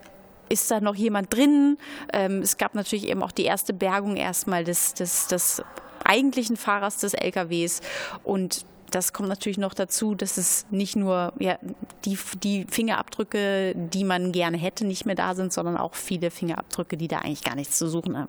ist 0.48 0.70
da 0.70 0.80
noch 0.80 0.94
jemand 0.94 1.34
drin? 1.34 1.78
Ähm, 2.12 2.40
es 2.42 2.56
gab 2.56 2.74
natürlich 2.74 3.08
eben 3.08 3.22
auch 3.22 3.32
die 3.32 3.44
erste 3.44 3.72
Bergung 3.72 4.16
erstmal 4.16 4.64
des, 4.64 4.94
des, 4.94 5.26
des 5.26 5.62
eigentlichen 6.04 6.56
Fahrers 6.56 6.98
des 6.98 7.14
LKWs 7.14 7.80
und 8.24 8.64
das 8.94 9.12
kommt 9.12 9.28
natürlich 9.28 9.58
noch 9.58 9.74
dazu, 9.74 10.14
dass 10.14 10.38
es 10.38 10.66
nicht 10.70 10.96
nur 10.96 11.32
ja, 11.38 11.58
die, 12.04 12.18
die 12.42 12.66
Fingerabdrücke, 12.68 13.74
die 13.74 14.04
man 14.04 14.32
gerne 14.32 14.56
hätte, 14.56 14.86
nicht 14.86 15.06
mehr 15.06 15.14
da 15.14 15.34
sind, 15.34 15.52
sondern 15.52 15.76
auch 15.76 15.94
viele 15.94 16.30
Fingerabdrücke, 16.30 16.96
die 16.96 17.08
da 17.08 17.18
eigentlich 17.18 17.42
gar 17.42 17.56
nichts 17.56 17.78
zu 17.78 17.88
suchen 17.88 18.16
haben. 18.16 18.28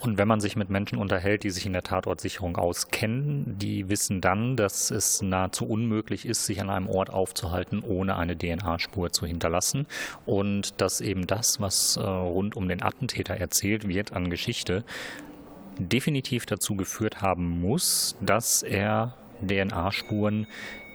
Und 0.00 0.16
wenn 0.16 0.26
man 0.26 0.40
sich 0.40 0.56
mit 0.56 0.70
Menschen 0.70 0.96
unterhält, 0.96 1.42
die 1.42 1.50
sich 1.50 1.66
in 1.66 1.74
der 1.74 1.82
Tatortsicherung 1.82 2.56
auskennen, 2.56 3.58
die 3.58 3.90
wissen 3.90 4.22
dann, 4.22 4.56
dass 4.56 4.90
es 4.90 5.20
nahezu 5.20 5.66
unmöglich 5.66 6.24
ist, 6.24 6.46
sich 6.46 6.62
an 6.62 6.70
einem 6.70 6.88
Ort 6.88 7.10
aufzuhalten, 7.10 7.82
ohne 7.82 8.16
eine 8.16 8.36
DNA-Spur 8.36 9.12
zu 9.12 9.26
hinterlassen. 9.26 9.86
Und 10.24 10.80
dass 10.80 11.02
eben 11.02 11.26
das, 11.26 11.60
was 11.60 11.98
äh, 11.98 12.00
rund 12.00 12.56
um 12.56 12.66
den 12.66 12.82
Attentäter 12.82 13.36
erzählt 13.36 13.86
wird 13.86 14.14
an 14.14 14.30
Geschichte, 14.30 14.84
definitiv 15.78 16.46
dazu 16.46 16.76
geführt 16.76 17.20
haben 17.20 17.60
muss, 17.60 18.16
dass 18.20 18.62
er 18.62 19.14
DNA-Spuren 19.42 20.46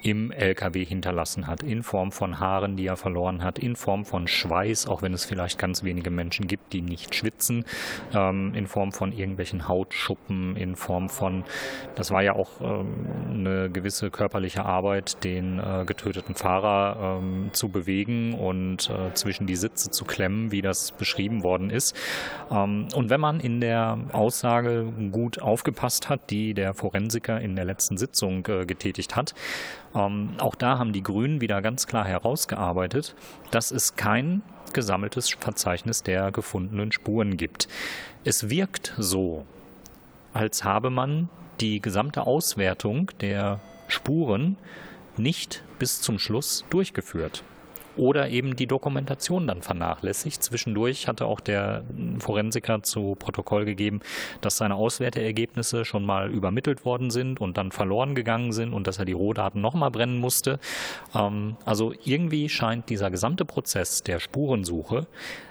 im 0.05 0.31
LKW 0.31 0.85
hinterlassen 0.85 1.47
hat, 1.47 1.63
in 1.63 1.81
Form 1.81 2.11
von 2.11 2.39
Haaren, 2.39 2.77
die 2.77 2.85
er 2.85 2.95
verloren 2.95 3.43
hat, 3.43 3.57
in 3.57 3.75
Form 3.75 4.05
von 4.05 4.27
Schweiß, 4.27 4.87
auch 4.87 5.01
wenn 5.01 5.13
es 5.13 5.25
vielleicht 5.25 5.57
ganz 5.57 5.83
wenige 5.83 6.11
Menschen 6.11 6.45
gibt, 6.45 6.73
die 6.73 6.83
nicht 6.83 7.15
schwitzen, 7.15 7.65
ähm, 8.13 8.53
in 8.53 8.67
Form 8.67 8.91
von 8.91 9.11
irgendwelchen 9.11 9.67
Hautschuppen, 9.67 10.55
in 10.57 10.75
Form 10.75 11.09
von, 11.09 11.43
das 11.95 12.11
war 12.11 12.21
ja 12.21 12.33
auch 12.33 12.61
ähm, 12.61 13.07
eine 13.31 13.71
gewisse 13.71 14.11
körperliche 14.11 14.63
Arbeit, 14.63 15.23
den 15.23 15.57
äh, 15.57 15.85
getöteten 15.85 16.35
Fahrer 16.35 17.17
ähm, 17.19 17.49
zu 17.51 17.69
bewegen 17.69 18.35
und 18.35 18.91
äh, 18.91 19.11
zwischen 19.15 19.47
die 19.47 19.55
Sitze 19.55 19.89
zu 19.89 20.05
klemmen, 20.05 20.51
wie 20.51 20.61
das 20.61 20.91
beschrieben 20.91 21.41
worden 21.41 21.71
ist. 21.71 21.95
Ähm, 22.51 22.89
und 22.93 23.09
wenn 23.09 23.19
man 23.19 23.39
in 23.39 23.59
der 23.59 23.97
Aussage 24.11 24.93
gut 25.11 25.41
aufgepasst 25.41 26.09
hat, 26.09 26.29
die 26.29 26.53
der 26.53 26.75
Forensiker 26.75 27.41
in 27.41 27.55
der 27.55 27.65
letzten 27.65 27.97
Sitzung 27.97 28.45
äh, 28.45 28.67
getätigt 28.67 29.15
hat, 29.15 29.33
ähm, 29.95 30.31
auch 30.39 30.55
da 30.55 30.77
haben 30.77 30.93
die 30.93 31.03
Grünen 31.03 31.41
wieder 31.41 31.62
ganz 31.62 31.88
klar 31.88 32.05
herausgearbeitet, 32.05 33.15
dass 33.51 33.71
es 33.71 33.95
kein 33.95 34.43
gesammeltes 34.73 35.29
Verzeichnis 35.29 36.03
der 36.03 36.31
gefundenen 36.31 36.91
Spuren 36.91 37.38
gibt. 37.38 37.67
Es 38.23 38.49
wirkt 38.49 38.93
so, 38.97 39.45
als 40.34 40.63
habe 40.63 40.89
man 40.89 41.29
die 41.62 41.81
gesamte 41.81 42.27
Auswertung 42.27 43.12
der 43.21 43.62
Spuren 43.88 44.58
nicht 45.17 45.63
bis 45.79 46.02
zum 46.02 46.19
Schluss 46.19 46.65
durchgeführt 46.69 47.43
oder 47.98 48.29
eben 48.29 48.56
die 48.56 48.67
Dokumentation 48.67 49.48
dann 49.48 49.62
vernachlässigt. 49.62 50.43
Zwischendurch 50.43 51.08
hatte 51.08 51.25
auch 51.25 51.39
der 51.39 51.83
Forensiker 52.19 52.83
zu 52.83 53.15
Protokoll 53.15 53.65
gegeben, 53.65 54.02
dass 54.41 54.58
seine 54.58 54.75
Auswerteergebnisse 54.75 55.85
schon 55.85 56.06
mal 56.06 56.31
übermittelt 56.31 56.85
worden 56.85 57.10
sind 57.10 57.41
und 57.41 57.58
dann 57.58 57.71
verloren 57.71 58.15
gegangen 58.15 58.52
sind 58.52 58.73
und 58.73 58.87
dass 58.87 59.00
er 59.00 59.06
die 59.06 59.13
Rohdaten 59.13 59.62
nochmal 59.62 59.91
brennen 59.91 60.19
musste. 60.19 60.60
Ähm, 61.13 61.58
also 61.65 61.93
irgendwie 62.04 62.50
scheint 62.50 62.89
dieser 62.89 63.12
gesamte 63.12 63.46
Prozess 63.46 64.04
der 64.04 64.19
Spurensuche 64.19 65.08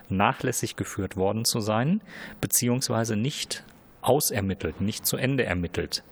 nachlässig 0.08 0.76
geführt 0.76 1.16
worden 1.16 1.44
zu 1.44 1.60
sein, 1.60 2.00
beziehungsweise 2.40 3.16
nicht 3.16 3.64
ausermittelt, 4.02 4.80
nicht 4.80 5.06
zu 5.06 5.16
Ende 5.16 5.44
ermittelt 5.44 6.02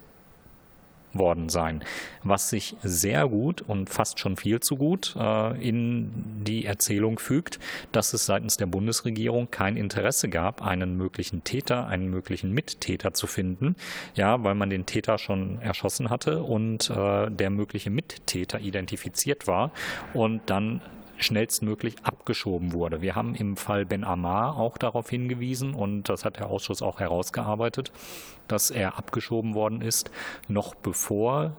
worden 1.15 1.49
sein, 1.49 1.83
was 2.23 2.51
sich 2.51 2.77
sehr 2.83 3.29
gut 3.29 3.63
und 3.63 3.91
fast 3.91 4.19
schon 4.19 4.37
viel 4.37 4.61
zu 4.61 4.77
gut 4.77 5.15
äh, 5.19 5.69
in 5.69 6.11
die 6.45 6.65
Erzählung 6.65 7.19
fügt, 7.19 7.59
dass 7.93 8.13
es 8.13 8.27
seitens 8.27 8.57
der 8.57 8.67
Bundesregierung 8.67 9.51
kein 9.51 9.77
Interesse 9.77 10.29
gab, 10.29 10.63
einen 10.63 10.97
möglichen 10.97 11.45
Täter, 11.45 11.87
einen 11.87 12.09
möglichen 12.09 12.53
Mittäter 12.53 13.13
zu 13.13 13.27
finden, 13.27 13.77
ja, 14.15 14.43
weil 14.43 14.55
man 14.55 14.71
den 14.71 14.87
Täter 14.87 15.19
schon 15.19 15.61
erschossen 15.61 16.11
hatte 16.11 16.43
und 16.43 16.91
äh, 16.91 17.31
der 17.31 17.51
mögliche 17.51 17.91
Mittäter 17.91 18.61
identifiziert 18.61 19.47
war. 19.47 19.73
Und 20.15 20.43
dann 20.47 20.81
schnellstmöglich 21.23 21.97
abgeschoben 22.03 22.73
wurde. 22.73 23.03
Wir 23.03 23.15
haben 23.15 23.35
im 23.35 23.57
Fall 23.57 23.85
Ben 23.85 24.05
Amar 24.05 24.57
auch 24.57 24.79
darauf 24.79 25.09
hingewiesen 25.09 25.75
und 25.75 26.09
das 26.09 26.25
hat 26.25 26.39
der 26.39 26.49
Ausschuss 26.49 26.83
auch 26.83 27.01
herausgearbeitet, 27.01 27.93
dass 28.49 28.71
er 28.71 28.99
abgeschoben 28.99 29.55
worden 29.55 29.81
ist, 29.81 30.11
noch 30.49 30.75
bevor 30.75 31.57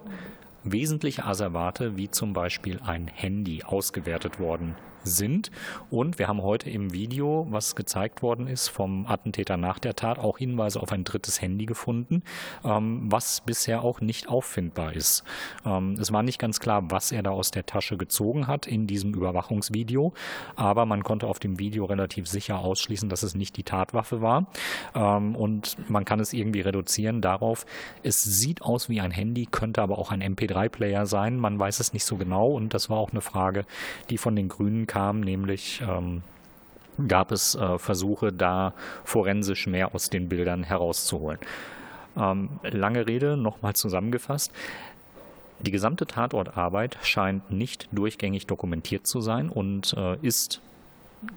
wesentliche 0.64 1.26
Asservate 1.26 1.98
wie 1.98 2.10
zum 2.10 2.34
Beispiel 2.34 2.80
ein 2.86 3.08
Handy 3.08 3.64
ausgewertet 3.64 4.40
worden 4.40 4.76
sind. 5.04 5.52
Und 5.90 6.20
wir 6.20 6.28
haben 6.28 6.42
heute 6.42 6.70
im 6.70 6.94
Video, 6.94 7.48
was 7.50 7.76
gezeigt 7.76 8.22
worden 8.22 8.48
ist 8.48 8.70
vom 8.70 9.06
Attentäter 9.06 9.58
nach 9.58 9.80
der 9.80 9.96
Tat, 9.96 10.20
auch 10.20 10.38
Hinweise 10.38 10.82
auf 10.82 10.92
ein 10.92 11.04
drittes 11.04 11.42
Handy 11.42 11.66
gefunden, 11.66 12.24
ähm, 12.64 13.12
was 13.12 13.42
bisher 13.42 13.84
auch 13.84 14.02
nicht 14.02 14.30
auffindbar 14.30 14.94
ist. 14.94 15.24
Ähm, 15.66 15.98
es 16.00 16.12
war 16.12 16.24
nicht 16.24 16.40
ganz 16.40 16.60
klar, 16.60 16.84
was 16.90 17.12
er 17.12 17.24
da 17.24 17.32
aus 17.32 17.52
der 17.52 17.66
Tasche 17.66 17.98
gezogen 17.98 18.48
hat 18.48 18.68
in 18.68 18.88
diesem 18.88 19.14
Überwachungsvideo, 19.14 20.14
aber 20.56 20.86
man 20.86 21.04
konnte 21.04 21.28
auf 21.28 21.40
dem 21.40 21.60
Video 21.60 21.86
relativ 21.86 22.28
sicher 22.28 22.60
ausschließen, 22.60 23.10
dass 23.10 23.24
es 23.24 23.36
nicht 23.36 23.58
die 23.58 23.64
Tatwaffe 23.64 24.22
war. 24.22 24.48
Ähm, 24.96 25.36
und 25.36 25.78
man 25.90 26.06
kann 26.06 26.20
es 26.20 26.34
irgendwie 26.34 26.62
reduzieren 26.62 27.22
darauf, 27.22 27.66
es 28.04 28.22
sieht 28.22 28.62
aus 28.62 28.90
wie 28.90 29.02
ein 29.02 29.12
Handy, 29.12 29.48
könnte 29.50 29.82
aber 29.82 29.98
auch 29.98 30.12
ein 30.12 30.22
MP3-Player 30.22 31.06
sein. 31.06 31.38
Man 31.38 31.60
weiß 31.60 31.80
es 31.80 31.94
nicht 31.94 32.06
so 32.06 32.18
genau 32.18 32.52
und 32.52 32.74
das 32.74 32.90
war 32.90 32.98
auch 32.98 33.12
eine 33.12 33.22
Frage, 33.22 33.66
die 34.10 34.18
von 34.18 34.36
den 34.36 34.50
Grünen 34.50 34.88
kam, 34.94 35.22
nämlich 35.22 35.82
ähm, 35.82 36.22
gab 37.08 37.32
es 37.32 37.56
äh, 37.56 37.80
Versuche, 37.80 38.32
da 38.32 38.76
forensisch 39.04 39.66
mehr 39.66 39.96
aus 39.96 40.12
den 40.12 40.30
Bildern 40.30 40.64
herauszuholen. 40.64 41.40
Ähm, 42.16 42.60
lange 42.62 43.08
Rede, 43.08 43.36
nochmal 43.36 43.74
zusammengefasst. 43.74 44.52
Die 45.62 45.72
gesamte 45.72 46.06
Tatortarbeit 46.06 47.00
scheint 47.02 47.50
nicht 47.50 47.88
durchgängig 47.92 48.46
dokumentiert 48.46 49.08
zu 49.08 49.20
sein 49.20 49.50
und 49.50 49.96
äh, 49.98 50.18
ist 50.22 50.62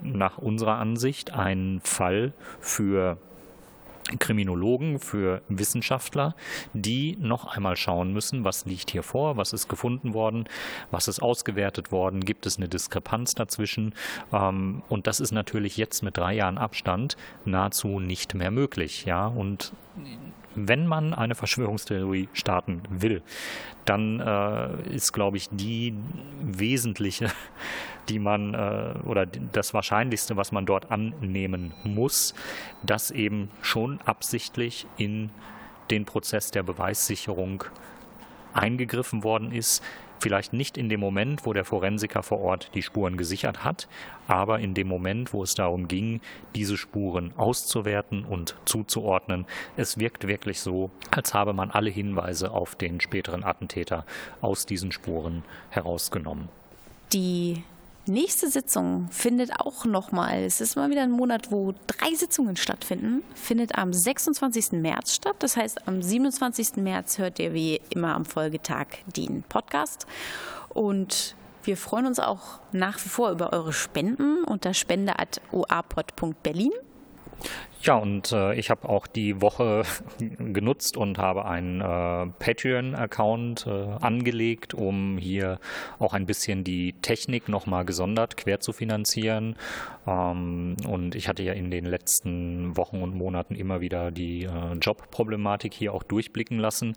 nach 0.03 0.37
unserer 0.37 0.75
Ansicht 0.75 1.33
ein 1.33 1.79
Fall 1.83 2.33
für 2.59 3.17
Kriminologen, 4.19 4.99
für 4.99 5.41
Wissenschaftler, 5.49 6.35
die 6.73 7.17
noch 7.19 7.45
einmal 7.45 7.75
schauen 7.75 8.13
müssen, 8.13 8.43
was 8.43 8.65
liegt 8.65 8.91
hier 8.91 9.03
vor, 9.03 9.37
was 9.37 9.53
ist 9.53 9.67
gefunden 9.67 10.13
worden, 10.13 10.45
was 10.91 11.07
ist 11.07 11.21
ausgewertet 11.21 11.91
worden, 11.91 12.21
gibt 12.21 12.45
es 12.45 12.57
eine 12.57 12.67
Diskrepanz 12.69 13.35
dazwischen. 13.35 13.93
Ähm, 14.31 14.83
und 14.89 15.07
das 15.07 15.19
ist 15.19 15.31
natürlich 15.31 15.77
jetzt 15.77 16.03
mit 16.03 16.17
drei 16.17 16.33
Jahren 16.33 16.57
Abstand 16.57 17.17
nahezu 17.45 17.99
nicht 17.99 18.33
mehr 18.33 18.51
möglich. 18.51 19.05
Ja, 19.05 19.27
und 19.27 19.73
wenn 20.57 20.87
man 20.87 21.13
eine 21.13 21.35
Verschwörungstheorie 21.35 22.29
starten 22.33 22.81
will, 22.89 23.21
dann 23.85 24.19
äh, 24.19 24.89
ist, 24.93 25.13
glaube 25.13 25.37
ich, 25.37 25.49
die 25.51 25.93
wesentliche, 26.41 27.31
die 28.09 28.17
man 28.19 28.53
äh, 28.55 28.93
oder 29.05 29.25
das 29.25 29.73
Wahrscheinlichste, 29.73 30.35
was 30.35 30.51
man 30.51 30.65
dort 30.65 30.91
annehmen 30.91 31.73
muss, 31.83 32.33
dass 32.83 33.11
eben 33.11 33.49
schon 33.61 34.01
absichtlich 34.01 34.87
in 34.97 35.29
den 35.91 36.05
Prozess 36.05 36.51
der 36.51 36.63
Beweissicherung 36.63 37.63
eingegriffen 38.53 39.23
worden 39.23 39.51
ist, 39.51 39.83
Vielleicht 40.19 40.53
nicht 40.53 40.77
in 40.77 40.89
dem 40.89 40.99
Moment, 40.99 41.45
wo 41.45 41.53
der 41.53 41.65
Forensiker 41.65 42.23
vor 42.23 42.39
Ort 42.39 42.71
die 42.73 42.81
Spuren 42.81 43.17
gesichert 43.17 43.63
hat, 43.63 43.87
aber 44.27 44.59
in 44.59 44.73
dem 44.73 44.87
Moment, 44.87 45.33
wo 45.33 45.43
es 45.43 45.55
darum 45.55 45.87
ging, 45.87 46.21
diese 46.55 46.77
Spuren 46.77 47.33
auszuwerten 47.37 48.25
und 48.25 48.55
zuzuordnen. 48.65 49.45
Es 49.75 49.97
wirkt 49.97 50.27
wirklich 50.27 50.59
so, 50.59 50.89
als 51.11 51.33
habe 51.33 51.53
man 51.53 51.71
alle 51.71 51.89
Hinweise 51.89 52.51
auf 52.51 52.75
den 52.75 52.99
späteren 52.99 53.43
Attentäter 53.43 54.05
aus 54.41 54.65
diesen 54.65 54.91
Spuren 54.91 55.43
herausgenommen. 55.69 56.49
Die 57.13 57.63
nächste 58.07 58.49
Sitzung 58.49 59.07
findet 59.11 59.59
auch 59.59 59.85
nochmal, 59.85 60.43
es 60.43 60.61
ist 60.61 60.75
mal 60.75 60.89
wieder 60.89 61.03
ein 61.03 61.11
Monat, 61.11 61.51
wo 61.51 61.73
drei 61.87 62.13
Sitzungen 62.15 62.55
stattfinden, 62.55 63.23
findet 63.35 63.77
am 63.77 63.93
26. 63.93 64.73
März 64.73 65.13
statt. 65.13 65.35
Das 65.39 65.57
heißt, 65.57 65.87
am 65.87 66.01
27. 66.01 66.77
März 66.77 67.17
hört 67.17 67.39
ihr 67.39 67.53
wie 67.53 67.81
immer 67.89 68.15
am 68.15 68.25
Folgetag 68.25 68.87
den 69.15 69.43
Podcast. 69.43 70.07
Und 70.69 71.35
wir 71.63 71.77
freuen 71.77 72.05
uns 72.05 72.19
auch 72.19 72.59
nach 72.71 73.03
wie 73.03 73.09
vor 73.09 73.31
über 73.31 73.51
eure 73.53 73.73
Spenden 73.73 74.43
unter 74.43 74.73
spende.oapod.berlin. 74.73 76.71
Ja, 77.83 77.95
und 77.95 78.31
äh, 78.31 78.55
ich 78.55 78.69
habe 78.69 78.89
auch 78.89 79.07
die 79.07 79.41
Woche 79.41 79.83
genutzt 80.39 80.97
und 80.97 81.17
habe 81.17 81.45
einen 81.45 81.79
äh, 81.79 82.27
Patreon-Account 82.39 83.67
äh, 83.67 83.69
angelegt, 84.01 84.73
um 84.73 85.17
hier 85.17 85.59
auch 85.99 86.13
ein 86.13 86.25
bisschen 86.25 86.63
die 86.63 86.93
Technik 87.01 87.47
nochmal 87.47 87.85
gesondert 87.85 88.35
quer 88.35 88.59
zu 88.59 88.73
finanzieren. 88.73 89.55
Ähm, 90.05 90.75
und 90.87 91.15
ich 91.15 91.27
hatte 91.29 91.43
ja 91.43 91.53
in 91.53 91.71
den 91.71 91.85
letzten 91.85 92.75
Wochen 92.75 93.01
und 93.01 93.15
Monaten 93.15 93.55
immer 93.55 93.79
wieder 93.79 94.11
die 94.11 94.43
äh, 94.43 94.73
Jobproblematik 94.81 95.73
hier 95.73 95.93
auch 95.93 96.03
durchblicken 96.03 96.57
lassen. 96.59 96.95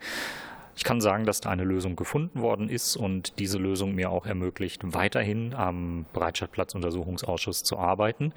Ich 0.76 0.84
kann 0.84 1.00
sagen, 1.02 1.26
dass 1.26 1.40
da 1.40 1.50
eine 1.50 1.64
Lösung 1.64 1.94
gefunden 1.94 2.40
worden 2.40 2.70
ist 2.70 2.96
und 2.96 3.38
diese 3.38 3.58
Lösung 3.58 3.94
mir 3.94 4.10
auch 4.10 4.24
ermöglicht, 4.24 4.80
weiterhin 4.82 5.52
am 5.52 6.06
Breitscheidplatzuntersuchungsausschuss 6.14 7.62
zu 7.62 7.76
arbeiten. 7.76 8.32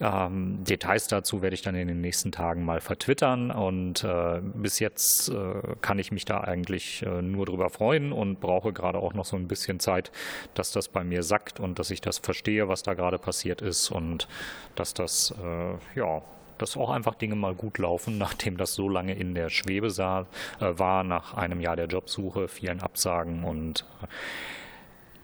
Ähm, 0.00 0.62
Details 0.64 1.08
dazu 1.08 1.42
werde 1.42 1.54
ich 1.54 1.62
dann 1.62 1.74
in 1.74 1.88
den 1.88 2.00
nächsten 2.00 2.30
Tagen 2.30 2.64
mal 2.64 2.80
vertwittern 2.80 3.50
und 3.50 4.04
äh, 4.04 4.40
bis 4.42 4.78
jetzt 4.78 5.28
äh, 5.28 5.74
kann 5.80 5.98
ich 5.98 6.12
mich 6.12 6.24
da 6.24 6.40
eigentlich 6.40 7.02
äh, 7.02 7.22
nur 7.22 7.46
drüber 7.46 7.68
freuen 7.68 8.12
und 8.12 8.40
brauche 8.40 8.72
gerade 8.72 8.98
auch 8.98 9.14
noch 9.14 9.24
so 9.24 9.36
ein 9.36 9.48
bisschen 9.48 9.80
Zeit, 9.80 10.12
dass 10.54 10.70
das 10.70 10.88
bei 10.88 11.02
mir 11.02 11.22
sackt 11.22 11.58
und 11.58 11.78
dass 11.78 11.90
ich 11.90 12.00
das 12.00 12.18
verstehe, 12.18 12.68
was 12.68 12.82
da 12.82 12.94
gerade 12.94 13.18
passiert 13.18 13.60
ist 13.60 13.90
und 13.90 14.28
dass 14.76 14.94
das, 14.94 15.34
äh, 15.42 15.98
ja, 15.98 16.22
dass 16.58 16.76
auch 16.76 16.90
einfach 16.90 17.14
Dinge 17.16 17.34
mal 17.34 17.54
gut 17.54 17.78
laufen, 17.78 18.18
nachdem 18.18 18.56
das 18.56 18.74
so 18.74 18.88
lange 18.88 19.14
in 19.14 19.34
der 19.34 19.50
Schwebe 19.50 19.90
sah, 19.90 20.26
äh, 20.60 20.78
war, 20.78 21.02
nach 21.02 21.34
einem 21.34 21.60
Jahr 21.60 21.74
der 21.74 21.86
Jobsuche, 21.86 22.46
vielen 22.46 22.80
Absagen 22.80 23.42
und 23.42 23.84
äh, 24.02 24.06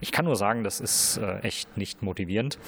ich 0.04 0.12
kann 0.12 0.26
nur 0.26 0.36
sagen, 0.36 0.64
das 0.64 0.80
ist 0.80 1.16
äh, 1.16 1.38
echt 1.38 1.78
nicht 1.78 2.02
motivierend. 2.02 2.58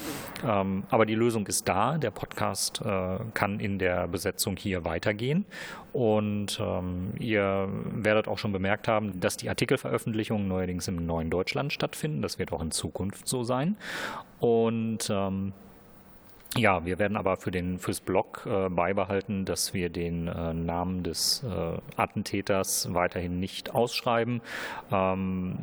Ähm, 0.43 0.85
aber 0.89 1.05
die 1.05 1.13
Lösung 1.13 1.45
ist 1.45 1.69
da. 1.69 1.99
Der 1.99 2.09
Podcast 2.09 2.81
äh, 2.83 3.19
kann 3.35 3.59
in 3.59 3.77
der 3.77 4.07
Besetzung 4.07 4.57
hier 4.57 4.85
weitergehen. 4.85 5.45
Und 5.93 6.59
ähm, 6.59 7.13
ihr 7.19 7.69
werdet 7.91 8.27
auch 8.27 8.39
schon 8.39 8.53
bemerkt 8.53 8.87
haben, 8.87 9.19
dass 9.19 9.37
die 9.37 9.49
Artikelveröffentlichungen 9.49 10.47
neuerdings 10.47 10.87
im 10.87 11.05
neuen 11.05 11.29
Deutschland 11.29 11.71
stattfinden. 11.71 12.23
Das 12.23 12.39
wird 12.39 12.51
auch 12.51 12.61
in 12.63 12.71
Zukunft 12.71 13.27
so 13.27 13.43
sein. 13.43 13.77
Und 14.39 15.07
ähm, 15.11 15.53
ja, 16.57 16.85
wir 16.85 16.99
werden 16.99 17.17
aber 17.17 17.37
für 17.37 17.51
den 17.51 17.79
fürs 17.79 18.01
Blog 18.01 18.45
äh, 18.45 18.69
beibehalten, 18.69 19.45
dass 19.45 19.73
wir 19.73 19.89
den 19.89 20.27
äh, 20.27 20.53
Namen 20.53 21.03
des 21.03 21.43
äh, 21.43 21.77
Attentäters 21.95 22.93
weiterhin 22.93 23.39
nicht 23.39 23.73
ausschreiben. 23.73 24.41
Ähm, 24.91 25.57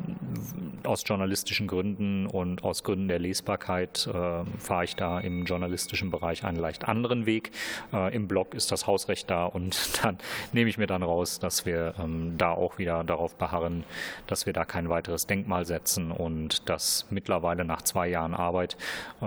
aus 0.83 1.03
journalistischen 1.05 1.67
Gründen 1.67 2.27
und 2.27 2.63
aus 2.63 2.83
Gründen 2.83 3.07
der 3.07 3.19
Lesbarkeit 3.19 4.07
äh, 4.07 4.43
fahre 4.59 4.83
ich 4.83 4.95
da 4.95 5.19
im 5.19 5.45
journalistischen 5.45 6.11
Bereich 6.11 6.43
einen 6.43 6.57
leicht 6.57 6.87
anderen 6.87 7.25
Weg. 7.25 7.51
Äh, 7.91 8.15
Im 8.15 8.27
Blog 8.27 8.53
ist 8.53 8.71
das 8.71 8.87
Hausrecht 8.87 9.29
da 9.29 9.45
und 9.45 9.75
dann 10.03 10.17
nehme 10.53 10.69
ich 10.69 10.77
mir 10.77 10.87
dann 10.87 11.03
raus, 11.03 11.39
dass 11.39 11.65
wir 11.65 11.95
ähm, 11.99 12.37
da 12.37 12.51
auch 12.51 12.77
wieder 12.77 13.03
darauf 13.03 13.35
beharren, 13.35 13.83
dass 14.27 14.45
wir 14.45 14.53
da 14.53 14.65
kein 14.65 14.89
weiteres 14.89 15.27
Denkmal 15.27 15.65
setzen 15.65 16.11
und 16.11 16.69
dass 16.69 17.07
mittlerweile 17.09 17.65
nach 17.65 17.81
zwei 17.81 18.07
Jahren 18.07 18.33
Arbeit 18.33 18.77
äh, 19.21 19.25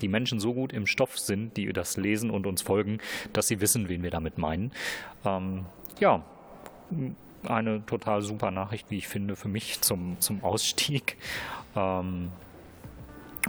die 0.00 0.08
Menschen 0.08 0.40
so 0.40 0.54
gut 0.54 0.72
im 0.72 0.86
Stoff 0.86 1.03
sind, 1.12 1.56
die 1.56 1.72
das 1.72 1.96
lesen 1.96 2.30
und 2.30 2.46
uns 2.46 2.62
folgen, 2.62 2.98
dass 3.32 3.48
sie 3.48 3.60
wissen, 3.60 3.88
wen 3.88 4.02
wir 4.02 4.10
damit 4.10 4.38
meinen. 4.38 4.72
Ähm, 5.24 5.66
ja, 6.00 6.22
eine 7.46 7.84
total 7.86 8.22
super 8.22 8.50
Nachricht, 8.50 8.90
wie 8.90 8.98
ich 8.98 9.08
finde, 9.08 9.36
für 9.36 9.48
mich 9.48 9.80
zum, 9.80 10.16
zum 10.20 10.42
Ausstieg. 10.42 11.16
Ähm, 11.76 12.30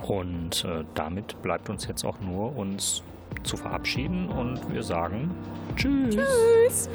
und 0.01 0.65
äh, 0.65 0.83
damit 0.93 1.41
bleibt 1.41 1.69
uns 1.69 1.87
jetzt 1.87 2.03
auch 2.03 2.19
nur, 2.19 2.55
uns 2.55 3.03
zu 3.43 3.57
verabschieden 3.57 4.27
und 4.29 4.73
wir 4.73 4.83
sagen 4.83 5.31
Tschüss. 5.75 6.15
Tschüss. 6.15 6.89